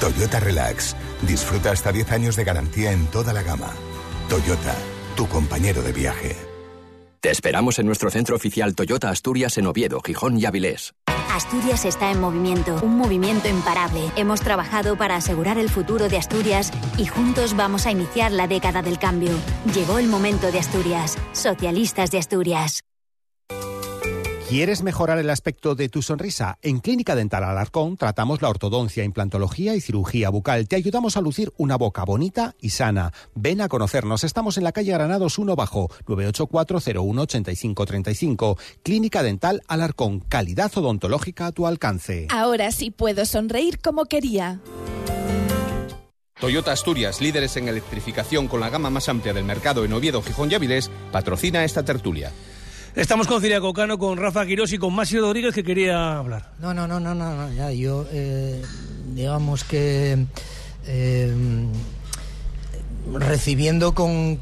Toyota 0.00 0.40
Relax. 0.40 0.96
Disfruta 1.20 1.70
hasta 1.70 1.92
10 1.92 2.12
años 2.12 2.36
de 2.36 2.44
garantía 2.44 2.92
en 2.92 3.06
toda 3.08 3.34
la 3.34 3.42
gama. 3.42 3.74
Toyota, 4.30 4.74
tu 5.14 5.28
compañero 5.28 5.82
de 5.82 5.92
viaje. 5.92 6.36
Te 7.20 7.30
esperamos 7.30 7.78
en 7.78 7.84
nuestro 7.84 8.10
centro 8.10 8.36
oficial 8.36 8.74
Toyota 8.74 9.10
Asturias 9.10 9.58
en 9.58 9.66
Oviedo, 9.66 10.00
Gijón 10.00 10.38
y 10.38 10.46
Avilés. 10.46 10.94
Asturias 11.34 11.84
está 11.84 12.10
en 12.10 12.20
movimiento, 12.20 12.80
un 12.82 12.96
movimiento 12.96 13.48
imparable. 13.48 14.10
Hemos 14.16 14.40
trabajado 14.40 14.96
para 14.96 15.14
asegurar 15.14 15.58
el 15.58 15.68
futuro 15.70 16.08
de 16.08 16.18
Asturias 16.18 16.72
y 16.98 17.06
juntos 17.06 17.54
vamos 17.56 17.86
a 17.86 17.92
iniciar 17.92 18.32
la 18.32 18.48
década 18.48 18.82
del 18.82 18.98
cambio. 18.98 19.30
Llegó 19.72 19.98
el 19.98 20.08
momento 20.08 20.50
de 20.50 20.58
Asturias. 20.58 21.16
Socialistas 21.32 22.10
de 22.10 22.18
Asturias. 22.18 22.82
¿Quieres 24.50 24.82
mejorar 24.82 25.18
el 25.20 25.30
aspecto 25.30 25.76
de 25.76 25.88
tu 25.88 26.02
sonrisa? 26.02 26.58
En 26.60 26.80
Clínica 26.80 27.14
Dental 27.14 27.44
Alarcón 27.44 27.96
tratamos 27.96 28.42
la 28.42 28.48
ortodoncia, 28.48 29.04
implantología 29.04 29.76
y 29.76 29.80
cirugía 29.80 30.28
bucal. 30.28 30.66
Te 30.66 30.74
ayudamos 30.74 31.16
a 31.16 31.20
lucir 31.20 31.52
una 31.56 31.76
boca 31.76 32.04
bonita 32.04 32.56
y 32.60 32.70
sana. 32.70 33.12
Ven 33.36 33.60
a 33.60 33.68
conocernos. 33.68 34.24
Estamos 34.24 34.58
en 34.58 34.64
la 34.64 34.72
calle 34.72 34.90
Granados 34.90 35.38
1 35.38 35.54
Bajo, 35.54 35.88
984-01-8535. 36.06 38.58
Clínica 38.82 39.22
Dental 39.22 39.62
Alarcón. 39.68 40.18
Calidad 40.18 40.76
odontológica 40.76 41.46
a 41.46 41.52
tu 41.52 41.68
alcance. 41.68 42.26
Ahora 42.28 42.72
sí 42.72 42.90
puedo 42.90 43.26
sonreír 43.26 43.78
como 43.78 44.06
quería. 44.06 44.58
Toyota 46.40 46.72
Asturias, 46.72 47.20
líderes 47.20 47.56
en 47.56 47.68
electrificación 47.68 48.48
con 48.48 48.58
la 48.58 48.70
gama 48.70 48.90
más 48.90 49.08
amplia 49.08 49.32
del 49.32 49.44
mercado 49.44 49.84
en 49.84 49.92
Oviedo, 49.92 50.22
Gijón 50.22 50.50
y 50.50 50.56
Avilés, 50.56 50.90
patrocina 51.12 51.64
esta 51.64 51.84
tertulia. 51.84 52.32
Estamos 52.96 53.26
con 53.26 53.40
Ciriaco 53.40 53.72
Cano, 53.72 53.98
con 53.98 54.18
Rafa 54.18 54.44
Quirós 54.46 54.72
y 54.72 54.78
con 54.78 54.92
Masi 54.94 55.18
Rodríguez 55.18 55.54
que 55.54 55.62
quería 55.62 56.18
hablar. 56.18 56.50
No, 56.58 56.74
no, 56.74 56.86
no, 56.88 56.98
no, 56.98 57.14
no, 57.14 57.34
no, 57.34 57.52
ya, 57.52 57.70
yo, 57.72 58.04
eh, 58.10 58.60
digamos 59.14 59.62
que 59.64 60.26
eh, 60.86 61.34
recibiendo 63.14 63.94
con, 63.94 64.40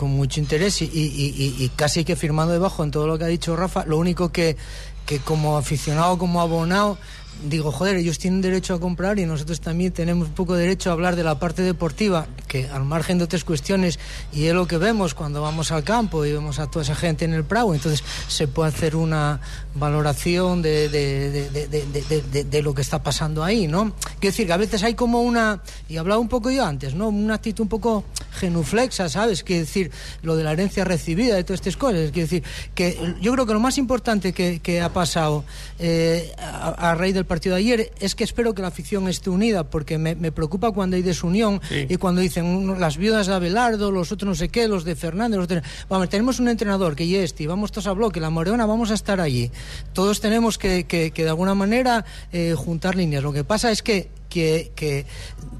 mucho 0.00 0.40
interés 0.40 0.80
y- 0.82 0.86
y 0.92 1.70
casi 1.76 2.04
que 2.04 2.16
firmando 2.16 2.52
debajo 2.54 2.82
en 2.82 2.90
todo 2.90 3.06
lo 3.06 3.18
que 3.18 3.24
ha 3.24 3.28
dicho 3.28 3.54
Rafa, 3.56 3.84
lo 3.84 3.98
único 3.98 4.30
que, 4.32 4.56
que 5.04 5.18
como 5.18 5.56
aficionado, 5.58 6.16
como 6.18 6.40
abonado, 6.40 6.96
digo, 7.44 7.70
joder, 7.72 7.96
ellos 7.96 8.18
tienen 8.18 8.40
derecho 8.40 8.74
a 8.74 8.80
comprar 8.80 9.18
y 9.18 9.26
nosotros 9.26 9.60
también 9.60 9.92
tenemos 9.92 10.28
un 10.28 10.34
poco 10.34 10.54
derecho 10.54 10.90
a 10.90 10.92
hablar 10.94 11.16
de 11.16 11.22
la 11.24 11.38
parte 11.38 11.62
deportiva, 11.62 12.26
que 12.48 12.68
al 12.68 12.84
margen 12.84 13.18
de 13.18 13.24
otras 13.24 13.44
cuestiones, 13.44 13.98
y 14.32 14.46
es 14.46 14.54
lo 14.54 14.66
que 14.66 14.78
vemos 14.78 15.14
cuando 15.14 15.42
vamos 15.42 15.70
al 15.72 15.84
campo 15.84 16.24
y 16.24 16.32
vemos 16.32 16.58
a 16.58 16.68
toda 16.70 16.82
esa 16.84 16.94
gente 16.94 17.24
en 17.24 17.34
el 17.34 17.44
Prado, 17.44 17.74
entonces 17.74 18.02
se 18.28 18.48
puede 18.48 18.70
hacer 18.70 18.96
una 18.96 19.40
valoración 19.74 20.62
de, 20.62 20.88
de- 20.88 21.30
de- 21.30 22.44
de- 22.44 22.62
lo 22.62 22.74
que 22.74 22.82
está 22.82 23.02
pasando 23.02 23.44
ahí, 23.44 23.66
¿no? 23.68 23.92
Quiero 24.18 24.32
decir 24.32 24.46
que 24.46 24.52
a 24.52 24.56
veces 24.56 24.82
hay 24.82 24.94
como 24.94 25.20
una, 25.20 25.62
y 25.88 25.98
hablaba 25.98 26.20
un 26.20 26.28
poco 26.28 26.50
yo 26.50 26.64
antes, 26.64 26.94
¿no? 26.94 27.08
Una 27.08 27.34
actitud 27.34 27.62
un 27.64 27.68
poco 27.68 28.04
genuflexa, 28.32 29.08
¿sabes? 29.08 29.42
Quiero 29.44 29.60
decir, 29.60 29.90
lo 30.22 30.36
de 30.36 30.44
la 30.44 30.52
herencia 30.52 30.84
recibida, 30.84 31.34
de 31.36 31.44
todas 31.44 31.60
estas 31.60 31.76
cosas. 31.76 32.10
Quiero 32.10 32.26
decir, 32.28 32.42
que 32.74 32.98
yo 33.20 33.32
creo 33.32 33.46
que 33.46 33.52
lo 33.52 33.60
más 33.60 33.76
importante 33.78 34.32
que, 34.32 34.60
que 34.60 34.80
ha 34.80 34.92
pasado 34.92 35.44
eh, 35.78 36.32
a, 36.38 36.90
a 36.90 36.94
raíz 36.94 37.14
del 37.14 37.25
partido 37.26 37.54
de 37.56 37.60
ayer 37.60 37.90
es 38.00 38.14
que 38.14 38.24
espero 38.24 38.54
que 38.54 38.62
la 38.62 38.68
afición 38.68 39.08
esté 39.08 39.28
unida, 39.30 39.64
porque 39.64 39.98
me, 39.98 40.14
me 40.14 40.32
preocupa 40.32 40.70
cuando 40.72 40.96
hay 40.96 41.02
desunión 41.02 41.60
Sí. 41.68 41.86
y 41.88 41.96
cuando 41.96 42.20
dicen 42.20 42.66
"Mm, 42.68 42.78
las 42.78 42.96
viudas 42.96 43.26
de 43.26 43.34
Abelardo, 43.34 43.90
los 43.90 44.12
otros 44.12 44.26
no 44.28 44.34
sé 44.34 44.48
qué, 44.48 44.68
los 44.68 44.84
de 44.84 44.96
Fernández, 44.96 45.38
los 45.38 45.48
de... 45.48 45.62
Vamos, 45.88 46.08
tenemos 46.08 46.40
un 46.40 46.48
entrenador 46.48 46.96
que 46.96 47.06
ya 47.06 47.18
este, 47.18 47.46
vamos 47.46 47.72
todos 47.72 47.86
a 47.86 47.92
bloque, 47.92 48.20
la 48.20 48.30
Moreona, 48.30 48.64
vamos 48.66 48.90
a 48.90 48.94
estar 48.94 49.20
allí. 49.20 49.50
Todos 49.92 50.20
tenemos 50.20 50.56
que, 50.58 50.84
que- 50.84 51.10
que 51.10 51.22
de 51.24 51.28
alguna 51.28 51.54
manera 51.54 52.04
eh, 52.32 52.54
juntar 52.56 52.96
líneas. 52.96 53.22
Lo 53.22 53.32
que 53.32 53.44
pasa 53.44 53.70
es 53.70 53.82
que 53.82 54.08
que, 54.28 54.72
que, 54.74 55.06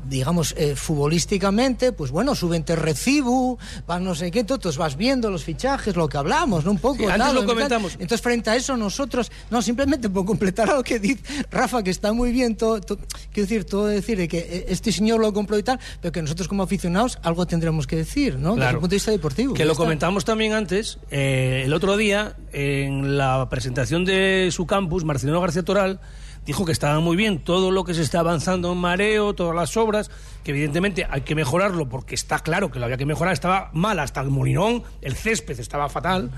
digamos, 0.09 0.55
eh, 0.57 0.75
futbolísticamente, 0.77 1.93
pues 1.93 2.11
bueno, 2.11 2.35
suben 2.35 2.65
te 2.65 2.77
recibo, 2.77 3.59
vas 3.87 4.01
no 4.01 4.15
sé 4.15 4.31
qué, 4.31 4.45
tú 4.45 4.59
vas 4.77 4.97
viendo 4.97 5.31
los 5.31 5.45
fichajes, 5.45 5.97
lo 5.97 6.09
que 6.09 6.17
hablamos, 6.19 6.65
¿no? 6.65 6.73
Un 6.73 6.79
poco. 6.79 6.99
Sí, 6.99 7.05
antes 7.05 7.19
tal, 7.19 7.35
lo 7.35 7.41
tal. 7.41 7.49
comentamos. 7.49 7.93
Entonces, 7.95 8.21
frente 8.21 8.51
a 8.51 8.57
eso, 8.57 8.77
nosotros, 8.77 9.31
no, 9.51 9.63
simplemente 9.63 10.09
por 10.11 10.25
completar 10.25 10.69
lo 10.69 10.83
que 10.83 10.99
dice 10.99 11.23
Rafa, 11.51 11.83
que 11.83 11.91
está 11.91 12.13
muy 12.13 12.33
bien, 12.33 12.57
todo, 12.57 12.81
todo- 12.81 12.99
quiero 13.33 13.49
decir, 13.49 13.65
todo 13.65 13.87
decir 13.87 14.19
de 14.19 14.29
que 14.29 14.39
eh, 14.39 14.67
este 14.69 14.93
señor 14.93 15.21
lo 15.21 15.33
compró 15.33 15.59
y 15.59 15.63
tal, 15.63 15.79
pero 16.01 16.13
que 16.13 16.23
nosotros 16.23 16.49
como 16.49 16.63
aficionados 16.63 17.19
algo 17.23 17.47
tendremos 17.47 17.87
que 17.87 17.97
decir, 17.97 18.39
¿no? 18.39 18.55
Desde 18.57 18.69
el 18.71 18.75
punto 18.77 18.89
de 18.89 18.97
vista 18.97 19.11
deportivo. 19.11 19.55
Que 19.55 19.65
lo 19.65 19.73
está. 19.73 19.83
comentamos 19.85 20.25
también 20.25 20.53
antes, 20.53 20.99
eh, 21.11 21.63
el 21.65 21.73
otro 21.73 21.97
día, 21.97 22.37
en 22.53 23.17
la 23.19 23.49
presentación 23.49 24.05
de 24.05 24.49
su 24.53 24.67
campus, 24.67 25.05
Marcelino 25.05 25.41
García 25.41 25.63
Toral 25.63 26.01
dijo 26.45 26.65
que 26.65 26.71
estaba 26.71 27.01
muy 27.01 27.17
bien 27.17 27.41
todo 27.43 27.73
lo 27.73 27.83
que 27.83 27.93
se 27.93 28.03
está 28.03 28.21
avanzando 28.21 28.71
en 28.73 28.79
mareo, 28.79 29.35
todas 29.35 29.55
las 29.57 29.77
obras, 29.77 29.96
que 30.45 30.51
evidentemente 30.53 31.07
hay 31.09 31.23
que 31.23 31.35
mejorarlo 31.35 31.89
porque 31.89 32.15
está 32.15 32.39
claro 32.41 32.71
que 32.71 32.79
lo 32.79 32.85
había 32.85 32.97
que 32.97 33.07
mejorar, 33.07 33.33
estaba 33.35 33.71
mal 33.73 33.99
hasta 33.99 34.21
el 34.21 34.29
Molinón, 34.31 34.83
el 35.03 35.15
césped 35.15 35.59
estaba 35.61 35.89
fatal, 35.89 36.31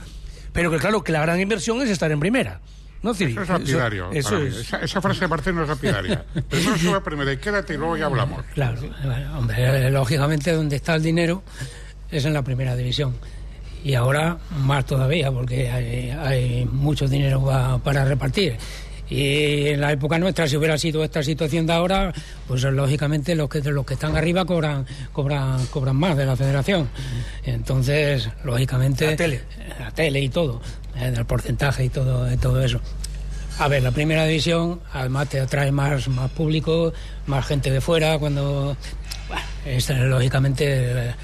pero 0.52 0.70
que 0.70 0.78
claro 0.78 1.02
que 1.04 1.12
la 1.12 1.20
gran 1.22 1.40
inversión 1.40 1.80
es 1.82 1.90
estar 1.90 2.10
en 2.10 2.20
primera. 2.20 2.60
¿No, 3.00 3.14
Ciri? 3.14 3.32
Eso 3.32 3.42
es 3.42 3.48
lapidario. 3.48 4.10
Eso, 4.12 4.30
para 4.30 4.40
mí. 4.42 4.48
es. 4.48 4.56
Esa, 4.56 4.78
esa 4.80 5.00
frase 5.00 5.20
de 5.20 5.28
Marcelo 5.28 5.62
es 5.62 5.68
lapidaria. 5.68 6.24
Primero 6.48 6.76
sube 6.78 7.00
primero 7.00 7.30
y 7.30 7.36
quédate 7.36 7.74
y 7.74 7.76
luego 7.76 7.96
ya 7.96 8.06
hablamos. 8.06 8.44
Claro, 8.54 8.80
bueno, 9.04 9.38
hombre, 9.38 9.88
lógicamente 9.92 10.52
donde 10.52 10.74
está 10.76 10.96
el 10.96 11.02
dinero 11.04 11.44
es 12.10 12.24
en 12.24 12.32
la 12.34 12.42
primera 12.42 12.74
división. 12.74 13.14
Y 13.84 13.94
ahora 13.94 14.38
más 14.64 14.84
todavía, 14.84 15.30
porque 15.30 15.70
hay, 15.70 16.10
hay 16.10 16.64
mucho 16.64 17.06
dinero 17.06 17.44
pa- 17.44 17.78
para 17.78 18.04
repartir. 18.04 18.56
Y 19.10 19.68
en 19.68 19.80
la 19.80 19.92
época 19.92 20.18
nuestra, 20.18 20.46
si 20.46 20.56
hubiera 20.56 20.76
sido 20.76 21.02
esta 21.02 21.22
situación 21.22 21.66
de 21.66 21.72
ahora, 21.72 22.12
pues 22.46 22.62
lógicamente 22.64 23.34
los 23.34 23.48
que 23.48 23.60
los 23.62 23.86
que 23.86 23.94
están 23.94 24.16
arriba 24.16 24.44
cobran 24.44 24.86
cobran 25.12 25.64
cobran 25.66 25.96
más 25.96 26.16
de 26.16 26.26
la 26.26 26.36
federación. 26.36 26.88
Entonces, 27.44 28.28
lógicamente 28.44 29.06
La 29.06 29.16
tele. 29.16 29.40
la 29.78 29.90
tele 29.92 30.20
y 30.20 30.28
todo, 30.28 30.60
eh, 30.96 31.10
del 31.10 31.24
porcentaje 31.24 31.84
y 31.84 31.88
todo 31.88 32.30
y 32.30 32.36
todo 32.36 32.62
eso. 32.62 32.80
A 33.58 33.66
ver, 33.66 33.82
la 33.82 33.90
primera 33.90 34.24
división 34.24 34.80
además 34.92 35.28
te 35.30 35.40
atrae 35.40 35.72
más, 35.72 36.06
más 36.08 36.30
público, 36.30 36.92
más 37.26 37.46
gente 37.46 37.70
de 37.70 37.80
fuera, 37.80 38.18
cuando... 38.18 38.76
Bueno, 39.26 39.42
es, 39.66 39.90
eh, 39.90 39.94
lógicamente 39.94 40.64
eh, 40.66 41.14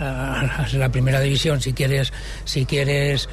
la, 0.00 0.66
la 0.72 0.88
primera 0.88 1.20
división, 1.20 1.60
si 1.60 1.72
quieres, 1.72 2.12
si 2.44 2.66
quieres 2.66 3.28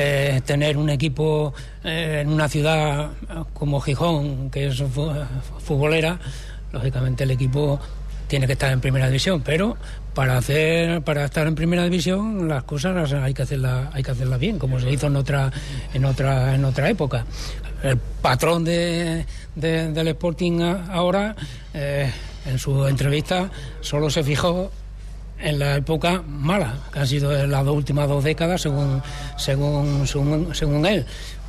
eh, 0.00 0.40
tener 0.46 0.76
un 0.76 0.90
equipo 0.90 1.52
eh, 1.82 2.20
en 2.22 2.32
una 2.32 2.48
ciudad 2.48 3.10
como 3.52 3.80
Gijón, 3.80 4.48
que 4.50 4.68
es 4.68 4.78
fu- 4.94 5.12
futbolera, 5.58 6.20
lógicamente 6.72 7.24
el 7.24 7.32
equipo 7.32 7.80
tiene 8.28 8.46
que 8.46 8.52
estar 8.52 8.70
en 8.70 8.80
primera 8.80 9.06
división, 9.06 9.42
pero 9.42 9.76
para 10.14 10.36
hacer 10.36 11.02
para 11.02 11.24
estar 11.24 11.46
en 11.46 11.54
primera 11.54 11.82
división 11.84 12.46
las 12.48 12.62
cosas 12.64 13.12
hay 13.12 13.32
que 13.34 13.42
hacerlas 13.42 13.88
hay 13.92 14.02
que 14.02 14.10
hacerlas 14.12 14.38
bien, 14.38 14.58
como 14.58 14.78
se 14.78 14.90
hizo 14.92 15.06
en 15.08 15.16
otra 15.16 15.50
en 15.94 16.04
otra 16.04 16.54
en 16.54 16.64
otra 16.64 16.88
época. 16.90 17.24
El 17.82 17.96
patrón 17.96 18.64
de, 18.64 19.24
de- 19.54 19.92
del 19.92 20.08
Sporting 20.08 20.60
ahora 20.90 21.34
eh, 21.74 22.10
en 22.46 22.58
su 22.58 22.86
entrevista 22.86 23.50
solo 23.80 24.10
se 24.10 24.22
fijó 24.22 24.70
en 25.40 25.58
la 25.58 25.76
época 25.76 26.22
mala, 26.26 26.74
que 26.92 26.98
han 27.00 27.06
sido 27.06 27.46
las 27.46 27.64
dos 27.64 27.76
últimas 27.76 28.08
dos 28.08 28.24
décadas, 28.24 28.60
según, 28.62 29.02
según, 29.36 30.06
según, 30.06 30.54
según 30.54 30.84
él. 30.86 31.06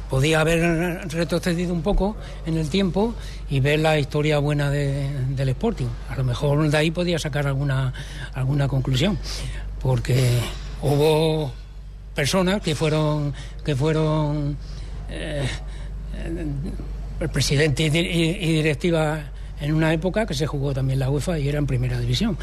Podía 0.10 0.41
haber 0.41 1.08
retrocedido 1.12 1.71
un 1.73 1.82
poco 1.84 2.15
en 2.47 2.58
el 2.58 2.69
tiempo 2.69 3.13
y 3.49 3.60
ver 3.60 3.80
la 3.80 3.99
historia 3.99 4.39
buena 4.39 4.71
de- 4.71 5.08
del 5.30 5.49
Sporting. 5.49 5.86
A 6.10 6.15
lo 6.15 6.23
mejor 6.23 6.67
de 6.69 6.78
ahí 6.78 6.89
podía 6.91 7.19
sacar 7.19 7.45
alguna, 7.45 7.93
alguna 8.34 8.67
conclusión, 8.67 9.19
porque 9.82 10.39
hubo 10.82 11.52
personas 12.15 12.61
que 12.61 12.74
fueron, 12.76 13.34
que 13.63 13.76
fueron 13.76 14.57
eh, 15.11 15.47
el 17.20 17.30
presidente 17.30 17.84
y, 17.84 17.89
di- 17.89 17.99
y- 17.99 18.38
y 18.49 18.53
directiva 18.53 19.20
en 19.62 19.74
una 19.74 19.93
época 19.93 20.26
que 20.26 20.34
se 20.34 20.47
jugó 20.47 20.74
también 20.74 20.99
la 20.99 21.10
UEFA 21.10 21.38
y 21.39 21.47
era 21.49 21.57
en 21.60 21.68
primera 21.68 21.99
división. 21.99 22.38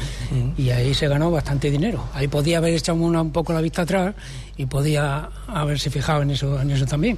Y 0.57 0.69
ahí 0.69 0.93
se 0.93 1.07
ganó 1.07 1.31
bastante 1.31 1.69
dinero. 1.71 2.03
Ahí 2.13 2.27
podía 2.27 2.57
haber 2.59 2.73
echado 2.73 2.97
una- 2.99 3.21
un 3.21 3.31
poco 3.31 3.53
la 3.53 3.61
vista 3.61 3.81
atrás 3.83 4.15
y 4.55 4.65
podía 4.65 5.29
haberse 5.47 5.89
fijado 5.89 6.21
en 6.21 6.31
eso, 6.31 6.61
en 6.61 6.71
eso 6.71 6.85
también. 6.85 7.17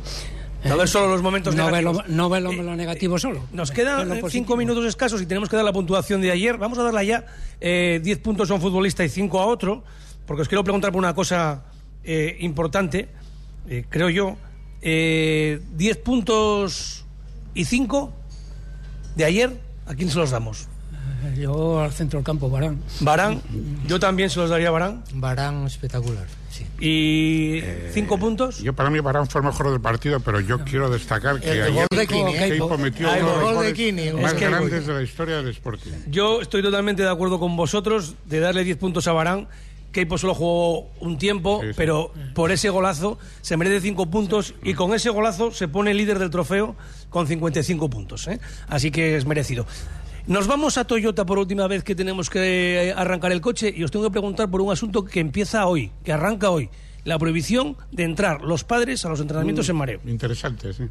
No 0.64 0.76
ver 0.76 0.89
solo 0.89 1.08
los 1.08 1.22
momentos 1.22 1.56
no 1.56 1.66
negativos. 1.72 2.08
lo, 2.08 2.14
no 2.16 2.30
ver 2.30 2.41
lo, 2.41 2.52
lo 2.52 2.76
negativo 2.76 3.18
solo. 3.18 3.45
Nos 3.54 3.72
quedan 3.72 4.12
eh, 4.12 4.22
cinco 4.30 4.58
minutos 4.58 4.86
escasos 4.86 5.22
y 5.22 5.26
tenemos 5.26 5.47
que 5.47 5.56
dar 5.56 5.64
la 5.64 5.72
puntuación 5.72 6.20
de 6.22 6.32
ayer. 6.32 6.58
Vamos 6.58 6.78
a 6.80 6.84
darla 6.84 7.02
ya. 7.04 7.26
Eh, 7.62 8.02
diez 8.04 8.20
puntos 8.20 8.52
a 8.52 8.56
un 8.56 8.62
futbolista 8.62 9.06
y 9.06 9.10
cinco 9.10 9.39
a 9.39 9.45
otro, 9.45 9.84
porque 10.26 10.41
os 10.41 10.47
quiero 10.50 10.64
preguntar 10.66 10.91
por 10.91 11.00
una 11.00 11.14
cosa 11.14 11.64
eh, 12.04 12.36
importante, 12.41 13.08
eh, 13.70 13.86
creo 13.89 14.10
yo. 14.10 14.36
Eh, 14.82 15.62
diez 15.76 15.95
puntos 15.97 17.06
y 17.54 17.64
cinco 17.64 18.12
de 19.16 19.24
ayer, 19.26 19.60
¿a 19.90 19.96
quién 19.96 20.10
se 20.10 20.18
los 20.18 20.30
damos? 20.32 20.68
Eh, 21.26 21.42
Yo 21.42 21.82
al 21.82 21.92
centro 21.92 22.20
del 22.20 22.26
campo, 22.26 22.50
Barán. 22.50 22.80
Barán, 23.02 23.42
yo 23.88 24.00
también 24.00 24.30
se 24.30 24.40
los 24.40 24.50
daría 24.50 24.70
a 24.70 24.72
Barán. 24.72 25.04
Barán 25.14 25.66
espectacular, 25.66 26.26
sí. 26.50 26.66
¿Y 26.80 27.62
cinco 27.92 28.18
puntos? 28.18 28.60
Yo 28.60 28.72
para 28.74 28.90
mí 28.90 29.00
Barán 29.02 29.28
fue 29.28 29.42
el 29.42 29.48
mejor 29.48 29.70
del 29.72 29.82
partido, 29.82 30.22
pero 30.22 30.40
yo 30.40 30.60
quiero 30.64 30.90
destacar 30.90 31.42
que 31.42 31.52
El 31.52 31.62
ayer 31.64 31.74
gol 31.74 31.88
de 31.98 32.08
Kini, 32.08 32.36
¿eh? 32.36 32.50
Keipo 32.50 32.78
metió 32.78 33.14
el 33.14 33.24
uno 33.24 33.38
de 33.62 33.68
gol 33.68 33.74
Kini, 33.74 34.02
el 34.04 34.16
más 34.18 34.32
de 34.34 34.38
Kini. 34.40 34.50
grandes 34.52 34.88
de 34.88 34.94
la 34.94 35.02
historia 35.02 35.38
del 35.38 35.50
Sporting. 35.50 35.92
Yo 36.08 36.42
estoy 36.42 36.62
totalmente 36.62 37.04
de 37.04 37.10
acuerdo 37.10 37.38
con 37.40 37.58
vosotros 37.58 38.16
de 38.26 38.40
darle 38.40 38.64
10 38.64 38.78
puntos 38.78 39.08
a 39.08 39.12
Barán. 39.12 39.48
Keipo 39.92 40.18
solo 40.18 40.36
jugó 40.36 40.90
un 41.00 41.18
tiempo, 41.18 41.60
Sí, 41.62 41.68
sí. 41.70 41.74
pero 41.76 42.12
por 42.36 42.52
ese 42.52 42.70
golazo 42.70 43.18
se 43.42 43.58
merece 43.58 43.82
5 43.82 44.06
puntos 44.10 44.54
y 44.64 44.74
con 44.76 44.94
ese 44.94 45.10
golazo 45.10 45.52
se 45.52 45.68
pone 45.68 45.94
líder 45.94 46.20
del 46.20 46.30
trofeo 46.30 46.76
con 47.10 47.26
55 47.28 47.90
puntos. 47.90 48.28
¿eh? 48.28 48.40
Así 48.68 48.92
que 48.92 49.16
es 49.18 49.26
merecido. 49.26 49.66
Nos 50.28 50.46
vamos 50.46 50.78
a 50.78 50.86
Toyota 50.86 51.26
por 51.26 51.40
última 51.40 51.66
vez 51.68 51.84
que 51.84 51.96
tenemos 51.96 52.30
que 52.30 52.94
arrancar 52.96 53.32
el 53.32 53.42
coche 53.42 53.74
y 53.76 53.84
os 53.84 53.90
tengo 53.90 54.06
que 54.06 54.12
preguntar 54.12 54.50
por 54.52 54.62
un 54.62 54.72
asunto 54.72 55.04
que 55.04 55.20
empieza 55.20 55.66
hoy, 55.66 55.92
que 56.04 56.14
arranca 56.14 56.52
hoy. 56.52 56.70
La 57.04 57.18
prohibición 57.18 57.78
de 57.92 58.04
entrar 58.04 58.42
los 58.42 58.64
padres 58.64 59.06
a 59.06 59.10
los 59.10 59.22
entrenamientos 59.22 59.68
en 59.70 59.76
mareo. 59.78 60.02
Interesante, 60.06 60.74
sí. 60.74 60.84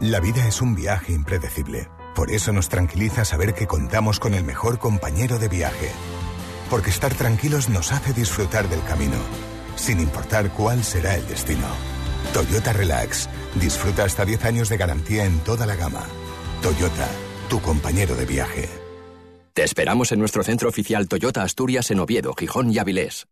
La 0.00 0.20
vida 0.20 0.46
es 0.46 0.62
un 0.62 0.76
viaje 0.76 1.12
impredecible. 1.12 1.88
Por 2.14 2.30
eso 2.30 2.52
nos 2.52 2.68
tranquiliza 2.68 3.24
saber 3.24 3.54
que 3.54 3.66
contamos 3.66 4.20
con 4.20 4.34
el 4.34 4.44
mejor 4.44 4.78
compañero 4.78 5.38
de 5.40 5.48
viaje. 5.48 5.90
Porque 6.70 6.90
estar 6.90 7.14
tranquilos 7.14 7.68
nos 7.68 7.92
hace 7.92 8.12
disfrutar 8.12 8.68
del 8.68 8.82
camino, 8.84 9.18
sin 9.76 10.00
importar 10.00 10.50
cuál 10.52 10.84
será 10.84 11.16
el 11.16 11.26
destino. 11.26 11.66
Toyota 12.32 12.72
Relax. 12.72 13.28
Disfruta 13.54 14.04
hasta 14.04 14.24
10 14.24 14.44
años 14.44 14.68
de 14.68 14.76
garantía 14.76 15.24
en 15.24 15.38
toda 15.40 15.66
la 15.66 15.76
gama. 15.76 16.04
Toyota, 16.62 17.08
tu 17.48 17.60
compañero 17.60 18.14
de 18.14 18.26
viaje. 18.26 18.68
Te 19.54 19.64
esperamos 19.64 20.12
en 20.12 20.20
nuestro 20.20 20.44
centro 20.44 20.68
oficial 20.68 21.08
Toyota 21.08 21.42
Asturias 21.42 21.90
en 21.90 22.00
Oviedo, 22.00 22.34
Gijón 22.34 22.70
y 22.70 22.78
Avilés. 22.78 23.26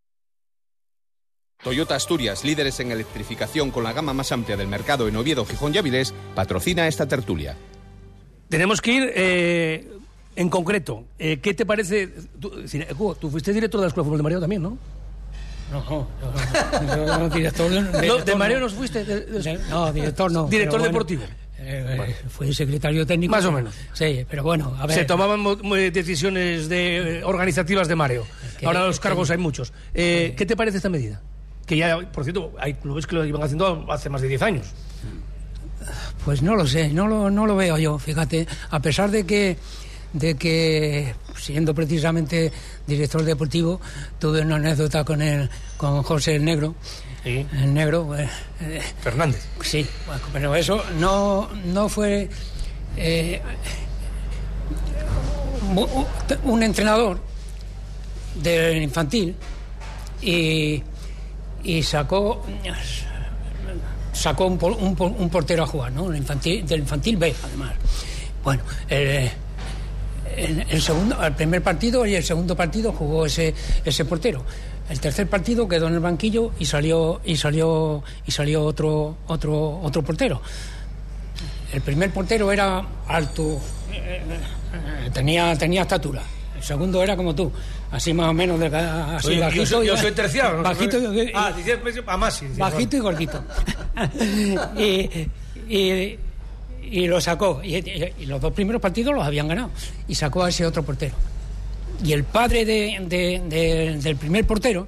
Toyota 1.63 1.95
Asturias, 1.95 2.45
líderes 2.45 2.81
en 2.81 2.93
electrificación 2.93 3.71
con 3.71 3.85
la 3.85 3.93
gama 3.93 4.13
más 4.13 4.33
amplia 4.33 4.57
del 4.57 4.69
mercado 4.69 5.09
en 5.09 5.17
Oviedo, 5.17 5.45
Gijón 5.45 5.75
y 5.75 5.79
Avilés, 5.79 6.15
patrocina 6.35 6.89
esta 6.89 7.07
tertulia. 7.07 7.57
Tenemos 8.49 8.81
que 8.81 8.93
ir 8.93 9.13
eh, 9.15 9.89
en 10.37 10.49
concreto. 10.49 11.05
Eh, 11.19 11.39
¿Qué 11.41 11.55
te 11.55 11.67
parece? 11.67 12.09
Tú, 12.41 12.53
Hugo, 12.99 13.15
tú 13.17 13.31
fuiste 13.31 13.53
director 13.53 13.81
de 13.81 13.87
la 13.87 13.89
Escuela 13.89 14.05
de 14.05 14.07
Fútbol 14.09 14.19
de 14.19 14.23
Mareo 14.23 14.41
también, 14.41 14.63
¿no? 14.63 14.79
No, 15.73 16.07
no, 17.19 17.29
director, 17.29 17.69
de- 17.71 17.81
No, 17.81 17.91
director 18.01 18.25
¿De 18.25 18.35
Mareo 18.37 18.61
no 18.61 18.69
fuiste? 18.69 19.05
De- 19.05 19.21
de- 19.23 19.41
De- 19.43 19.59
no, 19.69 19.93
director 19.93 20.31
no. 20.31 20.47
Director 20.47 20.79
bueno, 20.79 20.93
deportivo. 20.93 21.23
eh, 21.59 22.07
eh, 22.09 22.15
fui 22.29 22.55
secretario 22.55 23.05
técnico. 23.05 23.33
Más 23.33 23.45
o 23.47 23.51
menos. 23.51 23.75
Sí, 23.93 24.25
pero 24.31 24.45
bueno, 24.45 24.77
a 24.79 24.87
ver. 24.87 24.97
Se 24.99 25.05
tomaban 25.05 25.43
decisiones 25.93 26.69
de, 26.69 27.19
eh, 27.19 27.25
organizativas 27.25 27.89
de 27.89 27.97
Mareo. 27.97 28.25
Que- 28.59 28.67
Ahora 28.67 28.87
los 28.87 29.01
que- 29.01 29.03
cargos 29.09 29.31
hay 29.31 29.39
muchos. 29.39 29.73
Eh, 29.93 30.35
¿Qué 30.37 30.47
te 30.47 30.55
parece 30.57 30.77
esta 30.77 30.89
medida? 30.89 31.21
Que 31.67 31.77
ya, 31.77 31.99
por 32.13 32.23
cierto, 32.23 32.53
hay 32.61 32.75
clubes 32.75 33.07
que 33.09 33.17
lo 33.17 33.25
iban 33.25 33.43
haciendo 33.43 33.87
hace 33.91 34.09
más 34.09 34.23
de 34.23 34.29
10 34.29 34.43
años. 34.43 34.67
Pues 36.25 36.43
no 36.43 36.55
lo 36.57 36.67
sé, 36.67 36.91
no 36.93 37.07
lo, 37.07 37.31
no 37.31 37.47
lo 37.47 37.57
veo 37.57 37.77
yo, 37.79 37.99
fíjate. 37.99 38.47
A 38.71 38.81
pesar 38.81 39.11
de 39.11 39.25
que, 39.27 39.57
de 40.13 40.35
que 40.37 41.15
siendo 41.37 41.75
precisamente 41.75 42.53
director 42.87 43.23
deportivo, 43.23 43.81
tuve 44.19 44.41
una 44.41 44.57
anécdota 44.57 45.05
con 45.05 45.23
el, 45.23 45.49
con 45.77 46.03
José 46.03 46.37
el 46.37 46.45
Negro. 46.45 46.75
El 47.25 47.75
Negro. 47.75 48.17
eh, 48.17 48.29
eh, 48.61 48.81
Fernández. 49.01 49.45
Sí, 49.61 49.87
bueno, 50.07 50.23
pero 50.33 50.55
eso 50.55 50.83
no, 50.99 51.49
no 51.67 51.89
fue 51.89 52.29
eh, 52.97 53.43
un 56.45 56.63
entrenador 56.63 57.21
del 58.43 58.83
infantil 58.83 59.35
y, 60.23 60.83
y 61.65 61.83
sacó 61.83 62.45
sacó 64.13 64.47
un, 64.47 64.59
un 64.63 65.15
un 65.19 65.31
portero 65.31 65.65
a 65.65 65.67
jugar, 65.67 65.93
¿no? 65.93 66.11
El 66.11 66.17
infantil, 66.19 66.67
del 66.67 66.81
infantil 66.81 67.17
B, 67.17 67.35
además. 67.45 67.73
Bueno, 68.43 68.63
el, 68.89 69.31
el, 70.37 70.67
el 70.69 70.83
segundo, 70.83 71.23
el 71.25 71.33
primer 71.35 71.63
partido 71.63 72.05
y 72.07 72.15
el 72.15 72.23
segundo 72.25 72.55
partido 72.57 72.93
jugó 72.93 73.27
ese, 73.27 73.55
ese 73.85 74.05
portero. 74.05 74.45
El 74.89 75.01
tercer 75.01 75.27
partido 75.29 75.67
quedó 75.67 75.89
en 75.89 75.95
el 75.95 76.01
banquillo 76.01 76.53
y 76.59 76.65
salió 76.67 77.21
y 77.25 77.37
salió 77.37 78.05
y 78.25 78.31
salió 78.31 78.63
otro 78.65 79.17
otro 79.27 79.81
otro 79.83 80.03
portero. 80.03 80.41
El 81.73 81.81
primer 81.83 82.11
portero 82.13 82.53
era 82.53 82.83
alto, 83.09 83.61
eh, 83.93 84.23
eh, 84.25 85.11
tenía 85.13 85.57
tenía 85.59 85.83
estatura. 85.83 86.23
El 86.57 86.63
segundo 86.63 87.03
era 87.03 87.17
como 87.17 87.35
tú, 87.35 87.53
así 87.91 88.15
más 88.15 88.29
o 88.29 88.33
menos 88.33 88.59
de 88.61 88.67
así 88.75 89.27
Oye, 89.29 89.37
yo 89.37 89.43
bajito 89.43 89.67
soy- 89.67 89.85
y- 89.85 89.89
yo 89.89 89.97
soy 89.97 90.13
terciario, 90.13 90.57
¿no? 90.59 90.63
Bajito 90.63 90.99
y- 91.15 91.33
Ah, 91.35 91.53
dice- 91.55 91.79
a 92.07 92.17
más, 92.17 92.35
sí, 92.35 92.47
bajito 92.57 92.97
y 92.97 93.01
gordito. 93.01 93.45
y, 94.79 95.29
y, 95.69 96.19
y 96.91 97.07
lo 97.07 97.21
sacó. 97.21 97.61
Y, 97.63 97.77
y- 97.77 98.13
y 98.21 98.27
los 98.27 98.41
dos 98.41 98.53
primeros 98.53 98.81
partidos 98.81 99.15
los 99.15 99.25
habían 99.25 99.49
ganado. 99.49 99.71
Y 100.09 100.15
sacó 100.15 100.45
a 100.45 100.49
ese 100.49 100.65
otro 100.67 100.83
portero. 100.83 101.15
Y 102.05 102.13
el 102.13 102.25
padre 102.25 102.65
de- 102.65 102.99
de- 103.09 103.43
de- 103.49 103.99
del 103.99 104.17
primer 104.17 104.47
portero 104.47 104.87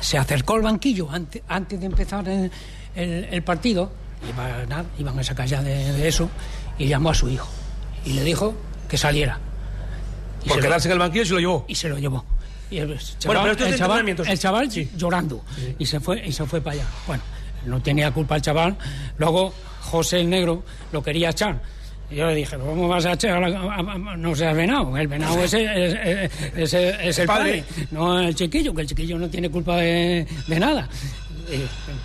se 0.00 0.18
acercó 0.18 0.54
al 0.54 0.62
banquillo 0.62 1.08
antes, 1.10 1.42
antes 1.48 1.80
de 1.80 1.86
empezar 1.86 2.28
el, 2.28 2.50
el- 2.94 3.24
el 3.30 3.42
partido. 3.42 3.90
Iba, 4.28 4.64
nada, 4.66 4.84
iban 4.98 5.18
a 5.18 5.22
sacar 5.24 5.46
ya 5.46 5.62
de, 5.62 6.08
eso. 6.08 6.28
Y 6.78 6.86
llamó 6.88 7.10
a 7.10 7.14
su 7.14 7.28
hijo. 7.28 7.48
Y 8.04 8.12
le 8.14 8.24
dijo 8.24 8.54
que 8.88 8.96
saliera. 8.98 9.38
Y 10.44 10.48
Por 10.48 10.58
lo- 10.58 10.62
quedarse 10.62 10.88
en 10.88 10.92
el 10.92 10.98
banquillo 10.98 11.24
se 11.24 11.32
lo 11.32 11.40
llevó. 11.40 11.64
y 11.68 11.74
se 11.74 11.88
lo 11.88 11.98
llevó. 11.98 12.24
Y 12.70 12.78
el 12.78 12.98
chaval, 12.98 13.16
Bueno, 13.26 13.40
pero 13.56 13.66
el 13.70 13.78
chaval, 13.78 14.08
el 14.08 14.38
chaval 14.38 14.68
llorando 14.96 15.44
y 15.78 15.86
se 15.86 16.00
fue 16.00 16.26
y 16.26 16.32
se 16.32 16.44
fue 16.46 16.60
para 16.60 16.74
allá. 16.76 16.86
Bueno, 17.06 17.22
no 17.66 17.80
tenía 17.82 18.10
culpa 18.10 18.36
el 18.36 18.42
chaval. 18.42 18.76
Luego 19.18 19.54
José 19.84 20.20
el 20.20 20.30
negro 20.30 20.62
lo 20.92 21.02
quería 21.02 21.30
echar. 21.30 21.60
Y 22.10 22.16
yo 22.16 22.26
le 22.26 22.34
dije, 22.34 22.56
¿cómo 22.58 22.86
vas 22.88 23.06
a 23.06 23.12
echar? 23.12 23.42
a 23.42 23.48
la- 23.48 23.58
a- 23.60 23.76
a- 24.12 24.16
no 24.16 24.34
seas 24.36 24.54
venado. 24.56 24.96
El 24.96 25.08
venado 25.08 25.42
es, 25.42 25.54
el- 25.54 25.66
es, 25.68 25.94
es- 26.56 26.74
es- 26.74 26.96
es 27.00 27.18
el 27.20 27.26
padre, 27.26 27.64
no 27.90 28.20
el 28.20 28.34
chiquillo, 28.34 28.74
que 28.74 28.82
el 28.82 28.86
chiquillo 28.88 29.18
no 29.18 29.28
tiene 29.28 29.50
culpa 29.50 29.76
de, 29.78 30.26
de 30.46 30.60
nada. 30.60 30.88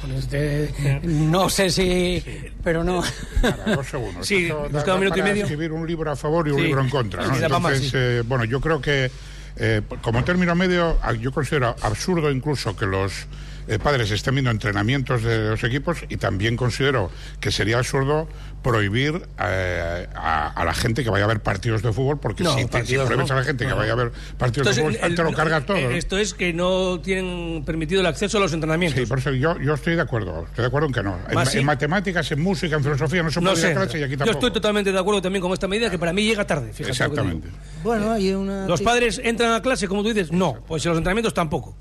Pues, 0.02 0.30
de- 0.30 1.00
no 1.04 1.50
sé 1.50 1.70
si, 1.70 2.24
pero 2.64 2.84
no. 2.84 3.02
Nada, 3.42 3.76
dos 3.76 3.88
segundos. 3.88 4.26
Sí, 4.28 4.46
Esto 4.48 4.70
da- 4.70 4.94
un 4.96 5.00
minuto 5.02 5.20
y 5.20 5.22
medio. 5.22 5.44
escribir 5.44 5.72
un 5.72 5.88
libro 5.88 6.12
a 6.12 6.16
favor 6.16 6.48
y 6.48 6.52
un 6.52 6.58
Sí. 6.60 6.64
libro 6.66 6.82
en 6.82 6.90
contra. 6.90 7.24
¿no? 7.24 7.30
Más, 7.30 7.42
Entonces, 7.42 7.82
sí. 7.84 7.92
eh, 7.96 8.24
bueno, 8.26 8.44
yo 8.46 8.60
creo 8.62 8.82
que 8.82 9.12
eh, 9.58 9.82
como 10.02 10.24
término 10.24 10.56
medio, 10.56 10.98
a- 11.02 11.14
yo 11.14 11.32
considero 11.32 11.76
absurdo 11.82 12.32
incluso 12.32 12.76
que 12.76 12.86
los 12.86 13.28
eh, 13.70 13.80
padres 13.80 14.12
estén 14.12 14.36
viendo 14.36 14.52
entrenamientos 14.52 15.24
de 15.24 15.50
los 15.52 15.64
equipos 15.64 16.00
y 16.10 16.18
también 16.18 16.58
considero 16.58 17.12
que 17.40 17.52
sería 17.52 17.78
absurdo 17.78 18.28
prohibir 18.64 19.22
eh, 19.40 20.08
a, 20.16 20.48
a 20.50 20.66
la 20.66 20.74
gente 20.74 21.04
que 21.04 21.10
vaya 21.10 21.24
a 21.24 21.28
ver 21.28 21.42
partidos 21.42 21.82
de 21.82 21.94
fútbol 21.94 22.20
porque 22.20 22.44
No, 22.44 22.54
si, 22.56 22.66
te- 22.66 22.86
si 22.86 22.96
prohíbes 22.96 23.30
no. 23.30 23.34
a 23.34 23.38
la 23.38 23.44
gente 23.46 23.66
que 23.66 23.72
vaya 23.74 23.94
a 23.94 23.96
ver 23.96 24.12
partidos 24.38 24.76
de 24.76 24.82
fútbol, 24.82 24.98
el- 25.02 25.16
te 25.16 25.24
lo 25.24 25.32
cargas 25.34 25.66
todo. 25.66 25.78
Esto 25.78 26.18
es 26.18 26.34
que 26.34 26.52
no 26.52 27.00
tienen 27.00 27.64
permitido 27.66 28.02
el 28.02 28.08
acceso 28.08 28.38
a 28.38 28.42
los 28.42 28.52
entrenamientos. 28.52 29.00
Sí, 29.00 29.06
por 29.06 29.20
eso 29.20 29.32
yo, 29.32 29.58
yo 29.60 29.76
estoy 29.76 29.96
de 29.96 30.02
acuerdo. 30.02 30.44
Estoy 30.46 30.64
de 30.64 30.68
acuerdo 30.68 30.88
en 30.88 30.94
que 30.94 31.04
no. 31.04 31.18
En, 31.30 31.46
sí. 31.46 31.60
en 31.60 31.66
matemáticas, 31.66 32.30
en 32.32 32.42
música, 32.42 32.76
en 32.76 32.84
filosofía 32.84 33.24
no 33.24 33.32
se 33.32 33.40
No 33.40 33.52
puede 33.52 33.62
ir 33.72 33.78
a 33.78 33.82
clase 33.82 34.00
y 34.00 34.04
aquí 34.04 34.12
Yo 34.14 34.18
tampoco. 34.18 34.38
estoy 34.40 34.52
totalmente 34.52 34.92
de 34.92 35.00
acuerdo 35.00 35.22
también 35.22 35.42
con 35.42 35.54
esta 35.54 35.68
medida 35.68 35.90
que 35.90 35.98
para 36.00 36.12
mí 36.12 36.24
llega 36.24 36.46
tarde. 36.46 36.74
fíjate 36.74 37.04
lo 37.04 37.10
que 37.12 37.16
te 37.16 37.22
digo. 37.28 37.38
Exactamente. 37.38 37.50
Bueno, 37.84 38.12
hay 38.12 38.34
una... 38.34 38.68
¿Los 38.68 38.82
padres 38.82 39.22
entran 39.24 39.54
a 39.54 39.62
clase, 39.62 39.88
como 39.88 40.02
tú 40.04 40.10
dices? 40.10 40.32
No. 40.34 40.56
Pues 40.68 40.86
en 40.86 40.90
los 40.90 40.98
entrenamientos 40.98 41.34
tampoco. 41.34 41.78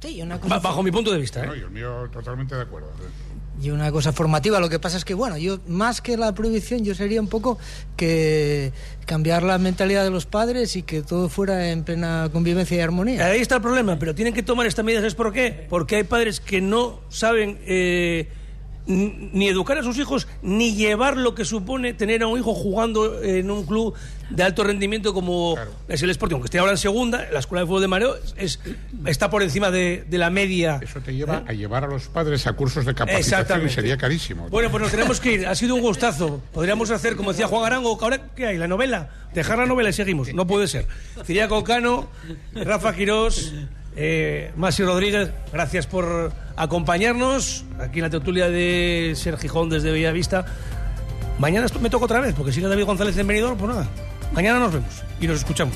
Sí, 0.00 0.22
una 0.22 0.40
cosa... 0.40 0.58
bajo 0.58 0.82
mi 0.82 0.90
punto 0.90 1.12
de 1.12 1.18
vista. 1.18 1.44
¿eh? 1.44 1.46
No, 1.46 1.54
y 1.54 1.60
el 1.60 1.70
mío 1.70 2.08
totalmente 2.12 2.54
de 2.54 2.62
acuerdo. 2.62 2.88
Y 3.62 3.68
una 3.70 3.92
cosa 3.92 4.12
formativa, 4.12 4.58
lo 4.58 4.70
que 4.70 4.78
pasa 4.78 4.96
es 4.96 5.04
que, 5.04 5.12
bueno, 5.12 5.36
yo 5.36 5.58
más 5.66 6.00
que 6.00 6.16
la 6.16 6.34
prohibición, 6.34 6.82
yo 6.82 6.94
sería 6.94 7.20
un 7.20 7.28
poco 7.28 7.58
que 7.94 8.72
cambiar 9.04 9.42
la 9.42 9.58
mentalidad 9.58 10.02
de 10.02 10.10
los 10.10 10.24
padres 10.24 10.76
y 10.76 10.82
que 10.82 11.02
todo 11.02 11.28
fuera 11.28 11.70
en 11.70 11.84
plena 11.84 12.30
convivencia 12.32 12.78
y 12.78 12.80
armonía. 12.80 13.26
Ahí 13.26 13.40
está 13.40 13.56
el 13.56 13.62
problema, 13.62 13.98
pero 13.98 14.14
tienen 14.14 14.32
que 14.32 14.42
tomar 14.42 14.66
estas 14.66 14.82
medidas. 14.82 15.04
¿Es 15.04 15.14
por 15.14 15.30
qué? 15.32 15.66
Porque 15.68 15.96
hay 15.96 16.04
padres 16.04 16.40
que 16.40 16.62
no 16.62 17.00
saben 17.10 17.58
eh, 17.66 18.28
ni 18.86 19.48
educar 19.48 19.78
a 19.78 19.82
sus 19.82 19.98
hijos, 19.98 20.26
ni 20.42 20.74
llevar 20.74 21.16
lo 21.16 21.34
que 21.34 21.44
supone 21.44 21.92
tener 21.94 22.22
a 22.22 22.26
un 22.26 22.38
hijo 22.38 22.54
jugando 22.54 23.22
en 23.22 23.50
un 23.50 23.64
club 23.64 23.94
de 24.30 24.42
alto 24.42 24.62
rendimiento 24.64 25.12
como 25.12 25.56
es 25.88 26.02
el 26.02 26.10
Sporting, 26.10 26.34
aunque 26.34 26.46
esté 26.46 26.58
ahora 26.58 26.72
en 26.72 26.78
segunda, 26.78 27.28
la 27.32 27.40
Escuela 27.40 27.62
de 27.62 27.66
Fútbol 27.66 27.82
de 27.82 27.88
Mareo 27.88 28.14
es, 28.36 28.60
está 29.06 29.28
por 29.28 29.42
encima 29.42 29.70
de, 29.70 30.04
de 30.08 30.18
la 30.18 30.30
media. 30.30 30.78
Eso 30.82 31.00
te 31.00 31.14
lleva 31.14 31.44
a 31.46 31.52
llevar 31.52 31.84
a 31.84 31.88
los 31.88 32.08
padres 32.08 32.46
a 32.46 32.52
cursos 32.52 32.84
de 32.86 32.94
capacitación 32.94 33.66
y 33.66 33.70
sería 33.70 33.96
carísimo. 33.96 34.48
Bueno, 34.48 34.70
pues 34.70 34.82
nos 34.82 34.90
tenemos 34.90 35.20
que 35.20 35.32
ir. 35.32 35.46
Ha 35.46 35.54
sido 35.54 35.74
un 35.74 35.80
gustazo. 35.80 36.40
Podríamos 36.52 36.90
hacer, 36.90 37.16
como 37.16 37.32
decía 37.32 37.48
Juan 37.48 37.64
Arango, 37.64 37.98
ahora 38.00 38.28
¿qué 38.34 38.46
hay? 38.46 38.58
La 38.58 38.68
novela. 38.68 39.10
Dejar 39.34 39.58
la 39.58 39.66
novela 39.66 39.90
y 39.90 39.92
seguimos. 39.92 40.32
No 40.34 40.46
puede 40.46 40.66
ser. 40.68 40.86
Ciriaco 41.24 41.62
Cano, 41.64 42.08
Rafa 42.54 42.94
Quirós, 42.94 43.52
eh, 44.02 44.50
Masi 44.56 44.82
Rodríguez, 44.82 45.30
gracias 45.52 45.86
por 45.86 46.32
acompañarnos 46.56 47.66
aquí 47.78 47.98
en 47.98 48.04
la 48.04 48.10
tertulia 48.10 48.48
de 48.48 49.12
Ser 49.14 49.36
Gijón 49.36 49.68
desde 49.68 49.90
Bellavista. 49.90 50.46
Mañana 51.38 51.66
me 51.80 51.90
toca 51.90 52.06
otra 52.06 52.20
vez, 52.20 52.34
porque 52.34 52.50
sigue 52.50 52.66
David 52.66 52.86
González 52.86 53.16
en 53.18 53.26
venidor, 53.26 53.58
pues 53.58 53.68
nada. 53.68 53.86
Mañana 54.32 54.58
nos 54.58 54.72
vemos 54.72 55.02
y 55.20 55.26
nos 55.26 55.38
escuchamos. 55.40 55.74